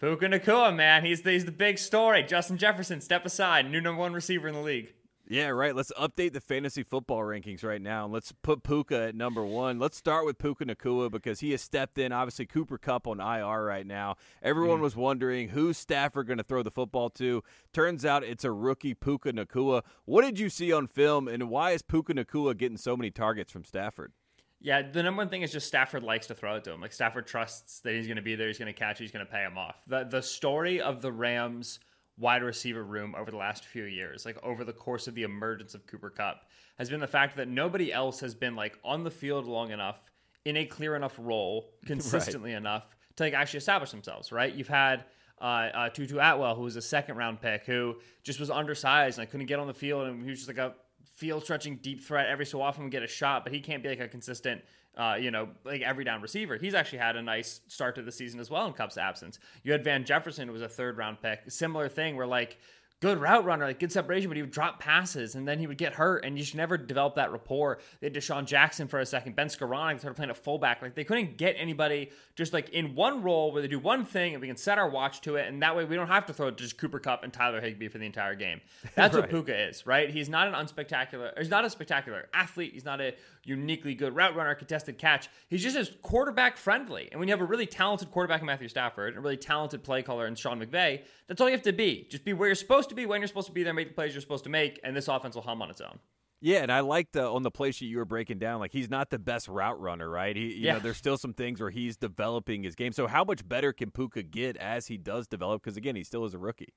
Puka 0.00 0.26
Nacua, 0.26 0.74
man, 0.74 1.04
he's 1.04 1.22
the, 1.22 1.30
he's 1.30 1.44
the 1.44 1.52
big 1.52 1.78
story. 1.78 2.24
Justin 2.24 2.58
Jefferson, 2.58 3.00
step 3.00 3.24
aside, 3.24 3.70
new 3.70 3.80
number 3.80 4.00
one 4.00 4.12
receiver 4.12 4.48
in 4.48 4.54
the 4.54 4.60
league. 4.60 4.92
Yeah, 5.28 5.48
right. 5.48 5.74
Let's 5.74 5.92
update 5.98 6.34
the 6.34 6.40
fantasy 6.40 6.84
football 6.84 7.18
rankings 7.18 7.64
right 7.64 7.82
now. 7.82 8.04
and 8.04 8.12
Let's 8.12 8.30
put 8.30 8.62
Puka 8.62 9.08
at 9.08 9.16
number 9.16 9.44
one. 9.44 9.80
Let's 9.80 9.96
start 9.96 10.24
with 10.24 10.38
Puka 10.38 10.66
Nacua 10.66 11.10
because 11.10 11.40
he 11.40 11.50
has 11.50 11.60
stepped 11.60 11.98
in. 11.98 12.12
Obviously, 12.12 12.46
Cooper 12.46 12.78
Kupp 12.78 13.08
on 13.08 13.18
IR 13.18 13.64
right 13.64 13.86
now. 13.86 14.14
Everyone 14.40 14.76
mm-hmm. 14.76 14.84
was 14.84 14.94
wondering 14.94 15.48
who's 15.48 15.78
Stafford 15.78 16.28
going 16.28 16.38
to 16.38 16.44
throw 16.44 16.62
the 16.62 16.70
football 16.70 17.10
to. 17.10 17.42
Turns 17.72 18.04
out 18.04 18.22
it's 18.22 18.44
a 18.44 18.52
rookie, 18.52 18.94
Puka 18.94 19.32
Nacua. 19.32 19.82
What 20.04 20.22
did 20.22 20.38
you 20.38 20.48
see 20.48 20.72
on 20.72 20.86
film, 20.86 21.26
and 21.26 21.50
why 21.50 21.72
is 21.72 21.82
Puka 21.82 22.14
Nacua 22.14 22.56
getting 22.56 22.78
so 22.78 22.96
many 22.96 23.10
targets 23.10 23.50
from 23.50 23.64
Stafford? 23.64 24.12
Yeah, 24.60 24.82
the 24.82 25.02
number 25.02 25.18
one 25.18 25.28
thing 25.28 25.42
is 25.42 25.52
just 25.52 25.66
Stafford 25.66 26.02
likes 26.02 26.28
to 26.28 26.34
throw 26.34 26.56
it 26.56 26.64
to 26.64 26.72
him. 26.72 26.80
Like 26.80 26.92
Stafford 26.92 27.26
trusts 27.26 27.80
that 27.80 27.94
he's 27.94 28.06
going 28.06 28.16
to 28.16 28.22
be 28.22 28.36
there, 28.36 28.46
he's 28.46 28.58
going 28.58 28.72
to 28.72 28.78
catch 28.78 29.00
it, 29.00 29.04
he's 29.04 29.12
going 29.12 29.26
to 29.26 29.30
pay 29.30 29.42
him 29.42 29.58
off. 29.58 29.76
The 29.86 30.04
the 30.04 30.22
story 30.22 30.80
of 30.80 31.02
the 31.02 31.12
Rams 31.12 31.78
wide 32.18 32.42
receiver 32.42 32.82
room 32.82 33.14
over 33.16 33.30
the 33.30 33.36
last 33.36 33.64
few 33.64 33.84
years, 33.84 34.24
like 34.24 34.42
over 34.42 34.64
the 34.64 34.72
course 34.72 35.06
of 35.06 35.14
the 35.14 35.22
emergence 35.22 35.74
of 35.74 35.86
Cooper 35.86 36.10
Kupp, 36.10 36.46
has 36.78 36.90
been 36.90 37.00
the 37.00 37.06
fact 37.06 37.36
that 37.36 37.48
nobody 37.48 37.92
else 37.92 38.20
has 38.20 38.34
been 38.34 38.56
like 38.56 38.78
on 38.84 39.04
the 39.04 39.10
field 39.10 39.46
long 39.46 39.70
enough 39.70 40.10
in 40.44 40.56
a 40.56 40.64
clear 40.64 40.96
enough 40.96 41.14
role 41.18 41.70
consistently 41.86 42.52
enough 42.52 42.86
to 43.16 43.24
like 43.24 43.34
actually 43.34 43.58
establish 43.58 43.90
themselves. 43.90 44.32
Right? 44.32 44.54
You've 44.54 44.68
had. 44.68 45.04
Uh, 45.38 45.68
uh, 45.74 45.88
Tutu 45.90 46.16
Atwell, 46.18 46.54
who 46.54 46.62
was 46.62 46.76
a 46.76 46.80
second 46.80 47.18
round 47.18 47.42
pick, 47.42 47.66
who 47.66 47.96
just 48.22 48.40
was 48.40 48.48
undersized 48.48 49.18
and 49.18 49.28
I 49.28 49.30
couldn't 49.30 49.44
get 49.44 49.58
on 49.58 49.66
the 49.66 49.74
field, 49.74 50.06
and 50.06 50.22
he 50.22 50.30
was 50.30 50.38
just 50.38 50.48
like 50.48 50.56
a 50.56 50.74
field 51.16 51.42
stretching 51.42 51.76
deep 51.76 52.00
threat 52.00 52.26
every 52.28 52.46
so 52.46 52.60
often 52.60 52.84
would 52.84 52.92
get 52.92 53.02
a 53.02 53.06
shot, 53.06 53.42
but 53.42 53.52
he 53.52 53.60
can't 53.60 53.82
be 53.82 53.88
like 53.88 54.00
a 54.00 54.08
consistent, 54.08 54.62
uh, 54.96 55.16
you 55.20 55.30
know, 55.30 55.48
like 55.64 55.82
every 55.82 56.04
down 56.04 56.22
receiver. 56.22 56.56
He's 56.56 56.74
actually 56.74 56.98
had 56.98 57.16
a 57.16 57.22
nice 57.22 57.60
start 57.68 57.94
to 57.96 58.02
the 58.02 58.12
season 58.12 58.40
as 58.40 58.50
well 58.50 58.66
in 58.66 58.72
Kupp's 58.72 58.96
absence. 58.96 59.38
You 59.62 59.72
had 59.72 59.84
Van 59.84 60.04
Jefferson, 60.04 60.48
who 60.48 60.52
was 60.52 60.62
a 60.62 60.68
third 60.68 60.96
round 60.96 61.20
pick, 61.20 61.50
similar 61.50 61.88
thing 61.88 62.16
where 62.16 62.26
like 62.26 62.58
good 63.00 63.18
route 63.18 63.44
runner, 63.44 63.66
like 63.66 63.78
good 63.78 63.92
separation, 63.92 64.28
but 64.28 64.36
he 64.36 64.42
would 64.42 64.50
drop 64.50 64.80
passes 64.80 65.34
and 65.34 65.46
then 65.46 65.58
he 65.58 65.66
would 65.66 65.76
get 65.76 65.92
hurt, 65.92 66.24
and 66.24 66.38
you 66.38 66.44
should 66.44 66.56
never 66.56 66.78
develop 66.78 67.14
that 67.16 67.30
rapport. 67.30 67.78
They 68.00 68.06
had 68.06 68.14
DeSean 68.14 68.46
Jackson 68.46 68.88
for 68.88 69.00
a 69.00 69.06
second, 69.06 69.36
Ben 69.36 69.48
Skowronek 69.48 69.98
started 69.98 70.16
playing 70.16 70.30
a 70.30 70.34
fullback. 70.34 70.80
Like 70.80 70.94
they 70.94 71.04
couldn't 71.04 71.36
get 71.36 71.56
anybody 71.58 72.10
just 72.34 72.52
like 72.52 72.70
in 72.70 72.94
one 72.94 73.22
role 73.22 73.52
where 73.52 73.60
they 73.60 73.68
do 73.68 73.78
one 73.78 74.04
thing 74.04 74.32
and 74.32 74.40
we 74.40 74.48
can 74.48 74.56
set 74.56 74.78
our 74.78 74.88
watch 74.88 75.20
to 75.22 75.36
it, 75.36 75.46
and 75.46 75.62
that 75.62 75.76
way 75.76 75.84
we 75.84 75.96
don't 75.96 76.08
have 76.08 76.26
to 76.26 76.32
throw 76.32 76.50
just 76.50 76.78
Cooper 76.78 76.98
Kupp 76.98 77.22
and 77.22 77.32
Tyler 77.32 77.60
Higbee 77.60 77.88
for 77.88 77.98
the 77.98 78.06
entire 78.06 78.34
game. 78.34 78.60
That's 78.94 79.14
right. 79.14 79.22
what 79.22 79.30
Puka 79.30 79.68
is, 79.68 79.86
right? 79.86 80.08
He's 80.08 80.28
not 80.28 80.48
an 80.48 80.54
unspectacular, 80.54 81.36
he's 81.36 81.50
not 81.50 81.64
a 81.64 81.70
spectacular 81.70 82.28
athlete. 82.32 82.72
He's 82.72 82.84
not 82.84 83.00
a 83.00 83.14
uniquely 83.46 83.94
good 83.94 84.14
route 84.14 84.34
runner, 84.34 84.54
contested 84.54 84.98
catch. 84.98 85.28
He's 85.48 85.62
just 85.62 85.76
as 85.76 85.90
quarterback 86.02 86.56
friendly. 86.56 87.08
And 87.10 87.18
when 87.20 87.28
you 87.28 87.32
have 87.32 87.40
a 87.40 87.46
really 87.46 87.66
talented 87.66 88.10
quarterback 88.10 88.40
in 88.40 88.46
Matthew 88.46 88.68
Stafford, 88.68 89.10
and 89.14 89.18
a 89.18 89.20
really 89.20 89.36
talented 89.36 89.82
play 89.82 90.02
caller 90.02 90.26
in 90.26 90.34
Sean 90.34 90.60
McVay, 90.60 91.02
that's 91.26 91.40
all 91.40 91.48
you 91.48 91.54
have 91.54 91.62
to 91.62 91.72
be. 91.72 92.06
Just 92.10 92.24
be 92.24 92.32
where 92.32 92.48
you're 92.48 92.54
supposed 92.54 92.88
to 92.88 92.94
be, 92.94 93.06
when 93.06 93.20
you're 93.20 93.28
supposed 93.28 93.46
to 93.46 93.52
be 93.52 93.62
there, 93.62 93.74
make 93.74 93.88
the 93.88 93.94
plays 93.94 94.14
you're 94.14 94.20
supposed 94.20 94.44
to 94.44 94.50
make, 94.50 94.80
and 94.82 94.96
this 94.96 95.08
offense 95.08 95.34
will 95.34 95.42
hum 95.42 95.62
on 95.62 95.70
its 95.70 95.80
own. 95.80 95.98
Yeah, 96.40 96.58
and 96.58 96.70
I 96.70 96.80
liked 96.80 97.16
uh, 97.16 97.32
on 97.32 97.42
the 97.42 97.50
play 97.50 97.70
sheet 97.70 97.86
you 97.86 97.96
were 97.96 98.04
breaking 98.04 98.38
down. 98.38 98.60
Like 98.60 98.72
he's 98.72 98.90
not 98.90 99.10
the 99.10 99.18
best 99.18 99.48
route 99.48 99.80
runner, 99.80 100.08
right? 100.08 100.36
He, 100.36 100.54
you 100.54 100.66
yeah. 100.66 100.74
know, 100.74 100.78
there's 100.80 100.98
still 100.98 101.16
some 101.16 101.32
things 101.32 101.60
where 101.60 101.70
he's 101.70 101.96
developing 101.96 102.62
his 102.62 102.74
game. 102.74 102.92
So 102.92 103.06
how 103.06 103.24
much 103.24 103.46
better 103.48 103.72
can 103.72 103.90
Puka 103.90 104.22
get 104.22 104.56
as 104.58 104.86
he 104.86 104.98
does 104.98 105.26
develop? 105.26 105.62
Because 105.62 105.76
again, 105.76 105.96
he 105.96 106.04
still 106.04 106.24
is 106.24 106.34
a 106.34 106.38
rookie. 106.38 106.74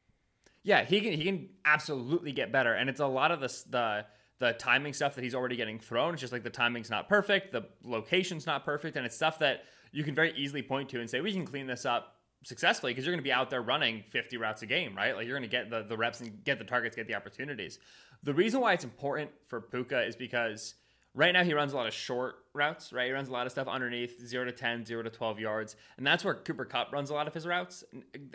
Yeah, 0.64 0.84
he 0.86 1.02
can. 1.02 1.14
He 1.14 1.24
can 1.24 1.50
absolutely 1.66 2.32
get 2.32 2.52
better, 2.52 2.74
and 2.74 2.90
it's 2.90 3.00
a 3.00 3.08
lot 3.08 3.32
of 3.32 3.40
the 3.40 3.48
the 3.70 4.06
the 4.40 4.54
timing 4.54 4.94
stuff 4.94 5.16
that 5.16 5.24
he's 5.24 5.36
already 5.36 5.56
getting 5.56 5.80
thrown. 5.80 6.14
It's 6.14 6.22
just 6.22 6.34
like 6.34 6.44
the 6.44 6.50
timing's 6.50 6.90
not 6.90 7.08
perfect, 7.08 7.52
the 7.52 7.66
location's 7.84 8.46
not 8.46 8.66
perfect, 8.66 8.96
and 8.96 9.06
it's 9.06 9.16
stuff 9.16 9.40
that 9.40 9.64
you 9.92 10.04
can 10.04 10.16
very 10.16 10.34
easily 10.36 10.62
point 10.62 10.90
to 10.90 11.00
and 11.00 11.10
say 11.10 11.22
we 11.22 11.34
can 11.34 11.46
clean 11.46 11.68
this 11.68 11.86
up 11.86 12.16
successfully 12.44 12.94
because 12.94 13.06
you're 13.06 13.14
going 13.14 13.24
to 13.24 13.28
be 13.28 13.34
out 13.34 13.50
there 13.50 13.62
running 13.62 14.04
50 14.12 14.38
routes 14.38 14.62
a 14.62 14.66
game, 14.66 14.96
right? 14.96 15.16
Like 15.16 15.28
you're 15.28 15.38
going 15.38 15.50
to 15.50 15.56
get 15.56 15.70
the, 15.70 15.84
the 15.84 15.98
reps 15.98 16.22
and 16.22 16.44
get 16.44 16.58
the 16.58 16.66
targets, 16.66 16.96
get 16.96 17.08
the 17.08 17.16
opportunities. 17.16 17.80
The 18.24 18.34
reason 18.34 18.62
why 18.62 18.74
it's 18.74 18.84
important 18.84 19.30
for 19.48 19.62
Puka 19.62 20.06
is 20.06 20.16
because 20.16 20.76
right 21.14 21.34
now 21.34 21.44
he 21.44 21.54
runs 21.54 21.74
a 21.74 21.76
lot 21.76 21.88
of 21.88 21.94
short 21.94 22.36
routes, 22.54 22.94
right? 22.94 23.08
He 23.08 23.12
runs 23.12 23.30
a 23.30 23.32
lot 23.32 23.46
of 23.46 23.52
stuff 23.52 23.68
underneath 23.68 24.26
0 24.26 24.46
to 24.46 24.52
10, 24.52 24.86
0 24.86 25.04
to 25.04 25.10
12 25.10 25.40
yards. 25.40 25.76
And 25.98 26.06
that's 26.06 26.24
where 26.24 26.34
Cooper 26.34 26.66
Kupp 26.66 26.94
runs 26.94 27.10
a 27.10 27.14
lot 27.14 27.28
of 27.28 27.34
his 27.34 27.46
routes. 27.46 27.84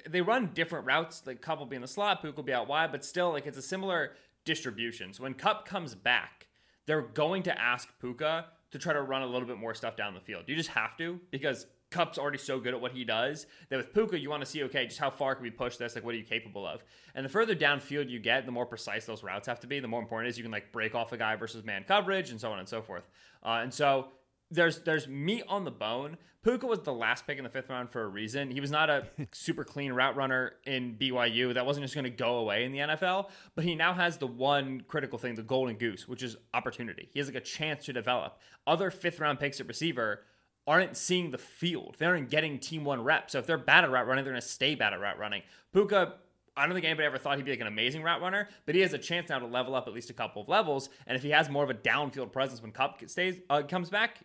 They 0.08 0.20
run 0.20 0.50
different 0.54 0.86
routes, 0.86 1.22
like 1.26 1.40
Kupp 1.40 1.58
will 1.58 1.66
be 1.66 1.76
in 1.76 1.82
the 1.82 1.88
slot, 1.88 2.20
Puka 2.20 2.36
will 2.36 2.44
be 2.44 2.52
out 2.52 2.68
wide, 2.68 2.92
but 2.92 3.04
still 3.04 3.30
like 3.30 3.46
it's 3.46 3.58
a 3.58 3.62
similar 3.62 4.12
distribution. 4.44 5.12
So 5.12 5.22
when 5.22 5.34
Kupp 5.34 5.66
comes 5.66 5.94
back, 5.94 6.48
they're 6.86 7.02
going 7.02 7.42
to 7.44 7.60
ask 7.60 7.88
Puka 8.00 8.46
to 8.70 8.78
try 8.78 8.92
to 8.92 9.02
run 9.02 9.22
a 9.22 9.26
little 9.26 9.48
bit 9.48 9.56
more 9.56 9.74
stuff 9.74 9.96
down 9.96 10.14
the 10.14 10.20
field. 10.20 10.44
You 10.46 10.56
just 10.56 10.70
have 10.70 10.96
to 10.98 11.20
because 11.30 11.66
Kupp's 11.90 12.18
already 12.18 12.38
so 12.38 12.58
good 12.58 12.74
at 12.74 12.80
what 12.80 12.90
he 12.90 13.04
does 13.04 13.46
that 13.68 13.76
with 13.76 13.94
Puka, 13.94 14.18
you 14.18 14.28
want 14.28 14.42
to 14.42 14.46
see, 14.46 14.64
okay, 14.64 14.86
just 14.86 14.98
how 14.98 15.10
far 15.10 15.36
can 15.36 15.44
we 15.44 15.50
push 15.50 15.76
this? 15.76 15.94
Like, 15.94 16.04
what 16.04 16.14
are 16.14 16.18
you 16.18 16.24
capable 16.24 16.66
of? 16.66 16.82
And 17.14 17.24
the 17.24 17.28
further 17.28 17.54
downfield 17.54 18.10
you 18.10 18.18
get, 18.18 18.46
the 18.46 18.52
more 18.52 18.66
precise 18.66 19.06
those 19.06 19.22
routes 19.22 19.46
have 19.46 19.60
to 19.60 19.68
be. 19.68 19.78
The 19.78 19.86
more 19.86 20.00
important 20.00 20.28
is 20.28 20.36
you 20.36 20.42
can 20.42 20.50
like 20.50 20.72
break 20.72 20.96
off 20.96 21.12
a 21.12 21.16
guy 21.16 21.36
versus 21.36 21.64
man 21.64 21.84
coverage 21.86 22.30
and 22.30 22.40
so 22.40 22.50
on 22.50 22.58
and 22.58 22.68
so 22.68 22.82
forth. 22.82 23.08
Uh, 23.44 23.60
and 23.62 23.72
so 23.72 24.08
there's 24.54 24.80
there's 24.80 25.08
meat 25.08 25.44
on 25.48 25.64
the 25.64 25.70
bone. 25.70 26.16
Puka 26.42 26.66
was 26.66 26.80
the 26.80 26.92
last 26.92 27.26
pick 27.26 27.38
in 27.38 27.44
the 27.44 27.50
fifth 27.50 27.70
round 27.70 27.90
for 27.90 28.02
a 28.02 28.08
reason. 28.08 28.50
He 28.50 28.60
was 28.60 28.70
not 28.70 28.90
a 28.90 29.06
super 29.32 29.64
clean 29.64 29.92
route 29.92 30.14
runner 30.14 30.52
in 30.66 30.96
BYU. 30.96 31.54
That 31.54 31.64
wasn't 31.64 31.84
just 31.84 31.94
going 31.94 32.04
to 32.04 32.10
go 32.10 32.36
away 32.36 32.64
in 32.64 32.72
the 32.72 32.78
NFL. 32.78 33.30
But 33.54 33.64
he 33.64 33.74
now 33.74 33.94
has 33.94 34.18
the 34.18 34.26
one 34.26 34.82
critical 34.86 35.18
thing, 35.18 35.34
the 35.34 35.42
golden 35.42 35.76
goose, 35.76 36.06
which 36.06 36.22
is 36.22 36.36
opportunity. 36.52 37.08
He 37.12 37.18
has 37.18 37.28
like 37.28 37.36
a 37.36 37.40
chance 37.40 37.86
to 37.86 37.94
develop. 37.94 38.38
Other 38.66 38.90
fifth 38.90 39.20
round 39.20 39.40
picks 39.40 39.58
at 39.58 39.68
receiver 39.68 40.20
aren't 40.66 40.96
seeing 40.96 41.30
the 41.30 41.38
field. 41.38 41.96
They 41.98 42.06
aren't 42.06 42.28
getting 42.28 42.58
team 42.58 42.84
one 42.84 43.02
reps. 43.02 43.32
So 43.32 43.38
if 43.38 43.46
they're 43.46 43.58
bad 43.58 43.84
at 43.84 43.90
route 43.90 44.06
running, 44.06 44.24
they're 44.24 44.32
going 44.32 44.42
to 44.42 44.46
stay 44.46 44.74
bad 44.74 44.92
at 44.92 45.00
route 45.00 45.18
running. 45.18 45.42
Puka 45.72 46.14
I 46.56 46.66
don't 46.66 46.74
think 46.74 46.86
anybody 46.86 47.06
ever 47.06 47.18
thought 47.18 47.36
he'd 47.36 47.44
be 47.44 47.50
like 47.50 47.60
an 47.60 47.66
amazing 47.66 48.02
route 48.02 48.20
runner, 48.20 48.48
but 48.64 48.74
he 48.74 48.80
has 48.82 48.92
a 48.92 48.98
chance 48.98 49.28
now 49.28 49.40
to 49.40 49.46
level 49.46 49.74
up 49.74 49.88
at 49.88 49.94
least 49.94 50.10
a 50.10 50.12
couple 50.12 50.42
of 50.42 50.48
levels. 50.48 50.88
And 51.06 51.16
if 51.16 51.22
he 51.22 51.30
has 51.30 51.48
more 51.48 51.64
of 51.64 51.70
a 51.70 51.74
downfield 51.74 52.32
presence 52.32 52.62
when 52.62 52.70
Kupp 52.70 53.02
stays 53.08 53.40
uh, 53.50 53.62
comes 53.62 53.90
back, 53.90 54.20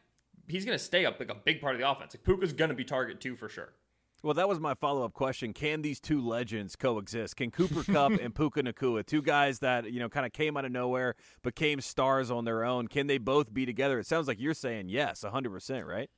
he's 0.50 0.66
going 0.66 0.78
to 0.78 0.84
stay 0.84 1.06
up 1.06 1.20
like 1.20 1.30
a 1.30 1.36
big 1.36 1.62
part 1.62 1.76
of 1.76 1.82
the 1.82 1.90
offense. 1.90 2.14
Like 2.14 2.24
Puka's 2.24 2.54
going 2.54 2.70
to 2.70 2.76
be 2.76 2.84
target 2.84 3.22
two 3.22 3.36
for 3.36 3.50
sure. 3.50 3.74
Well, 4.22 4.34
that 4.34 4.50
was 4.50 4.60
my 4.60 4.74
follow 4.74 5.06
up 5.06 5.14
question. 5.14 5.54
Can 5.54 5.82
these 5.82 6.02
two 6.02 6.20
legends 6.22 6.76
coexist? 6.76 7.38
Can 7.38 7.52
Cooper 7.52 7.84
Kupp 7.84 8.12
and 8.22 8.36
Puka 8.36 8.64
Nacua, 8.64 9.06
two 9.06 9.22
guys 9.22 9.60
that 9.60 9.92
you 9.92 10.00
know 10.00 10.10
kind 10.10 10.26
of 10.26 10.34
came 10.34 10.58
out 10.58 10.66
of 10.66 10.72
nowhere, 10.72 11.16
became 11.42 11.80
stars 11.80 12.30
on 12.30 12.44
their 12.44 12.66
own, 12.66 12.88
can 12.88 13.08
they 13.08 13.18
both 13.18 13.54
be 13.54 13.66
together? 13.66 13.98
It 14.00 14.08
sounds 14.08 14.28
like 14.28 14.40
you're 14.40 14.54
saying 14.54 14.90
yes, 14.90 15.24
100, 15.24 15.50
percent 15.50 15.86
right? 15.86 16.10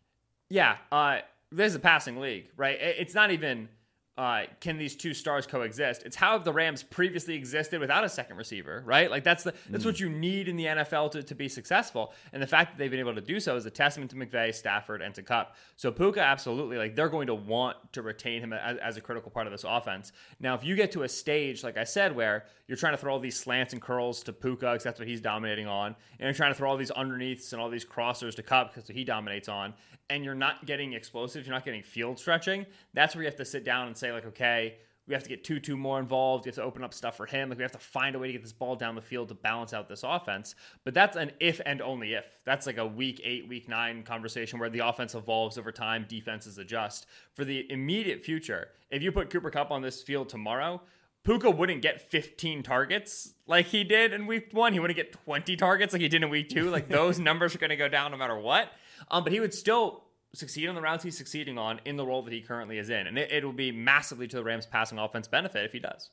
Yeah, 0.49 0.77
uh, 0.91 1.19
this 1.51 1.69
is 1.69 1.75
a 1.75 1.79
passing 1.79 2.19
league, 2.19 2.47
right? 2.57 2.77
It's 2.79 3.13
not 3.13 3.29
even 3.31 3.69
uh, 4.17 4.43
can 4.59 4.77
these 4.77 4.95
two 4.95 5.13
stars 5.13 5.47
coexist? 5.47 6.03
It's 6.03 6.17
how 6.17 6.33
have 6.33 6.43
the 6.43 6.51
Rams 6.51 6.83
previously 6.83 7.35
existed 7.35 7.79
without 7.79 8.03
a 8.03 8.09
second 8.09 8.35
receiver, 8.35 8.83
right? 8.85 9.09
Like 9.09 9.23
that's 9.23 9.43
the 9.43 9.53
that's 9.69 9.83
mm. 9.83 9.87
what 9.87 9.99
you 10.01 10.09
need 10.09 10.49
in 10.49 10.57
the 10.57 10.65
NFL 10.65 11.11
to, 11.11 11.23
to 11.23 11.33
be 11.33 11.47
successful. 11.47 12.13
And 12.33 12.43
the 12.43 12.47
fact 12.47 12.71
that 12.71 12.77
they've 12.77 12.91
been 12.91 12.99
able 12.99 13.15
to 13.15 13.21
do 13.21 13.39
so 13.39 13.55
is 13.55 13.65
a 13.65 13.71
testament 13.71 14.11
to 14.11 14.17
McVay, 14.17 14.53
Stafford, 14.53 15.01
and 15.01 15.15
to 15.15 15.23
Kupp. 15.23 15.55
So 15.77 15.91
Puka, 15.91 16.19
absolutely, 16.19 16.77
like 16.77 16.93
they're 16.93 17.09
going 17.09 17.27
to 17.27 17.35
want 17.35 17.77
to 17.93 18.01
retain 18.01 18.41
him 18.41 18.51
as, 18.51 18.77
as 18.77 18.97
a 18.97 19.01
critical 19.01 19.31
part 19.31 19.47
of 19.47 19.53
this 19.53 19.63
offense. 19.67 20.11
Now, 20.41 20.55
if 20.55 20.63
you 20.63 20.75
get 20.75 20.91
to 20.91 21.03
a 21.03 21.09
stage, 21.09 21.63
like 21.63 21.77
I 21.77 21.85
said, 21.85 22.13
where 22.13 22.45
you're 22.67 22.77
trying 22.77 22.93
to 22.93 22.97
throw 22.97 23.13
all 23.13 23.19
these 23.19 23.39
slants 23.39 23.71
and 23.71 23.81
curls 23.81 24.23
to 24.23 24.33
Puka 24.33 24.73
because 24.73 24.83
that's 24.83 24.99
what 24.99 25.07
he's 25.07 25.21
dominating 25.21 25.67
on, 25.67 25.95
and 26.19 26.27
you're 26.27 26.33
trying 26.33 26.51
to 26.51 26.57
throw 26.57 26.69
all 26.69 26.77
these 26.77 26.91
underneaths 26.91 27.53
and 27.53 27.61
all 27.61 27.69
these 27.69 27.85
crossers 27.85 28.35
to 28.35 28.43
Kupp 28.43 28.73
because 28.73 28.89
he 28.89 29.05
dominates 29.05 29.47
on, 29.47 29.73
and 30.11 30.23
you're 30.23 30.35
not 30.35 30.65
getting 30.65 30.93
explosives, 30.93 31.47
you're 31.47 31.55
not 31.55 31.65
getting 31.65 31.81
field 31.81 32.19
stretching, 32.19 32.65
that's 32.93 33.15
where 33.15 33.23
you 33.23 33.27
have 33.27 33.37
to 33.37 33.45
sit 33.45 33.63
down 33.63 33.87
and 33.87 33.97
say, 33.97 34.11
like, 34.11 34.25
okay, 34.25 34.75
we 35.07 35.13
have 35.13 35.23
to 35.23 35.29
get 35.29 35.43
Tutu 35.43 35.75
more 35.75 35.99
involved. 35.99 36.45
You 36.45 36.51
have 36.51 36.55
to 36.55 36.63
open 36.63 36.83
up 36.83 36.93
stuff 36.93 37.17
for 37.17 37.25
him. 37.25 37.49
Like 37.49 37.57
we 37.57 37.63
have 37.63 37.71
to 37.71 37.79
find 37.79 38.15
a 38.15 38.19
way 38.19 38.27
to 38.27 38.33
get 38.33 38.43
this 38.43 38.53
ball 38.53 38.75
down 38.75 38.95
the 38.95 39.01
field 39.01 39.29
to 39.29 39.33
balance 39.33 39.73
out 39.73 39.89
this 39.89 40.03
offense. 40.03 40.55
But 40.85 40.93
that's 40.93 41.17
an 41.17 41.31
if 41.39 41.59
and 41.65 41.81
only 41.81 42.13
if. 42.13 42.25
That's 42.45 42.67
like 42.67 42.77
a 42.77 42.85
week 42.85 43.19
eight, 43.23 43.47
week 43.49 43.67
nine 43.67 44.03
conversation 44.03 44.59
where 44.59 44.69
the 44.69 44.87
offense 44.87 45.15
evolves 45.15 45.57
over 45.57 45.71
time, 45.71 46.05
defenses 46.07 46.57
adjust. 46.59 47.07
For 47.33 47.43
the 47.43 47.69
immediate 47.71 48.23
future, 48.23 48.69
if 48.89 49.01
you 49.01 49.11
put 49.11 49.29
Cooper 49.29 49.49
Kupp 49.49 49.71
on 49.71 49.81
this 49.81 50.01
field 50.03 50.29
tomorrow, 50.29 50.81
Puka 51.23 51.51
wouldn't 51.51 51.81
get 51.81 52.09
15 52.09 52.63
targets 52.63 53.33
like 53.45 53.67
he 53.67 53.83
did 53.83 54.13
in 54.13 54.27
week 54.27 54.49
one. 54.53 54.73
He 54.73 54.79
wouldn't 54.79 54.97
get 54.97 55.11
20 55.11 55.55
targets 55.55 55.93
like 55.93 56.01
he 56.01 56.07
did 56.07 56.23
in 56.23 56.29
week 56.29 56.49
two. 56.49 56.69
Like 56.69 56.87
those 56.89 57.19
numbers 57.19 57.53
are 57.53 57.59
going 57.59 57.69
to 57.69 57.75
go 57.75 57.87
down 57.87 58.11
no 58.11 58.17
matter 58.17 58.37
what. 58.37 58.71
Um, 59.09 59.23
but 59.23 59.33
he 59.33 59.39
would 59.39 59.53
still 59.53 60.03
succeed 60.33 60.67
on 60.67 60.75
the 60.75 60.81
routes 60.81 61.03
he's 61.03 61.17
succeeding 61.17 61.57
on 61.57 61.79
in 61.85 61.97
the 61.97 62.05
role 62.05 62.21
that 62.23 62.33
he 62.33 62.41
currently 62.41 62.77
is 62.77 62.89
in. 62.89 63.07
And 63.07 63.17
it, 63.17 63.31
it 63.31 63.45
will 63.45 63.53
be 63.53 63.71
massively 63.71 64.27
to 64.27 64.35
the 64.37 64.43
Rams' 64.43 64.65
passing 64.65 64.97
offense 64.97 65.27
benefit 65.27 65.65
if 65.65 65.73
he 65.73 65.79
does. 65.79 66.09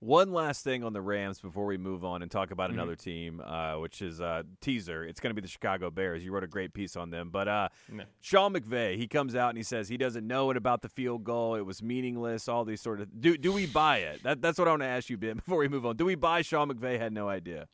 One 0.00 0.32
last 0.32 0.64
thing 0.64 0.82
on 0.82 0.94
the 0.94 1.02
Rams 1.02 1.42
before 1.42 1.66
we 1.66 1.76
move 1.76 2.06
on 2.06 2.22
and 2.22 2.30
talk 2.30 2.52
about 2.52 2.70
mm-hmm. 2.70 2.78
another 2.78 2.96
team, 2.96 3.42
uh, 3.44 3.74
which 3.74 4.00
is 4.00 4.18
uh, 4.18 4.44
teaser. 4.62 5.04
It's 5.04 5.20
going 5.20 5.28
to 5.28 5.34
be 5.34 5.42
the 5.42 5.48
Chicago 5.48 5.90
Bears. 5.90 6.24
You 6.24 6.32
wrote 6.32 6.42
a 6.42 6.48
great 6.48 6.72
piece 6.72 6.96
on 6.96 7.10
them, 7.10 7.28
but 7.30 7.48
uh, 7.48 7.68
yeah. 7.94 8.04
Sean 8.22 8.54
McVay, 8.54 8.96
he 8.96 9.06
comes 9.06 9.36
out 9.36 9.50
and 9.50 9.58
he 9.58 9.62
says 9.62 9.90
he 9.90 9.98
doesn't 9.98 10.26
know 10.26 10.50
it 10.50 10.56
about 10.56 10.80
the 10.80 10.88
field 10.88 11.22
goal. 11.22 11.54
It 11.54 11.66
was 11.66 11.82
meaningless. 11.82 12.48
All 12.48 12.64
these 12.64 12.80
sort 12.80 13.02
of 13.02 13.20
do 13.20 13.36
do 13.36 13.52
we 13.52 13.66
buy 13.66 13.98
it? 13.98 14.22
That, 14.22 14.40
that's 14.40 14.58
what 14.58 14.68
I 14.68 14.70
want 14.70 14.82
to 14.82 14.88
ask 14.88 15.10
you, 15.10 15.18
Ben. 15.18 15.36
Before 15.44 15.58
we 15.58 15.68
move 15.68 15.84
on, 15.84 15.96
do 15.96 16.06
we 16.06 16.14
buy 16.14 16.40
Sean 16.40 16.70
McVay 16.70 16.98
had 16.98 17.12
no 17.12 17.28
idea? 17.28 17.68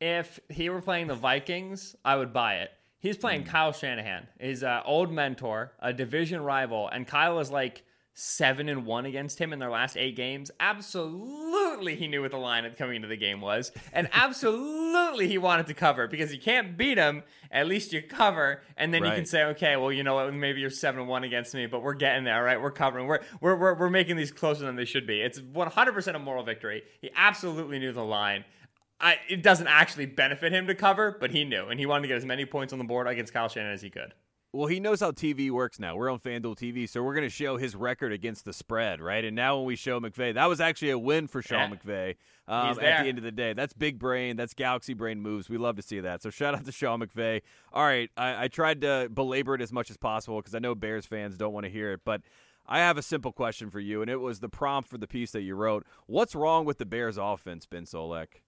If 0.00 0.38
he 0.48 0.70
were 0.70 0.80
playing 0.80 1.08
the 1.08 1.14
Vikings, 1.16 1.96
I 2.04 2.14
would 2.14 2.32
buy 2.32 2.58
it. 2.58 2.70
He's 2.98 3.16
playing 3.16 3.44
mm. 3.44 3.46
Kyle 3.46 3.72
Shanahan, 3.72 4.26
his 4.38 4.62
uh, 4.62 4.82
old 4.84 5.12
mentor, 5.12 5.72
a 5.80 5.92
division 5.92 6.40
rival, 6.42 6.88
and 6.88 7.06
Kyle 7.06 7.38
is 7.40 7.50
like 7.50 7.84
seven 8.18 8.70
and 8.70 8.86
one 8.86 9.04
against 9.04 9.38
him 9.38 9.52
in 9.52 9.58
their 9.58 9.70
last 9.70 9.94
eight 9.94 10.16
games. 10.16 10.50
Absolutely, 10.58 11.96
he 11.96 12.08
knew 12.08 12.22
what 12.22 12.30
the 12.30 12.38
line 12.38 12.68
coming 12.78 12.96
into 12.96 13.08
the 13.08 13.16
game 13.16 13.42
was, 13.42 13.70
and 13.92 14.08
absolutely 14.12 15.28
he 15.28 15.36
wanted 15.36 15.66
to 15.66 15.74
cover 15.74 16.08
because 16.08 16.32
you 16.32 16.40
can't 16.40 16.76
beat 16.76 16.96
him. 16.96 17.22
At 17.50 17.68
least 17.68 17.92
you 17.92 18.02
cover, 18.02 18.62
and 18.76 18.92
then 18.92 19.02
right. 19.02 19.10
you 19.10 19.14
can 19.16 19.26
say, 19.26 19.44
okay, 19.44 19.76
well, 19.76 19.92
you 19.92 20.02
know 20.02 20.14
what? 20.14 20.32
Maybe 20.32 20.60
you're 20.60 20.70
seven 20.70 21.00
and 21.00 21.08
one 21.08 21.22
against 21.22 21.54
me, 21.54 21.66
but 21.66 21.82
we're 21.82 21.94
getting 21.94 22.24
there, 22.24 22.42
right? 22.42 22.60
We're 22.60 22.72
covering. 22.72 23.06
We're 23.06 23.20
we're 23.40 23.56
we're, 23.56 23.74
we're 23.74 23.90
making 23.90 24.16
these 24.16 24.32
closer 24.32 24.64
than 24.64 24.76
they 24.76 24.86
should 24.86 25.06
be. 25.06 25.20
It's 25.20 25.40
100 25.40 25.92
percent 25.92 26.16
a 26.16 26.18
moral 26.18 26.42
victory. 26.42 26.82
He 27.02 27.10
absolutely 27.14 27.78
knew 27.78 27.92
the 27.92 28.04
line. 28.04 28.44
I, 29.00 29.18
it 29.28 29.42
doesn't 29.42 29.66
actually 29.66 30.06
benefit 30.06 30.52
him 30.52 30.66
to 30.68 30.74
cover, 30.74 31.16
but 31.18 31.30
he 31.30 31.44
knew, 31.44 31.66
and 31.66 31.78
he 31.78 31.86
wanted 31.86 32.02
to 32.02 32.08
get 32.08 32.16
as 32.16 32.24
many 32.24 32.46
points 32.46 32.72
on 32.72 32.78
the 32.78 32.84
board 32.84 33.06
against 33.06 33.32
Kyle 33.32 33.48
Shanahan 33.48 33.74
as 33.74 33.82
he 33.82 33.90
could. 33.90 34.14
Well, 34.56 34.68
he 34.68 34.80
knows 34.80 35.00
how 35.00 35.10
TV 35.10 35.50
works 35.50 35.78
now. 35.78 35.96
We're 35.96 36.10
on 36.10 36.18
FanDuel 36.18 36.56
TV, 36.56 36.88
so 36.88 37.02
we're 37.02 37.12
going 37.12 37.26
to 37.26 37.30
show 37.30 37.58
his 37.58 37.76
record 37.76 38.10
against 38.10 38.46
the 38.46 38.54
spread, 38.54 39.02
right? 39.02 39.22
And 39.22 39.36
now 39.36 39.58
when 39.58 39.66
we 39.66 39.76
show 39.76 40.00
McVay, 40.00 40.32
that 40.32 40.48
was 40.48 40.62
actually 40.62 40.90
a 40.90 40.98
win 40.98 41.26
for 41.26 41.42
Sean 41.42 41.70
yeah. 41.70 41.76
McVay 41.76 42.14
um, 42.48 42.78
at 42.80 43.02
the 43.02 43.08
end 43.08 43.18
of 43.18 43.24
the 43.24 43.32
day. 43.32 43.52
That's 43.52 43.74
big 43.74 43.98
brain. 43.98 44.36
That's 44.36 44.54
galaxy 44.54 44.94
brain 44.94 45.20
moves. 45.20 45.50
We 45.50 45.58
love 45.58 45.76
to 45.76 45.82
see 45.82 46.00
that. 46.00 46.22
So 46.22 46.30
shout 46.30 46.54
out 46.54 46.64
to 46.64 46.72
Sean 46.72 47.00
McVay. 47.00 47.42
All 47.70 47.84
right, 47.84 48.08
I, 48.16 48.44
I 48.44 48.48
tried 48.48 48.80
to 48.80 49.10
belabor 49.12 49.56
it 49.56 49.60
as 49.60 49.72
much 49.72 49.90
as 49.90 49.98
possible 49.98 50.38
because 50.40 50.54
I 50.54 50.58
know 50.58 50.74
Bears 50.74 51.04
fans 51.04 51.36
don't 51.36 51.52
want 51.52 51.64
to 51.64 51.70
hear 51.70 51.92
it, 51.92 52.00
but 52.04 52.22
I 52.66 52.78
have 52.78 52.96
a 52.96 53.02
simple 53.02 53.32
question 53.32 53.68
for 53.68 53.80
you, 53.80 54.00
and 54.00 54.10
it 54.10 54.20
was 54.20 54.40
the 54.40 54.48
prompt 54.48 54.88
for 54.88 54.96
the 54.96 55.06
piece 55.06 55.32
that 55.32 55.42
you 55.42 55.54
wrote. 55.54 55.84
What's 56.06 56.34
wrong 56.34 56.64
with 56.64 56.78
the 56.78 56.86
Bears 56.86 57.18
offense, 57.18 57.66
Ben 57.66 57.84
Solak? 57.84 58.40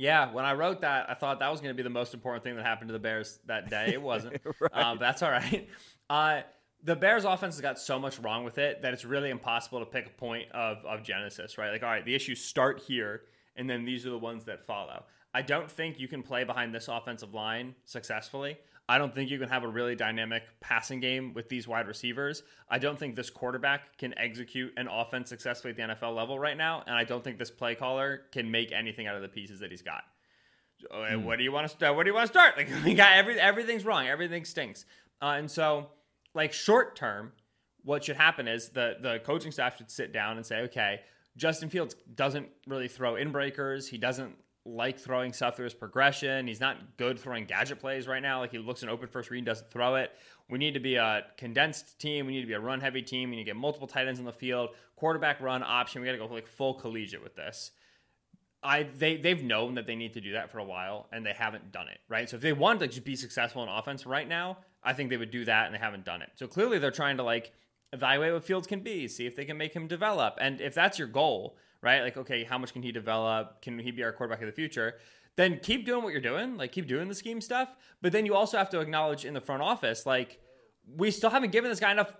Yeah, 0.00 0.32
when 0.32 0.46
I 0.46 0.54
wrote 0.54 0.80
that, 0.80 1.10
I 1.10 1.14
thought 1.14 1.40
that 1.40 1.50
was 1.50 1.60
going 1.60 1.74
to 1.74 1.76
be 1.76 1.82
the 1.82 1.90
most 1.90 2.14
important 2.14 2.42
thing 2.42 2.56
that 2.56 2.64
happened 2.64 2.88
to 2.88 2.94
the 2.94 2.98
Bears 2.98 3.38
that 3.44 3.68
day. 3.68 3.90
It 3.92 4.00
wasn't. 4.00 4.40
right. 4.60 4.72
uh, 4.72 4.94
that's 4.94 5.22
all 5.22 5.30
right. 5.30 5.68
Uh, 6.08 6.40
the 6.82 6.96
Bears 6.96 7.26
offense 7.26 7.56
has 7.56 7.60
got 7.60 7.78
so 7.78 7.98
much 7.98 8.18
wrong 8.18 8.42
with 8.42 8.56
it 8.56 8.80
that 8.80 8.94
it's 8.94 9.04
really 9.04 9.28
impossible 9.28 9.78
to 9.80 9.84
pick 9.84 10.06
a 10.06 10.10
point 10.18 10.50
of, 10.52 10.78
of 10.86 11.02
genesis, 11.02 11.58
right? 11.58 11.70
Like, 11.70 11.82
all 11.82 11.90
right, 11.90 12.02
the 12.02 12.14
issues 12.14 12.42
start 12.42 12.80
here, 12.80 13.24
and 13.56 13.68
then 13.68 13.84
these 13.84 14.06
are 14.06 14.10
the 14.10 14.18
ones 14.18 14.46
that 14.46 14.66
follow. 14.66 15.04
I 15.32 15.42
don't 15.42 15.70
think 15.70 15.98
you 15.98 16.08
can 16.08 16.22
play 16.22 16.44
behind 16.44 16.74
this 16.74 16.88
offensive 16.88 17.34
line 17.34 17.74
successfully. 17.84 18.58
I 18.88 18.98
don't 18.98 19.14
think 19.14 19.30
you 19.30 19.38
can 19.38 19.48
have 19.48 19.62
a 19.62 19.68
really 19.68 19.94
dynamic 19.94 20.42
passing 20.60 20.98
game 20.98 21.32
with 21.32 21.48
these 21.48 21.68
wide 21.68 21.86
receivers. 21.86 22.42
I 22.68 22.78
don't 22.78 22.98
think 22.98 23.14
this 23.14 23.30
quarterback 23.30 23.96
can 23.98 24.18
execute 24.18 24.72
an 24.76 24.88
offense 24.88 25.28
successfully 25.28 25.70
at 25.70 25.76
the 25.76 25.94
NFL 25.94 26.16
level 26.16 26.40
right 26.40 26.56
now, 26.56 26.82
and 26.86 26.96
I 26.96 27.04
don't 27.04 27.22
think 27.22 27.38
this 27.38 27.52
play 27.52 27.76
caller 27.76 28.22
can 28.32 28.50
make 28.50 28.72
anything 28.72 29.06
out 29.06 29.14
of 29.14 29.22
the 29.22 29.28
pieces 29.28 29.60
that 29.60 29.70
he's 29.70 29.82
got. 29.82 30.02
Mm. 30.92 31.22
What 31.22 31.38
do 31.38 31.44
you 31.44 31.52
want 31.52 31.68
to 31.68 31.68
start? 31.68 31.94
What 31.94 32.02
do 32.02 32.10
you 32.10 32.14
want 32.14 32.26
to 32.26 32.32
start? 32.32 32.56
Like 32.56 32.68
we 32.84 32.94
got 32.94 33.12
every 33.12 33.38
everything's 33.38 33.84
wrong. 33.84 34.08
Everything 34.08 34.44
stinks. 34.44 34.86
Uh, 35.22 35.36
and 35.38 35.48
so, 35.48 35.90
like 36.34 36.52
short 36.52 36.96
term, 36.96 37.32
what 37.84 38.02
should 38.02 38.16
happen 38.16 38.48
is 38.48 38.70
the 38.70 38.96
the 39.00 39.20
coaching 39.24 39.52
staff 39.52 39.76
should 39.76 39.90
sit 39.90 40.12
down 40.12 40.36
and 40.36 40.44
say, 40.44 40.62
okay, 40.62 41.00
Justin 41.36 41.68
Fields 41.68 41.94
doesn't 42.14 42.48
really 42.66 42.88
throw 42.88 43.16
in 43.16 43.30
breakers. 43.30 43.86
He 43.86 43.98
doesn't 43.98 44.34
like 44.64 44.98
throwing 44.98 45.32
stuff 45.32 45.56
through 45.56 45.64
his 45.64 45.74
progression. 45.74 46.46
He's 46.46 46.60
not 46.60 46.96
good 46.96 47.18
throwing 47.18 47.46
gadget 47.46 47.80
plays 47.80 48.06
right 48.06 48.22
now. 48.22 48.40
Like 48.40 48.50
he 48.50 48.58
looks 48.58 48.82
an 48.82 48.88
open 48.88 49.08
first 49.08 49.30
read 49.30 49.38
and 49.38 49.46
doesn't 49.46 49.70
throw 49.70 49.94
it. 49.96 50.12
We 50.48 50.58
need 50.58 50.74
to 50.74 50.80
be 50.80 50.96
a 50.96 51.24
condensed 51.36 51.98
team. 51.98 52.26
We 52.26 52.34
need 52.34 52.42
to 52.42 52.46
be 52.46 52.52
a 52.52 52.60
run 52.60 52.80
heavy 52.80 53.02
team. 53.02 53.30
We 53.30 53.36
need 53.36 53.44
to 53.44 53.50
get 53.50 53.56
multiple 53.56 53.86
tight 53.86 54.06
ends 54.06 54.20
on 54.20 54.26
the 54.26 54.32
field, 54.32 54.70
quarterback 54.96 55.40
run 55.40 55.62
option. 55.62 56.02
We 56.02 56.06
got 56.06 56.12
to 56.12 56.18
go 56.18 56.26
like 56.26 56.46
full 56.46 56.74
collegiate 56.74 57.22
with 57.22 57.36
this. 57.36 57.70
I 58.62 58.82
they 58.82 59.16
they've 59.16 59.42
known 59.42 59.76
that 59.76 59.86
they 59.86 59.96
need 59.96 60.12
to 60.14 60.20
do 60.20 60.32
that 60.32 60.50
for 60.50 60.58
a 60.58 60.64
while 60.64 61.08
and 61.12 61.24
they 61.24 61.32
haven't 61.32 61.72
done 61.72 61.88
it 61.88 61.98
right. 62.08 62.28
So 62.28 62.36
if 62.36 62.42
they 62.42 62.52
wanted 62.52 62.80
to 62.80 62.88
just 62.88 63.04
be 63.04 63.16
successful 63.16 63.62
in 63.62 63.70
offense 63.70 64.04
right 64.04 64.28
now, 64.28 64.58
I 64.82 64.92
think 64.92 65.08
they 65.08 65.16
would 65.16 65.30
do 65.30 65.46
that 65.46 65.66
and 65.66 65.74
they 65.74 65.78
haven't 65.78 66.04
done 66.04 66.20
it. 66.20 66.30
So 66.34 66.46
clearly 66.46 66.78
they're 66.78 66.90
trying 66.90 67.16
to 67.16 67.22
like 67.22 67.52
evaluate 67.92 68.34
what 68.34 68.44
Fields 68.44 68.66
can 68.66 68.80
be, 68.80 69.08
see 69.08 69.26
if 69.26 69.34
they 69.34 69.46
can 69.46 69.56
make 69.56 69.72
him 69.72 69.86
develop, 69.86 70.36
and 70.40 70.60
if 70.60 70.74
that's 70.74 70.98
your 70.98 71.08
goal, 71.08 71.56
right? 71.82 72.02
Like 72.02 72.16
okay, 72.16 72.44
how 72.44 72.58
much 72.58 72.72
can 72.72 72.82
he 72.82 72.92
develop? 72.92 73.62
Can 73.62 73.78
he 73.78 73.90
be 73.90 74.02
our 74.02 74.12
quarterback 74.12 74.40
of 74.42 74.46
the 74.46 74.52
future? 74.52 74.94
Then 75.36 75.60
keep 75.62 75.86
doing 75.86 76.02
what 76.02 76.12
you're 76.12 76.20
doing, 76.20 76.56
like 76.56 76.72
keep 76.72 76.86
doing 76.86 77.08
the 77.08 77.14
scheme 77.14 77.40
stuff. 77.40 77.68
But 78.02 78.12
then 78.12 78.26
you 78.26 78.34
also 78.34 78.58
have 78.58 78.70
to 78.70 78.80
acknowledge 78.80 79.24
in 79.24 79.34
the 79.34 79.40
front 79.40 79.62
office, 79.62 80.06
like 80.06 80.40
we 80.96 81.10
still 81.10 81.30
haven't 81.30 81.52
given 81.52 81.70
this 81.70 81.80
guy 81.80 81.92
enough 81.92 82.12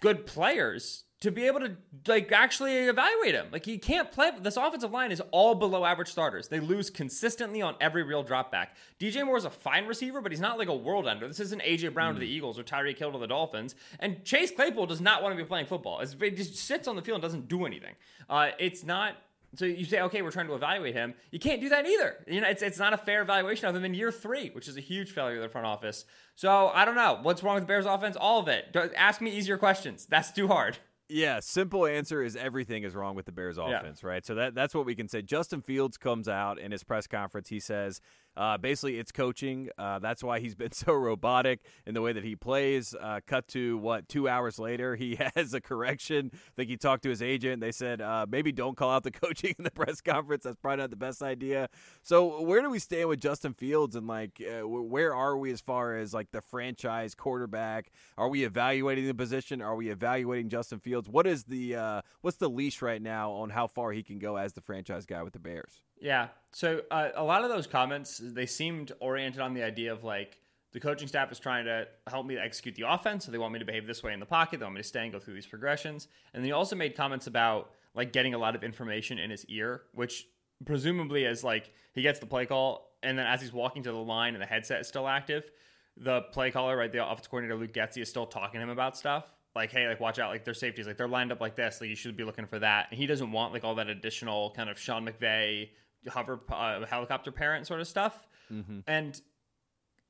good 0.00 0.26
players 0.26 1.04
to 1.20 1.30
be 1.30 1.46
able 1.46 1.60
to 1.60 1.76
like 2.06 2.30
actually 2.30 2.74
evaluate 2.76 3.34
him. 3.34 3.46
Like 3.50 3.64
he 3.64 3.78
can't 3.78 4.12
play. 4.12 4.30
This 4.38 4.56
offensive 4.56 4.90
line 4.90 5.10
is 5.10 5.22
all 5.30 5.54
below 5.54 5.84
average 5.84 6.10
starters. 6.10 6.48
They 6.48 6.60
lose 6.60 6.90
consistently 6.90 7.62
on 7.62 7.74
every 7.80 8.02
real 8.02 8.22
drop 8.22 8.52
back. 8.52 8.76
DJ 9.00 9.24
Moore 9.24 9.38
is 9.38 9.46
a 9.46 9.50
fine 9.50 9.86
receiver, 9.86 10.20
but 10.20 10.30
he's 10.30 10.40
not 10.40 10.58
like 10.58 10.68
a 10.68 10.74
world 10.74 11.08
ender. 11.08 11.26
This 11.26 11.40
isn't 11.40 11.62
AJ 11.62 11.94
Brown 11.94 12.12
mm. 12.12 12.16
to 12.16 12.20
the 12.20 12.28
Eagles 12.28 12.58
or 12.58 12.64
Tyreek 12.64 12.98
Hill 12.98 13.12
to 13.12 13.18
the 13.18 13.26
Dolphins. 13.26 13.74
And 13.98 14.24
Chase 14.24 14.50
Claypool 14.50 14.86
does 14.86 15.00
not 15.00 15.22
want 15.22 15.36
to 15.36 15.42
be 15.42 15.46
playing 15.46 15.66
football. 15.66 16.00
It's, 16.00 16.14
it 16.20 16.36
just 16.36 16.56
sits 16.56 16.86
on 16.86 16.96
the 16.96 17.02
field 17.02 17.16
and 17.16 17.22
doesn't 17.22 17.48
do 17.48 17.64
anything. 17.64 17.94
Uh, 18.28 18.50
it's 18.58 18.84
not. 18.84 19.14
So 19.54 19.64
you 19.64 19.86
say, 19.86 20.02
okay, 20.02 20.20
we're 20.20 20.32
trying 20.32 20.48
to 20.48 20.54
evaluate 20.54 20.94
him. 20.94 21.14
You 21.30 21.38
can't 21.38 21.62
do 21.62 21.70
that 21.70 21.86
either. 21.86 22.16
You 22.26 22.42
know, 22.42 22.48
it's 22.48 22.60
it's 22.60 22.78
not 22.78 22.92
a 22.92 22.98
fair 22.98 23.22
evaluation 23.22 23.66
of 23.66 23.74
him 23.74 23.86
in 23.86 23.94
year 23.94 24.12
three, 24.12 24.50
which 24.50 24.68
is 24.68 24.76
a 24.76 24.80
huge 24.80 25.12
failure 25.12 25.36
of 25.36 25.42
the 25.42 25.48
front 25.48 25.66
office. 25.66 26.04
So 26.34 26.68
I 26.74 26.84
don't 26.84 26.96
know 26.96 27.20
what's 27.22 27.42
wrong 27.42 27.54
with 27.54 27.62
the 27.62 27.68
Bears 27.68 27.86
offense. 27.86 28.16
All 28.16 28.38
of 28.38 28.48
it. 28.48 28.76
Ask 28.94 29.22
me 29.22 29.30
easier 29.30 29.56
questions. 29.56 30.04
That's 30.04 30.30
too 30.30 30.48
hard. 30.48 30.76
Yeah, 31.08 31.40
simple 31.40 31.86
answer 31.86 32.22
is 32.22 32.34
everything 32.34 32.82
is 32.82 32.94
wrong 32.94 33.14
with 33.14 33.26
the 33.26 33.32
Bears 33.32 33.58
offense, 33.58 34.00
yeah. 34.02 34.08
right? 34.08 34.26
So 34.26 34.34
that 34.34 34.54
that's 34.54 34.74
what 34.74 34.86
we 34.86 34.94
can 34.94 35.08
say. 35.08 35.22
Justin 35.22 35.62
Fields 35.62 35.96
comes 35.96 36.28
out 36.28 36.58
in 36.58 36.72
his 36.72 36.82
press 36.82 37.06
conference. 37.06 37.48
He 37.48 37.60
says, 37.60 38.00
uh, 38.36 38.58
basically, 38.58 38.98
it's 38.98 39.12
coaching. 39.12 39.70
Uh, 39.78 39.98
that's 39.98 40.22
why 40.22 40.40
he's 40.40 40.54
been 40.54 40.72
so 40.72 40.92
robotic 40.92 41.60
in 41.86 41.94
the 41.94 42.02
way 42.02 42.12
that 42.12 42.24
he 42.24 42.36
plays. 42.36 42.94
Uh, 42.98 43.20
cut 43.26 43.48
to 43.48 43.78
what 43.78 44.08
two 44.08 44.28
hours 44.28 44.58
later, 44.58 44.96
he 44.96 45.18
has 45.36 45.54
a 45.54 45.60
correction. 45.60 46.30
I 46.34 46.38
think 46.56 46.68
he 46.68 46.76
talked 46.76 47.02
to 47.04 47.10
his 47.10 47.22
agent. 47.22 47.60
They 47.60 47.72
said 47.72 48.00
uh, 48.00 48.26
maybe 48.28 48.52
don't 48.52 48.76
call 48.76 48.90
out 48.90 49.04
the 49.04 49.10
coaching 49.26 49.54
in 49.58 49.64
the 49.64 49.70
press 49.70 50.00
conference. 50.00 50.44
That's 50.44 50.56
probably 50.56 50.78
not 50.78 50.90
the 50.90 50.96
best 50.96 51.22
idea. 51.22 51.68
So 52.02 52.42
where 52.42 52.60
do 52.62 52.70
we 52.70 52.78
stand 52.78 53.08
with 53.08 53.20
Justin 53.20 53.54
Fields 53.54 53.96
and 53.96 54.06
like 54.06 54.42
uh, 54.42 54.66
where 54.66 55.14
are 55.14 55.36
we 55.36 55.50
as 55.50 55.60
far 55.60 55.96
as 55.96 56.12
like 56.12 56.30
the 56.32 56.40
franchise 56.40 57.14
quarterback? 57.14 57.90
Are 58.18 58.28
we 58.28 58.44
evaluating 58.44 59.06
the 59.06 59.14
position? 59.14 59.62
Are 59.62 59.76
we 59.76 59.90
evaluating 59.90 60.48
Justin 60.48 60.78
Fields? 60.78 61.08
What 61.08 61.26
is 61.26 61.44
the 61.44 61.76
uh, 61.76 62.02
what's 62.20 62.36
the 62.36 62.50
leash 62.50 62.82
right 62.82 63.00
now 63.00 63.32
on 63.32 63.50
how 63.50 63.66
far 63.66 63.92
he 63.92 64.02
can 64.02 64.18
go 64.18 64.36
as 64.36 64.52
the 64.52 64.60
franchise 64.60 65.06
guy 65.06 65.22
with 65.22 65.32
the 65.32 65.38
Bears? 65.38 65.80
Yeah. 66.00 66.28
So 66.52 66.82
uh, 66.90 67.10
a 67.14 67.24
lot 67.24 67.44
of 67.44 67.50
those 67.50 67.66
comments 67.66 68.20
they 68.22 68.46
seemed 68.46 68.92
oriented 69.00 69.40
on 69.40 69.54
the 69.54 69.62
idea 69.62 69.92
of 69.92 70.04
like 70.04 70.38
the 70.72 70.80
coaching 70.80 71.08
staff 71.08 71.32
is 71.32 71.38
trying 71.38 71.64
to 71.64 71.86
help 72.06 72.26
me 72.26 72.36
execute 72.36 72.74
the 72.74 72.84
offense, 72.86 73.24
so 73.24 73.32
they 73.32 73.38
want 73.38 73.52
me 73.52 73.58
to 73.58 73.64
behave 73.64 73.86
this 73.86 74.02
way 74.02 74.12
in 74.12 74.20
the 74.20 74.26
pocket. 74.26 74.60
They 74.60 74.64
want 74.64 74.74
me 74.74 74.82
to 74.82 74.88
stay 74.88 75.04
and 75.04 75.12
go 75.12 75.18
through 75.18 75.34
these 75.34 75.46
progressions. 75.46 76.08
And 76.34 76.42
then 76.42 76.48
he 76.48 76.52
also 76.52 76.76
made 76.76 76.96
comments 76.96 77.26
about 77.26 77.70
like 77.94 78.12
getting 78.12 78.34
a 78.34 78.38
lot 78.38 78.54
of 78.54 78.62
information 78.62 79.18
in 79.18 79.30
his 79.30 79.46
ear, 79.46 79.82
which 79.92 80.26
presumably 80.64 81.24
is 81.24 81.42
like 81.42 81.70
he 81.94 82.02
gets 82.02 82.18
the 82.18 82.26
play 82.26 82.46
call, 82.46 82.90
and 83.02 83.18
then 83.18 83.26
as 83.26 83.40
he's 83.40 83.52
walking 83.52 83.82
to 83.84 83.92
the 83.92 83.98
line 83.98 84.34
and 84.34 84.42
the 84.42 84.46
headset 84.46 84.80
is 84.80 84.88
still 84.88 85.08
active, 85.08 85.50
the 85.96 86.22
play 86.32 86.50
caller, 86.50 86.76
right, 86.76 86.92
the 86.92 87.02
offensive 87.02 87.30
coordinator 87.30 87.58
Luke 87.58 87.72
Getsy 87.72 88.02
is 88.02 88.08
still 88.10 88.26
talking 88.26 88.60
to 88.60 88.64
him 88.64 88.70
about 88.70 88.96
stuff. 88.96 89.24
Like, 89.54 89.72
hey, 89.72 89.88
like 89.88 90.00
watch 90.00 90.18
out, 90.18 90.30
like 90.30 90.44
their 90.44 90.52
safeties, 90.52 90.86
like 90.86 90.98
they're 90.98 91.08
lined 91.08 91.32
up 91.32 91.40
like 91.40 91.56
this, 91.56 91.80
like 91.80 91.88
you 91.88 91.96
should 91.96 92.16
be 92.16 92.24
looking 92.24 92.46
for 92.46 92.58
that. 92.58 92.88
And 92.90 92.98
he 92.98 93.06
doesn't 93.06 93.32
want 93.32 93.54
like 93.54 93.64
all 93.64 93.74
that 93.76 93.88
additional 93.88 94.50
kind 94.50 94.68
of 94.68 94.78
Sean 94.78 95.08
McVay 95.08 95.70
hover 96.08 96.40
uh, 96.50 96.84
helicopter 96.86 97.32
parent 97.32 97.66
sort 97.66 97.80
of 97.80 97.88
stuff. 97.88 98.26
Mm-hmm. 98.52 98.80
And 98.86 99.20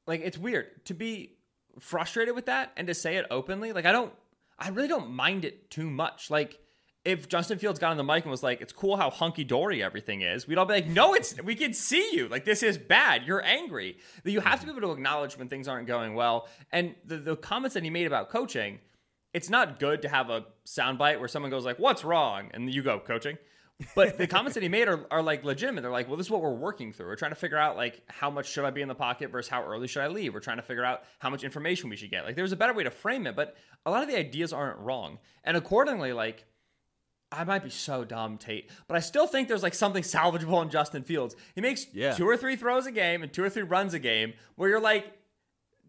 like 0.06 0.20
it's 0.22 0.38
weird 0.38 0.84
to 0.86 0.94
be 0.94 1.36
frustrated 1.78 2.34
with 2.34 2.46
that 2.46 2.72
and 2.76 2.86
to 2.86 2.94
say 2.94 3.16
it 3.16 3.26
openly. 3.30 3.72
Like 3.72 3.86
I 3.86 3.92
don't, 3.92 4.12
I 4.58 4.68
really 4.68 4.88
don't 4.88 5.10
mind 5.10 5.44
it 5.44 5.70
too 5.70 5.90
much. 5.90 6.30
Like 6.30 6.58
if 7.06 7.28
Justin 7.28 7.58
Fields 7.58 7.78
got 7.78 7.92
on 7.92 7.96
the 7.96 8.04
mic 8.04 8.24
and 8.24 8.30
was 8.32 8.42
like, 8.42 8.60
"It's 8.60 8.72
cool 8.72 8.96
how 8.96 9.10
hunky 9.10 9.44
dory 9.44 9.82
everything 9.82 10.22
is," 10.22 10.48
we'd 10.48 10.58
all 10.58 10.66
be 10.66 10.74
like, 10.74 10.88
"No, 10.88 11.14
it's 11.14 11.40
we 11.42 11.54
can 11.54 11.72
see 11.72 12.10
you. 12.12 12.28
Like 12.28 12.44
this 12.44 12.62
is 12.64 12.76
bad. 12.76 13.24
You're 13.24 13.44
angry." 13.44 13.98
That 14.24 14.32
you 14.32 14.40
have 14.40 14.60
to 14.60 14.66
be 14.66 14.72
able 14.72 14.82
to 14.82 14.92
acknowledge 14.92 15.38
when 15.38 15.48
things 15.48 15.68
aren't 15.68 15.86
going 15.86 16.14
well. 16.14 16.48
And 16.72 16.96
the 17.04 17.18
the 17.18 17.36
comments 17.36 17.74
that 17.74 17.84
he 17.84 17.90
made 17.90 18.08
about 18.08 18.28
coaching, 18.28 18.80
it's 19.32 19.48
not 19.48 19.78
good 19.78 20.02
to 20.02 20.08
have 20.08 20.30
a 20.30 20.46
soundbite 20.66 21.20
where 21.20 21.28
someone 21.28 21.50
goes 21.50 21.64
like, 21.64 21.78
"What's 21.78 22.04
wrong?" 22.04 22.50
and 22.52 22.68
you 22.72 22.82
go 22.82 22.98
coaching. 22.98 23.38
But 23.94 24.16
the 24.16 24.26
comments 24.26 24.54
that 24.54 24.62
he 24.62 24.70
made 24.70 24.88
are, 24.88 25.06
are 25.10 25.22
like 25.22 25.44
legitimate. 25.44 25.82
They're 25.82 25.90
like, 25.90 26.08
well, 26.08 26.16
this 26.16 26.26
is 26.26 26.30
what 26.30 26.40
we're 26.40 26.54
working 26.54 26.92
through. 26.92 27.08
We're 27.08 27.16
trying 27.16 27.32
to 27.32 27.36
figure 27.36 27.58
out 27.58 27.76
like 27.76 28.02
how 28.08 28.30
much 28.30 28.50
should 28.50 28.64
I 28.64 28.70
be 28.70 28.80
in 28.80 28.88
the 28.88 28.94
pocket 28.94 29.30
versus 29.30 29.50
how 29.50 29.64
early 29.64 29.86
should 29.86 30.02
I 30.02 30.08
leave. 30.08 30.32
We're 30.32 30.40
trying 30.40 30.56
to 30.56 30.62
figure 30.62 30.84
out 30.84 31.02
how 31.18 31.28
much 31.28 31.44
information 31.44 31.90
we 31.90 31.96
should 31.96 32.10
get. 32.10 32.24
Like 32.24 32.36
there's 32.36 32.52
a 32.52 32.56
better 32.56 32.72
way 32.72 32.84
to 32.84 32.90
frame 32.90 33.26
it, 33.26 33.36
but 33.36 33.54
a 33.84 33.90
lot 33.90 34.02
of 34.02 34.08
the 34.08 34.18
ideas 34.18 34.52
aren't 34.52 34.78
wrong. 34.78 35.18
And 35.44 35.56
accordingly, 35.58 36.14
like 36.14 36.46
I 37.30 37.44
might 37.44 37.64
be 37.64 37.70
so 37.70 38.04
dumb, 38.04 38.38
Tate, 38.38 38.70
but 38.88 38.96
I 38.96 39.00
still 39.00 39.26
think 39.26 39.48
there's 39.48 39.62
like 39.62 39.74
something 39.74 40.02
salvageable 40.02 40.62
in 40.62 40.70
Justin 40.70 41.02
Fields. 41.02 41.36
He 41.54 41.60
makes 41.60 41.86
yeah. 41.92 42.12
two 42.12 42.26
or 42.26 42.36
three 42.36 42.56
throws 42.56 42.86
a 42.86 42.92
game 42.92 43.22
and 43.22 43.32
two 43.32 43.44
or 43.44 43.50
three 43.50 43.62
runs 43.62 43.92
a 43.94 43.98
game 43.98 44.32
where 44.54 44.70
you're 44.70 44.80
like, 44.80 45.12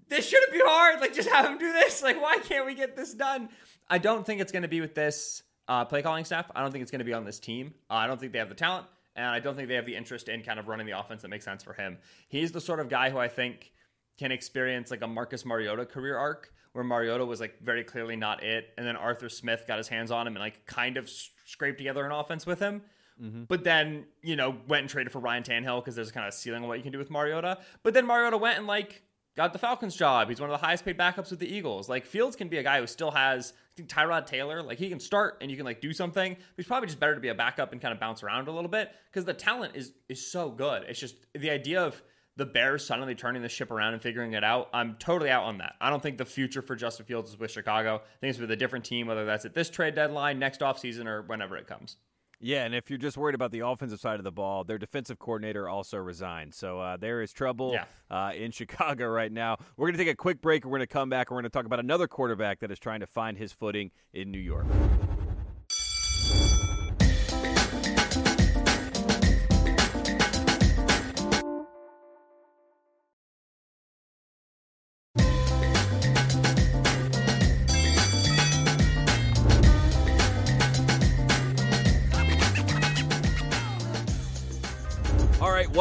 this 0.10 0.28
shouldn't 0.28 0.52
be 0.52 0.62
hard. 0.64 1.00
Like, 1.00 1.14
just 1.14 1.30
have 1.30 1.46
him 1.46 1.58
do 1.58 1.72
this. 1.72 2.02
Like, 2.02 2.22
why 2.22 2.40
can't 2.40 2.66
we 2.66 2.76
get 2.76 2.96
this 2.96 3.14
done? 3.14 3.50
I 3.90 3.98
don't 3.98 4.26
think 4.26 4.42
it's 4.42 4.52
going 4.52 4.64
to 4.64 4.68
be 4.68 4.82
with 4.82 4.96
this 4.96 5.44
uh, 5.68 5.86
play 5.86 6.02
calling 6.02 6.26
staff. 6.26 6.50
I 6.56 6.62
don't 6.62 6.72
think 6.72 6.82
it's 6.82 6.92
going 6.92 7.00
to 7.00 7.06
be 7.06 7.14
on 7.14 7.26
this 7.26 7.40
team. 7.40 7.74
Uh, 7.90 7.96
I 7.96 8.08
don't 8.08 8.20
think 8.20 8.32
they 8.32 8.40
have 8.40 8.50
the 8.50 8.56
talent, 8.56 8.88
and 9.16 9.26
I 9.26 9.40
don't 9.40 9.56
think 9.56 9.68
they 9.68 9.76
have 9.76 9.86
the 9.86 9.96
interest 9.96 10.30
in 10.30 10.44
kind 10.44 10.60
of 10.60 10.68
running 10.68 10.88
the 10.88 10.98
offense 10.98 11.22
that 11.22 11.30
makes 11.30 11.46
sense 11.46 11.64
for 11.64 11.74
him. 11.74 11.98
He's 12.30 12.52
the 12.52 12.62
sort 12.62 12.80
of 12.80 12.90
guy 12.90 13.10
who 13.10 13.18
I 13.18 13.28
think 13.28 13.72
can 14.18 14.32
experience 14.32 14.92
like 14.92 15.02
a 15.02 15.08
Marcus 15.08 15.46
Mariota 15.46 15.86
career 15.86 16.18
arc 16.18 16.52
where 16.74 16.84
Mariota 16.84 17.26
was 17.26 17.40
like 17.40 17.60
very 17.62 17.84
clearly 17.84 18.16
not 18.16 18.44
it, 18.44 18.70
and 18.78 18.86
then 18.86 18.96
Arthur 18.96 19.30
Smith 19.30 19.66
got 19.68 19.78
his 19.78 19.88
hands 19.88 20.12
on 20.12 20.28
him 20.28 20.36
and 20.36 20.44
like 20.44 20.66
kind 20.66 20.98
of 20.98 21.10
scraped 21.46 21.78
together 21.78 22.06
an 22.06 22.12
offense 22.12 22.46
with 22.46 22.60
him. 22.60 22.82
Mm-hmm. 23.22 23.44
But 23.48 23.64
then, 23.64 24.06
you 24.22 24.36
know, 24.36 24.56
went 24.68 24.82
and 24.82 24.90
traded 24.90 25.12
for 25.12 25.20
Ryan 25.20 25.44
Tannehill 25.44 25.82
because 25.82 25.96
there's 25.96 26.12
kind 26.12 26.28
of 26.28 26.34
a 26.34 26.38
ceiling 26.38 26.62
on 26.62 26.70
what 26.70 26.78
you 26.78 26.84
can 26.84 26.92
do 26.92 27.00
with 27.00 27.10
Mariota. 27.10 27.58
But 27.82 27.94
then 27.94 28.06
Mariota 28.06 28.38
went 28.38 28.60
and 28.60 28.68
like 28.68 29.02
got 29.38 29.54
the 29.54 29.60
Falcons 29.60 29.96
job. 29.96 30.28
He's 30.28 30.42
one 30.42 30.50
of 30.50 30.60
the 30.60 30.66
highest 30.66 30.84
paid 30.84 30.98
backups 30.98 31.30
with 31.30 31.40
the 31.40 31.48
Eagles. 31.48 31.88
Like 31.88 32.06
Fields 32.06 32.36
can 32.36 32.50
be 32.50 32.58
a 32.58 32.64
guy 32.64 32.82
who 32.82 32.88
still 32.88 33.12
has 33.12 33.54
I 33.56 33.78
think 33.78 33.90
Tyrod 33.90 34.26
Taylor, 34.26 34.64
like 34.64 34.80
he 34.80 34.90
can 34.90 35.00
start 35.00 35.38
and 35.40 35.52
you 35.52 35.56
can 35.56 35.66
like 35.66 35.80
do 35.80 35.94
something. 35.94 36.34
But 36.34 36.42
he's 36.58 36.66
probably 36.66 36.88
just 36.88 37.00
better 37.00 37.16
to 37.16 37.22
be 37.22 37.30
a 37.30 37.36
backup 37.36 37.72
and 37.72 37.80
kind 37.80 37.94
of 37.94 38.00
bounce 38.00 38.24
around 38.24 38.48
a 38.48 38.52
little 38.52 38.70
bit 38.70 38.92
because 39.10 39.24
the 39.24 39.34
talent 39.34 39.76
is 39.76 39.94
is 40.10 40.30
so 40.30 40.50
good. 40.50 40.84
It's 40.88 41.00
just 41.00 41.16
the 41.34 41.52
idea 41.52 41.82
of 41.82 42.02
the 42.36 42.46
Bears 42.46 42.86
suddenly 42.86 43.16
turning 43.16 43.42
the 43.42 43.50
ship 43.50 43.72
around 43.72 43.94
and 43.94 44.02
figuring 44.02 44.34
it 44.34 44.44
out. 44.44 44.70
I'm 44.74 44.96
totally 45.00 45.32
out 45.32 45.44
on 45.44 45.58
that. 45.58 45.74
I 45.82 45.90
don't 45.90 46.02
think 46.02 46.18
the 46.18 46.26
future 46.26 46.62
for 46.62 46.76
Justin 46.76 47.06
Fields 47.06 47.32
is 47.32 47.40
with 47.40 47.52
Chicago. 47.52 47.96
I 47.96 48.20
think 48.20 48.30
it's 48.32 48.40
with 48.40 48.52
a 48.52 48.56
different 48.56 48.86
team, 48.86 49.08
whether 49.08 49.26
that's 49.26 49.46
at 49.46 49.56
this 49.56 49.72
trade 49.72 49.96
deadline, 49.96 50.38
next 50.38 50.62
offseason, 50.62 51.08
or 51.08 51.24
whenever 51.24 51.58
it 51.58 51.66
comes. 51.66 51.98
Yeah, 52.40 52.66
and 52.66 52.76
if 52.76 52.90
you're 52.90 53.00
just 53.00 53.18
worried 53.18 53.34
about 53.34 53.52
the 53.52 53.62
offensive 53.62 54.00
side 54.00 54.20
of 54.20 54.24
the 54.24 54.32
ball, 54.32 54.64
their 54.64 54.78
defensive 54.78 55.18
coordinator 55.18 55.68
also 55.68 55.98
resigned. 55.98 56.54
So 56.54 56.80
uh, 56.80 56.98
there 56.98 57.22
is 57.22 57.34
trouble 57.34 57.74
yeah. 57.74 57.86
uh, 58.12 58.32
in 58.34 58.52
Chicago 58.58 59.08
right 59.08 59.32
now. 59.32 59.58
We're 59.76 59.88
going 59.88 59.98
to 59.98 60.04
take 60.04 60.14
a 60.14 60.16
quick 60.16 60.40
break. 60.40 60.64
We're 60.64 60.72
going 60.72 60.82
to 60.82 60.88
come 60.88 61.10
back. 61.10 61.30
and 61.30 61.36
We're 61.36 61.42
going 61.42 61.50
to 61.50 61.58
talk 61.58 61.66
about 61.66 61.80
another 61.80 62.08
quarterback 62.08 62.60
that 62.60 62.72
is 62.72 62.80
trying 62.80 63.00
to 63.00 63.08
find 63.08 63.38
his 63.38 63.52
footing 63.52 63.92
in 64.14 64.32
New 64.32 64.40
York. 64.40 64.68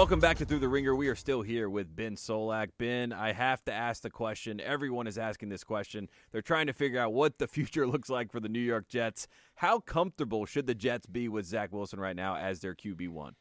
Welcome 0.06 0.20
back 0.20 0.36
to 0.36 0.44
Thru 0.44 0.60
the 0.60 0.68
Ringer. 0.68 0.94
We 0.94 1.08
are 1.08 1.16
still 1.16 1.42
here 1.42 1.68
with 1.68 1.96
Ben 1.96 2.14
Solak. 2.14 2.68
Ben, 2.78 3.12
I 3.12 3.32
have 3.32 3.64
to 3.64 3.72
ask 3.72 4.02
the 4.02 4.08
question. 4.08 4.60
Everyone 4.60 5.08
is 5.08 5.18
asking 5.18 5.48
this 5.48 5.64
question. 5.64 6.08
They're 6.30 6.42
trying 6.42 6.68
to 6.68 6.72
figure 6.72 7.00
out 7.00 7.12
what 7.12 7.38
the 7.38 7.48
future 7.48 7.88
looks 7.88 8.08
like 8.08 8.30
for 8.30 8.38
the 8.38 8.48
New 8.48 8.60
York 8.60 8.86
Jets. 8.86 9.26
How 9.56 9.80
comfortable 9.80 10.46
should 10.46 10.68
the 10.68 10.76
Jets 10.76 11.06
be 11.06 11.26
with 11.26 11.44
Zach 11.44 11.72
Wilson 11.72 11.98
right 11.98 12.14
now 12.14 12.36
as 12.36 12.60
their 12.60 12.72
QB 12.72 13.08
one? 13.08 13.34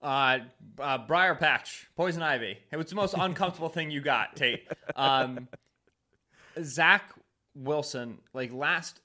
Uh, 0.00 0.38
uh, 0.80 0.96
Briar 1.06 1.34
Patch, 1.34 1.88
Poison 1.94 2.22
Ivy. 2.22 2.56
It 2.72 2.78
was 2.78 2.86
the 2.86 2.96
most 2.96 3.14
uncomfortable 3.14 3.68
thing 3.68 3.90
you 3.90 4.00
got, 4.00 4.34
Tate. 4.34 4.66
Um, 4.94 5.46
Zach 6.62 7.12
Wilson, 7.54 8.16
like 8.32 8.50
last, 8.50 9.02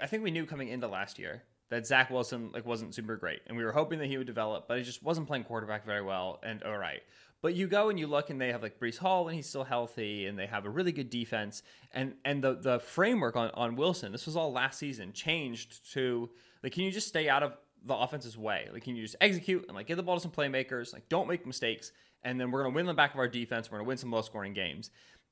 I 0.00 0.06
think 0.06 0.22
we 0.22 0.30
knew 0.30 0.46
coming 0.46 0.68
into 0.68 0.88
last 0.88 1.18
year 1.18 1.42
that 1.74 1.86
Zach 1.88 2.08
Wilson 2.08 2.50
like 2.54 2.64
wasn't 2.64 2.94
super 2.94 3.16
great, 3.16 3.40
and 3.48 3.56
we 3.56 3.64
were 3.64 3.72
hoping 3.72 3.98
that 3.98 4.06
he 4.06 4.16
would 4.16 4.28
develop, 4.28 4.68
but 4.68 4.78
he 4.78 4.84
just 4.84 5.02
wasn't 5.02 5.26
playing 5.26 5.42
quarterback 5.42 5.84
very 5.84 6.02
well. 6.02 6.38
And 6.44 6.62
all 6.62 6.78
right, 6.78 7.02
but 7.42 7.54
you 7.54 7.66
go 7.66 7.88
and 7.88 7.98
you 7.98 8.06
look, 8.06 8.30
and 8.30 8.40
they 8.40 8.52
have 8.52 8.62
like 8.62 8.78
Breece 8.78 8.96
Hall, 8.96 9.26
and 9.26 9.34
he's 9.34 9.48
still 9.48 9.64
healthy, 9.64 10.26
and 10.26 10.38
they 10.38 10.46
have 10.46 10.66
a 10.66 10.70
really 10.70 10.92
good 10.92 11.10
defense, 11.10 11.64
and 11.90 12.14
and 12.24 12.44
the 12.44 12.54
the 12.54 12.78
framework 12.78 13.34
on 13.34 13.50
on 13.54 13.74
Wilson, 13.74 14.12
this 14.12 14.24
was 14.24 14.36
all 14.36 14.52
last 14.52 14.78
season, 14.78 15.12
changed 15.12 15.92
to 15.94 16.30
like, 16.62 16.72
can 16.72 16.84
you 16.84 16.92
just 16.92 17.08
stay 17.08 17.28
out 17.28 17.42
of 17.42 17.56
the 17.84 17.94
offense's 17.94 18.38
way? 18.38 18.68
Like, 18.72 18.84
can 18.84 18.94
you 18.94 19.02
just 19.02 19.16
execute 19.20 19.64
and 19.66 19.74
like 19.74 19.88
get 19.88 19.96
the 19.96 20.02
ball 20.04 20.14
to 20.14 20.20
some 20.20 20.30
playmakers? 20.30 20.92
Like, 20.92 21.08
don't 21.08 21.26
make 21.26 21.44
mistakes, 21.44 21.90
and 22.22 22.40
then 22.40 22.52
we're 22.52 22.62
gonna 22.62 22.74
win 22.76 22.86
the 22.86 22.94
back 22.94 23.14
of 23.14 23.18
our 23.18 23.28
defense. 23.28 23.68
We're 23.68 23.78
gonna 23.78 23.88
win 23.88 23.96
some 23.96 24.12
low 24.12 24.22
scoring 24.22 24.54
games. 24.54 24.90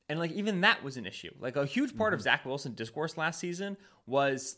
And 0.08 0.18
like 0.18 0.32
even 0.32 0.60
that 0.62 0.82
was 0.82 0.96
an 0.96 1.06
issue. 1.06 1.32
Like 1.38 1.54
a 1.54 1.64
huge 1.64 1.96
part 1.96 2.12
of 2.14 2.18
mm-hmm. 2.18 2.24
Zach 2.24 2.44
Wilson 2.44 2.74
discourse 2.74 3.16
last 3.16 3.38
season 3.38 3.76
was 4.06 4.56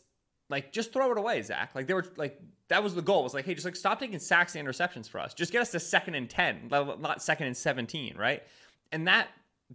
like 0.49 0.71
just 0.71 0.93
throw 0.93 1.11
it 1.11 1.17
away, 1.17 1.41
Zach. 1.41 1.71
Like 1.73 1.87
they 1.87 1.93
were 1.93 2.05
like 2.17 2.39
that 2.67 2.83
was 2.83 2.95
the 2.95 3.01
goal. 3.01 3.23
Was 3.23 3.33
like, 3.33 3.45
hey, 3.45 3.53
just 3.53 3.65
like 3.65 3.75
stop 3.75 3.99
taking 3.99 4.19
sacks 4.19 4.55
and 4.55 4.67
interceptions 4.67 5.09
for 5.09 5.19
us. 5.19 5.33
Just 5.33 5.51
get 5.51 5.61
us 5.61 5.71
to 5.71 5.79
second 5.79 6.15
and 6.15 6.29
ten, 6.29 6.67
not 6.69 7.21
second 7.21 7.47
and 7.47 7.57
seventeen, 7.57 8.15
right? 8.17 8.43
And 8.91 9.07
that 9.07 9.29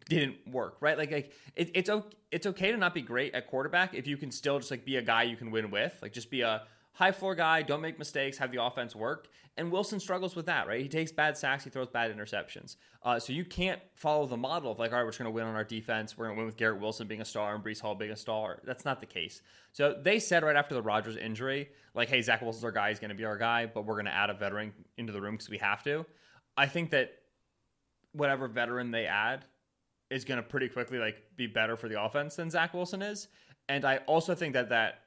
didn't 0.09 0.37
work, 0.47 0.77
right? 0.81 0.97
Like, 0.97 1.11
like 1.11 1.33
it, 1.57 1.71
it's 1.75 1.91
it's 2.31 2.47
okay 2.47 2.71
to 2.71 2.77
not 2.77 2.95
be 2.95 3.03
great 3.03 3.35
at 3.35 3.49
quarterback 3.49 3.95
if 3.95 4.07
you 4.07 4.16
can 4.16 4.31
still 4.31 4.59
just 4.59 4.71
like 4.71 4.85
be 4.85 4.97
a 4.97 5.03
guy 5.03 5.25
you 5.25 5.37
can 5.37 5.51
win 5.51 5.71
with, 5.71 5.99
like 6.03 6.12
just 6.12 6.31
be 6.31 6.43
a 6.43 6.62
high 7.01 7.12
floor 7.12 7.34
guy, 7.34 7.62
don't 7.62 7.80
make 7.80 7.98
mistakes, 7.98 8.36
have 8.36 8.53
the 8.53 8.62
offense 8.62 8.94
work. 8.94 9.28
And 9.57 9.72
Wilson 9.72 9.98
struggles 9.98 10.36
with 10.36 10.44
that, 10.46 10.66
right? 10.68 10.82
He 10.82 10.88
takes 10.88 11.11
bad 11.11 11.34
sacks, 11.34 11.64
he 11.64 11.70
throws 11.70 11.88
bad 11.88 12.14
interceptions. 12.14 12.76
Uh, 13.03 13.18
so 13.18 13.32
you 13.32 13.42
can't 13.42 13.80
follow 13.94 14.26
the 14.26 14.36
model 14.36 14.70
of 14.70 14.78
like, 14.78 14.92
all 14.92 14.98
right, 14.98 15.05
we're 15.05 15.09
just 15.09 15.18
going 15.18 15.30
to 15.30 15.34
win 15.34 15.46
on 15.46 15.55
our 15.55 15.64
defense. 15.64 16.18
We're 16.18 16.26
going 16.26 16.36
to 16.36 16.40
win 16.40 16.46
with 16.46 16.59
Garrett 16.59 16.78
Wilson 16.78 17.09
being 17.09 17.22
a 17.22 17.24
star 17.24 17.55
and 17.55 17.64
Breece 17.64 17.80
Hall 17.80 17.94
being 17.94 18.11
a 18.11 18.16
star. 18.16 18.61
That's 18.64 18.84
not 18.84 19.01
the 19.01 19.07
case. 19.07 19.40
So 19.72 19.98
they 19.98 20.18
said 20.18 20.42
right 20.42 20.57
after 20.57 20.74
the 20.74 20.82
Rodgers 20.82 21.16
injury, 21.16 21.70
like, 21.94 22.11
hey, 22.11 22.20
Zach 22.20 22.42
Wilson's 22.42 22.64
our 22.64 22.70
guy, 22.70 22.90
he's 22.90 22.98
going 22.98 23.09
to 23.09 23.14
be 23.14 23.24
our 23.24 23.38
guy, 23.38 23.64
but 23.64 23.86
we're 23.86 23.94
going 23.94 24.05
to 24.05 24.14
add 24.14 24.28
a 24.28 24.34
veteran 24.34 24.74
into 24.98 25.14
the 25.14 25.22
room 25.22 25.36
because 25.36 25.48
we 25.48 25.57
have 25.57 25.82
to. 25.84 26.05
I 26.59 26.66
think 26.66 26.90
that 26.90 27.12
whatever 28.12 28.46
veteran 28.46 28.90
they 28.90 29.07
add 29.07 29.46
is 30.11 30.26
going 30.26 30.36
to 30.36 30.42
pretty 30.42 30.68
quickly 30.68 30.98
like 30.98 31.22
be 31.34 31.46
better 31.46 31.78
for 31.78 31.88
the 31.88 32.03
offense 32.03 32.36
than 32.36 32.51
Zach 32.51 32.74
Wilson 32.74 33.01
is. 33.01 33.28
And 33.70 33.86
I 33.86 33.98
also 34.07 34.34
think 34.34 34.53
that 34.53 34.68
that 34.68 35.05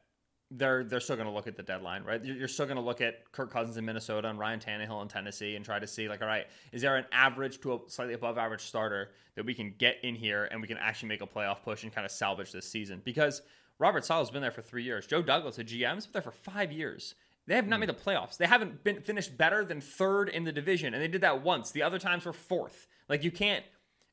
they're 0.56 0.84
they're 0.84 1.00
still 1.00 1.16
going 1.16 1.28
to 1.28 1.34
look 1.34 1.48
at 1.48 1.56
the 1.56 1.64
deadline, 1.64 2.04
right? 2.04 2.24
You're 2.24 2.36
you're 2.36 2.48
still 2.48 2.66
going 2.66 2.78
to 2.78 2.84
look 2.84 3.02
at 3.02 3.32
Kirk 3.32 3.52
Cousins 3.52 3.78
in 3.78 3.86
Minnesota 3.86 4.30
and 4.30 4.38
Ryan 4.38 4.60
Tannehill 4.60 5.02
in 5.02 5.08
Tennessee 5.08 5.56
and 5.56 5.66
try 5.66 5.80
to 5.80 5.88
see 5.88 6.08
like, 6.08 6.22
all 6.22 6.28
right, 6.28 6.48
is 6.72 6.82
there 6.82 6.96
an 6.96 7.06
average 7.12 7.60
to 7.62 7.74
a 7.74 7.80
slightly 7.88 8.14
above 8.14 8.38
average 8.38 8.62
starter 8.62 9.12
that 9.36 9.46
we 9.46 9.54
can 9.54 9.74
get 9.78 9.98
in 10.04 10.16
here 10.16 10.48
and 10.52 10.62
we 10.62 10.68
can 10.68 10.78
actually 10.78 11.10
make 11.10 11.22
a 11.22 11.28
playoff 11.28 11.64
push 11.64 11.84
and 11.84 11.94
kind 11.94 12.06
of 12.06 12.12
salvage 12.12 12.52
this 12.52 12.70
season? 12.70 13.02
Because 13.04 13.42
Robert 13.80 14.06
Saleh's 14.06 14.30
been 14.30 14.42
there 14.42 14.52
for 14.52 14.62
three 14.62 14.84
years. 14.84 15.08
Joe 15.08 15.22
Douglas, 15.22 15.58
a 15.58 15.64
GM, 15.64 15.96
has 15.96 16.06
been 16.06 16.14
there 16.14 16.22
for 16.22 16.32
five 16.32 16.72
years. 16.72 17.16
They 17.48 17.56
have 17.56 17.68
not 17.68 17.80
made 17.80 17.90
the 17.90 17.94
playoffs. 17.94 18.38
They 18.38 18.48
haven't 18.48 18.84
been 18.84 19.02
finished 19.02 19.38
better 19.38 19.66
than 19.66 19.82
third 19.82 20.30
in 20.30 20.46
the 20.46 20.52
division, 20.52 20.94
and 20.94 21.04
they 21.04 21.10
did 21.10 21.22
that 21.22 21.44
once. 21.44 21.72
The 21.72 21.84
other 21.84 22.00
times 22.00 22.26
were 22.26 22.34
fourth. 22.34 22.88
Like 23.10 23.24
you 23.24 23.32
can't. 23.32 23.66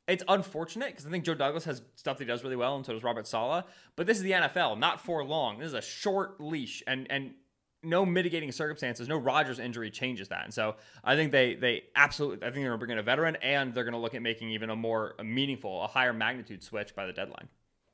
It's 0.06 0.24
unfortunate 0.26 0.88
because 0.88 1.06
I 1.06 1.10
think 1.10 1.24
Joe 1.24 1.34
Douglas 1.34 1.64
has 1.64 1.82
stuff 1.94 2.18
that 2.18 2.24
he 2.24 2.28
does 2.28 2.42
really 2.42 2.56
well, 2.56 2.76
and 2.76 2.84
so 2.84 2.92
does 2.92 3.04
Robert 3.04 3.26
Saleh. 3.26 3.64
But 3.96 4.06
this 4.06 4.16
is 4.16 4.24
the 4.24 4.32
NFL, 4.32 4.78
not 4.78 5.00
for 5.00 5.24
long. 5.24 5.58
This 5.58 5.68
is 5.68 5.74
a 5.74 5.82
short 5.82 6.40
leash, 6.40 6.82
and 6.86 7.06
and 7.10 7.34
no 7.82 8.04
mitigating 8.04 8.52
circumstances, 8.52 9.08
no 9.08 9.16
Rodgers 9.16 9.58
injury 9.58 9.90
changes 9.90 10.28
that. 10.28 10.44
And 10.44 10.52
so 10.52 10.76
I 11.04 11.16
think 11.16 11.32
they 11.32 11.54
they 11.54 11.84
absolutely. 11.94 12.46
I 12.46 12.50
think 12.50 12.56
they're 12.56 12.70
going 12.70 12.72
to 12.72 12.78
bring 12.78 12.90
in 12.90 12.98
a 12.98 13.02
veteran, 13.02 13.36
and 13.36 13.74
they're 13.74 13.84
going 13.84 13.94
to 13.94 14.00
look 14.00 14.14
at 14.14 14.22
making 14.22 14.50
even 14.50 14.70
a 14.70 14.76
more 14.76 15.14
meaningful, 15.22 15.82
a 15.82 15.86
higher 15.86 16.12
magnitude 16.12 16.62
switch 16.62 16.94
by 16.94 17.06
the 17.06 17.12
deadline. 17.12 17.48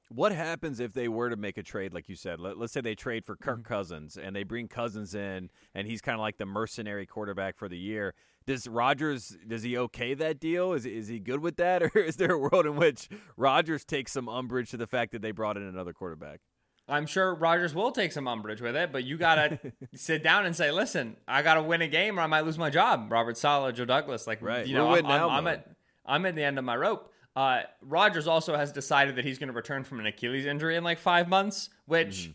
What 0.08 0.30
happens 0.30 0.78
if 0.78 0.92
they 0.92 1.08
were 1.08 1.30
to 1.30 1.36
make 1.36 1.58
a 1.58 1.64
trade, 1.64 1.92
like 1.92 2.08
you 2.08 2.14
said? 2.14 2.38
Let, 2.38 2.56
us 2.58 2.72
say 2.72 2.80
they 2.80 2.94
trade 2.94 3.24
for 3.24 3.34
Kirk 3.34 3.58
Mm-hmm. 3.58 3.74
Cousins 3.74 4.16
and 4.16 4.36
they 4.36 4.44
bring 4.44 4.68
Cousins 4.68 5.14
in, 5.14 5.50
and 5.74 5.86
he's 5.86 6.00
kind 6.00 6.14
of 6.14 6.20
like 6.20 6.36
the 6.36 6.46
mercenary 6.46 7.06
quarterback 7.06 7.56
for 7.56 7.68
the 7.68 7.78
year. 7.78 8.14
Does 8.46 8.68
Rodgers 8.68 9.36
does 9.46 9.62
he 9.62 9.76
okay 9.76 10.14
that 10.14 10.38
deal? 10.38 10.72
Is 10.72 10.86
is 10.86 11.08
he 11.08 11.18
good 11.18 11.40
with 11.40 11.56
that, 11.56 11.82
or 11.94 11.98
is 11.98 12.16
there 12.16 12.32
a 12.32 12.38
world 12.38 12.66
in 12.66 12.76
which 12.76 13.08
Rodgers 13.36 13.84
takes 13.84 14.12
some 14.12 14.28
umbrage 14.28 14.70
to 14.70 14.76
the 14.76 14.86
fact 14.86 15.12
that 15.12 15.22
they 15.22 15.32
brought 15.32 15.56
in 15.56 15.62
another 15.64 15.92
quarterback? 15.92 16.40
I'm 16.88 17.06
sure 17.06 17.34
Rodgers 17.34 17.74
will 17.74 17.90
take 17.90 18.12
some 18.12 18.28
umbrage 18.28 18.60
with 18.60 18.76
it, 18.76 18.92
but 18.92 19.02
you 19.02 19.18
gotta 19.18 19.58
sit 19.94 20.22
down 20.22 20.46
and 20.46 20.54
say, 20.54 20.70
"Listen, 20.70 21.16
I 21.26 21.42
gotta 21.42 21.62
win 21.62 21.82
a 21.82 21.88
game, 21.88 22.18
or 22.18 22.22
I 22.22 22.26
might 22.28 22.42
lose 22.42 22.58
my 22.58 22.70
job." 22.70 23.10
Robert 23.10 23.36
Saleh, 23.36 23.74
Joe 23.74 23.84
Douglas, 23.84 24.26
like 24.26 24.40
Right. 24.40 24.66
you 24.66 24.74
know, 24.74 24.86
I'm, 24.86 24.92
winning 24.92 25.10
I'm, 25.10 25.30
I'm 25.30 25.46
at 25.48 25.68
I'm 26.04 26.26
at 26.26 26.36
the 26.36 26.44
end 26.44 26.58
of 26.58 26.64
my 26.64 26.76
rope. 26.76 27.12
Uh, 27.34 27.62
Rodgers 27.82 28.26
also 28.26 28.56
has 28.56 28.72
decided 28.72 29.16
that 29.16 29.24
he's 29.24 29.38
going 29.38 29.48
to 29.48 29.52
return 29.52 29.84
from 29.84 30.00
an 30.00 30.06
Achilles 30.06 30.46
injury 30.46 30.76
in 30.76 30.84
like 30.84 30.98
five 30.98 31.28
months, 31.28 31.68
which 31.84 32.30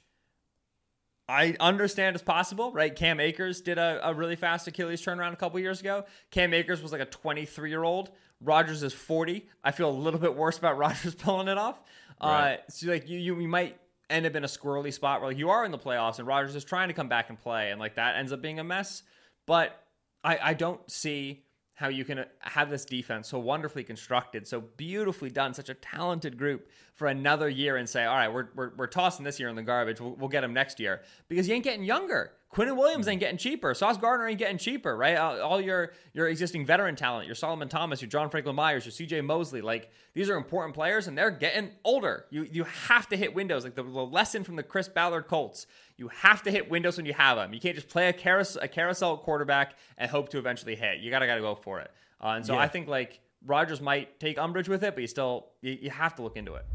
I 1.32 1.56
understand 1.62 2.16
it's 2.16 2.24
possible, 2.24 2.74
right? 2.74 2.94
Cam 2.94 3.22
Akers 3.22 3.62
did 3.62 3.78
a, 3.78 4.10
a 4.10 4.14
really 4.14 4.36
fast 4.36 4.68
Achilles 4.68 5.02
turnaround 5.02 5.32
a 5.32 5.38
couple 5.38 5.60
years 5.62 5.80
ago. 5.80 6.04
Cam 6.30 6.54
Akers 6.54 6.82
was 6.82 6.92
like 6.92 7.00
a 7.00 7.06
23 7.06 7.70
year 7.70 7.84
old. 7.84 8.12
Rodgers 8.42 8.84
is 8.84 8.92
40. 8.92 9.48
I 9.64 9.72
feel 9.72 9.90
a 9.90 9.92
little 9.92 10.20
bit 10.20 10.36
worse 10.36 10.58
about 10.58 10.78
Rodgers 10.80 11.16
pulling 11.16 11.48
it 11.48 11.58
off. 11.58 11.80
Right. 12.22 12.56
Uh, 12.56 12.58
so 12.70 12.88
like 12.92 13.08
you, 13.08 13.18
you, 13.18 13.40
you 13.40 13.48
might 13.48 13.80
end 14.10 14.26
up 14.26 14.36
in 14.36 14.44
a 14.44 14.48
squirrely 14.48 14.92
spot 14.92 15.22
where 15.22 15.30
like 15.30 15.38
you 15.38 15.50
are 15.50 15.64
in 15.64 15.72
the 15.72 15.80
playoffs 15.80 16.20
and 16.20 16.28
Rodgers 16.28 16.54
is 16.54 16.66
trying 16.66 16.90
to 16.90 16.94
come 16.94 17.08
back 17.08 17.30
and 17.30 17.40
play, 17.40 17.72
and 17.72 17.80
like 17.80 17.96
that 17.96 18.18
ends 18.18 18.34
up 18.34 18.42
being 18.42 18.60
a 18.60 18.64
mess. 18.64 19.04
But 19.46 19.82
I, 20.24 20.38
I 20.42 20.54
don't 20.54 20.92
see 20.92 21.44
how 21.74 21.88
you 21.88 22.06
can 22.06 22.26
have 22.40 22.70
this 22.70 22.86
defense 22.86 23.28
so 23.28 23.40
wonderfully 23.40 23.84
constructed, 23.84 24.48
so 24.48 24.62
beautifully 24.78 25.30
done, 25.30 25.54
such 25.54 25.70
a 25.70 25.74
talented 25.74 26.38
group 26.38 26.70
for 26.94 27.08
another 27.08 27.50
year 27.50 27.78
and 27.78 27.90
say, 27.90 28.06
all 28.06 28.16
right, 28.16 28.32
we're, 28.32 28.50
we're, 28.56 28.72
we're 28.78 28.88
tossing 28.88 29.26
this 29.26 29.40
year 29.40 29.50
in 29.50 29.56
the 29.56 29.64
garbage. 29.64 30.00
We'll, 30.00 30.14
we'll 30.16 30.30
get 30.30 30.44
him 30.44 30.54
next 30.54 30.80
year 30.80 31.02
because 31.28 31.48
you 31.48 31.56
ain't 31.56 31.64
getting 31.64 31.84
younger. 31.84 32.34
Quinnen 32.54 32.76
Williams 32.76 33.08
ain't 33.08 33.22
getting 33.22 33.38
cheaper. 33.38 33.74
Sauce 33.74 33.98
Gardner 33.98 34.28
ain't 34.28 34.38
getting 34.38 34.58
cheaper, 34.58 34.96
right? 34.98 35.16
Uh, 35.16 35.40
all 35.42 35.62
your 35.62 35.94
your 36.14 36.28
existing 36.28 36.66
veteran 36.66 36.98
talent, 36.98 37.26
your 37.26 37.36
Solomon 37.36 37.70
Thomas, 37.70 38.02
your 38.02 38.10
John 38.10 38.30
Franklin 38.30 38.58
Myers, 38.58 38.86
your 38.86 38.92
CJ 39.08 39.24
Mosley, 39.24 39.62
like 39.62 39.90
these 40.14 40.30
are 40.30 40.36
important 40.36 40.76
players 40.76 41.08
and 41.08 41.18
they're 41.18 41.32
getting 41.32 41.72
older. 41.86 42.26
You 42.30 42.44
you 42.44 42.66
have 42.66 43.08
to 43.08 43.16
hit 43.16 43.34
windows. 43.34 43.64
Like 43.64 43.76
the, 43.76 43.84
the 43.84 43.90
lesson 43.90 44.44
from 44.44 44.58
the 44.58 44.64
Chris 44.64 44.90
Ballard 44.90 45.28
Colts, 45.28 45.66
you 46.02 46.08
have 46.08 46.42
to 46.42 46.50
hit 46.50 46.68
windows 46.68 46.98
when 46.98 47.06
you 47.06 47.14
have 47.14 47.38
them. 47.38 47.54
You 47.54 47.60
can't 47.60 47.76
just 47.76 47.88
play 47.88 48.10
a 48.10 48.14
carousel, 48.14 48.64
a 48.64 48.68
carousel 48.68 49.18
quarterback 49.18 49.76
and 50.00 50.10
hope 50.10 50.30
to 50.30 50.40
eventually 50.40 50.74
hit. 50.76 50.98
You 50.98 51.12
gotta 51.12 51.28
gotta 51.28 51.42
go 51.42 51.54
for 51.54 51.80
it. 51.80 51.92
Uh, 52.20 52.30
and 52.30 52.44
so 52.44 52.54
Yeah. 52.54 52.62
I 52.62 52.68
think 52.68 52.88
like 52.88 53.20
Rodgers 53.46 53.82
might 53.82 54.20
take 54.20 54.40
umbrage 54.40 54.68
with 54.68 54.82
it, 54.84 54.96
but 54.96 55.02
you 55.02 55.08
still 55.08 55.50
you, 55.62 55.78
you 55.80 55.90
have 55.92 56.16
to 56.16 56.24
look 56.24 56.38
into 56.38 56.56
it. 56.56 56.66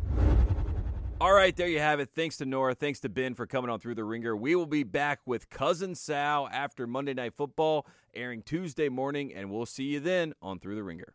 All 1.21 1.33
right, 1.33 1.57
there 1.57 1.67
you 1.67 1.81
have 1.81 1.99
it. 1.99 2.11
Thanks 2.15 2.37
to 2.37 2.45
Nora. 2.45 2.77
Thanks 2.77 3.01
to 3.01 3.09
Ben 3.09 3.35
for 3.35 3.47
coming 3.49 3.69
on 3.69 3.81
Thru 3.81 3.97
the 3.97 4.05
Ringer. 4.05 4.37
We 4.37 4.55
will 4.55 4.65
be 4.67 4.85
back 4.85 5.19
with 5.27 5.51
Cousin 5.51 5.97
Sal 5.97 6.49
after 6.53 6.87
Monday 6.87 7.15
Night 7.15 7.35
Football, 7.37 7.85
airing 8.15 8.43
Tuesday 8.43 8.89
morning, 8.89 9.35
and 9.35 9.51
we'll 9.51 9.67
see 9.67 9.85
you 9.85 9.99
then 9.99 10.35
on 10.41 10.61
Thru 10.61 10.77
the 10.77 10.85
Ringer. 10.85 11.15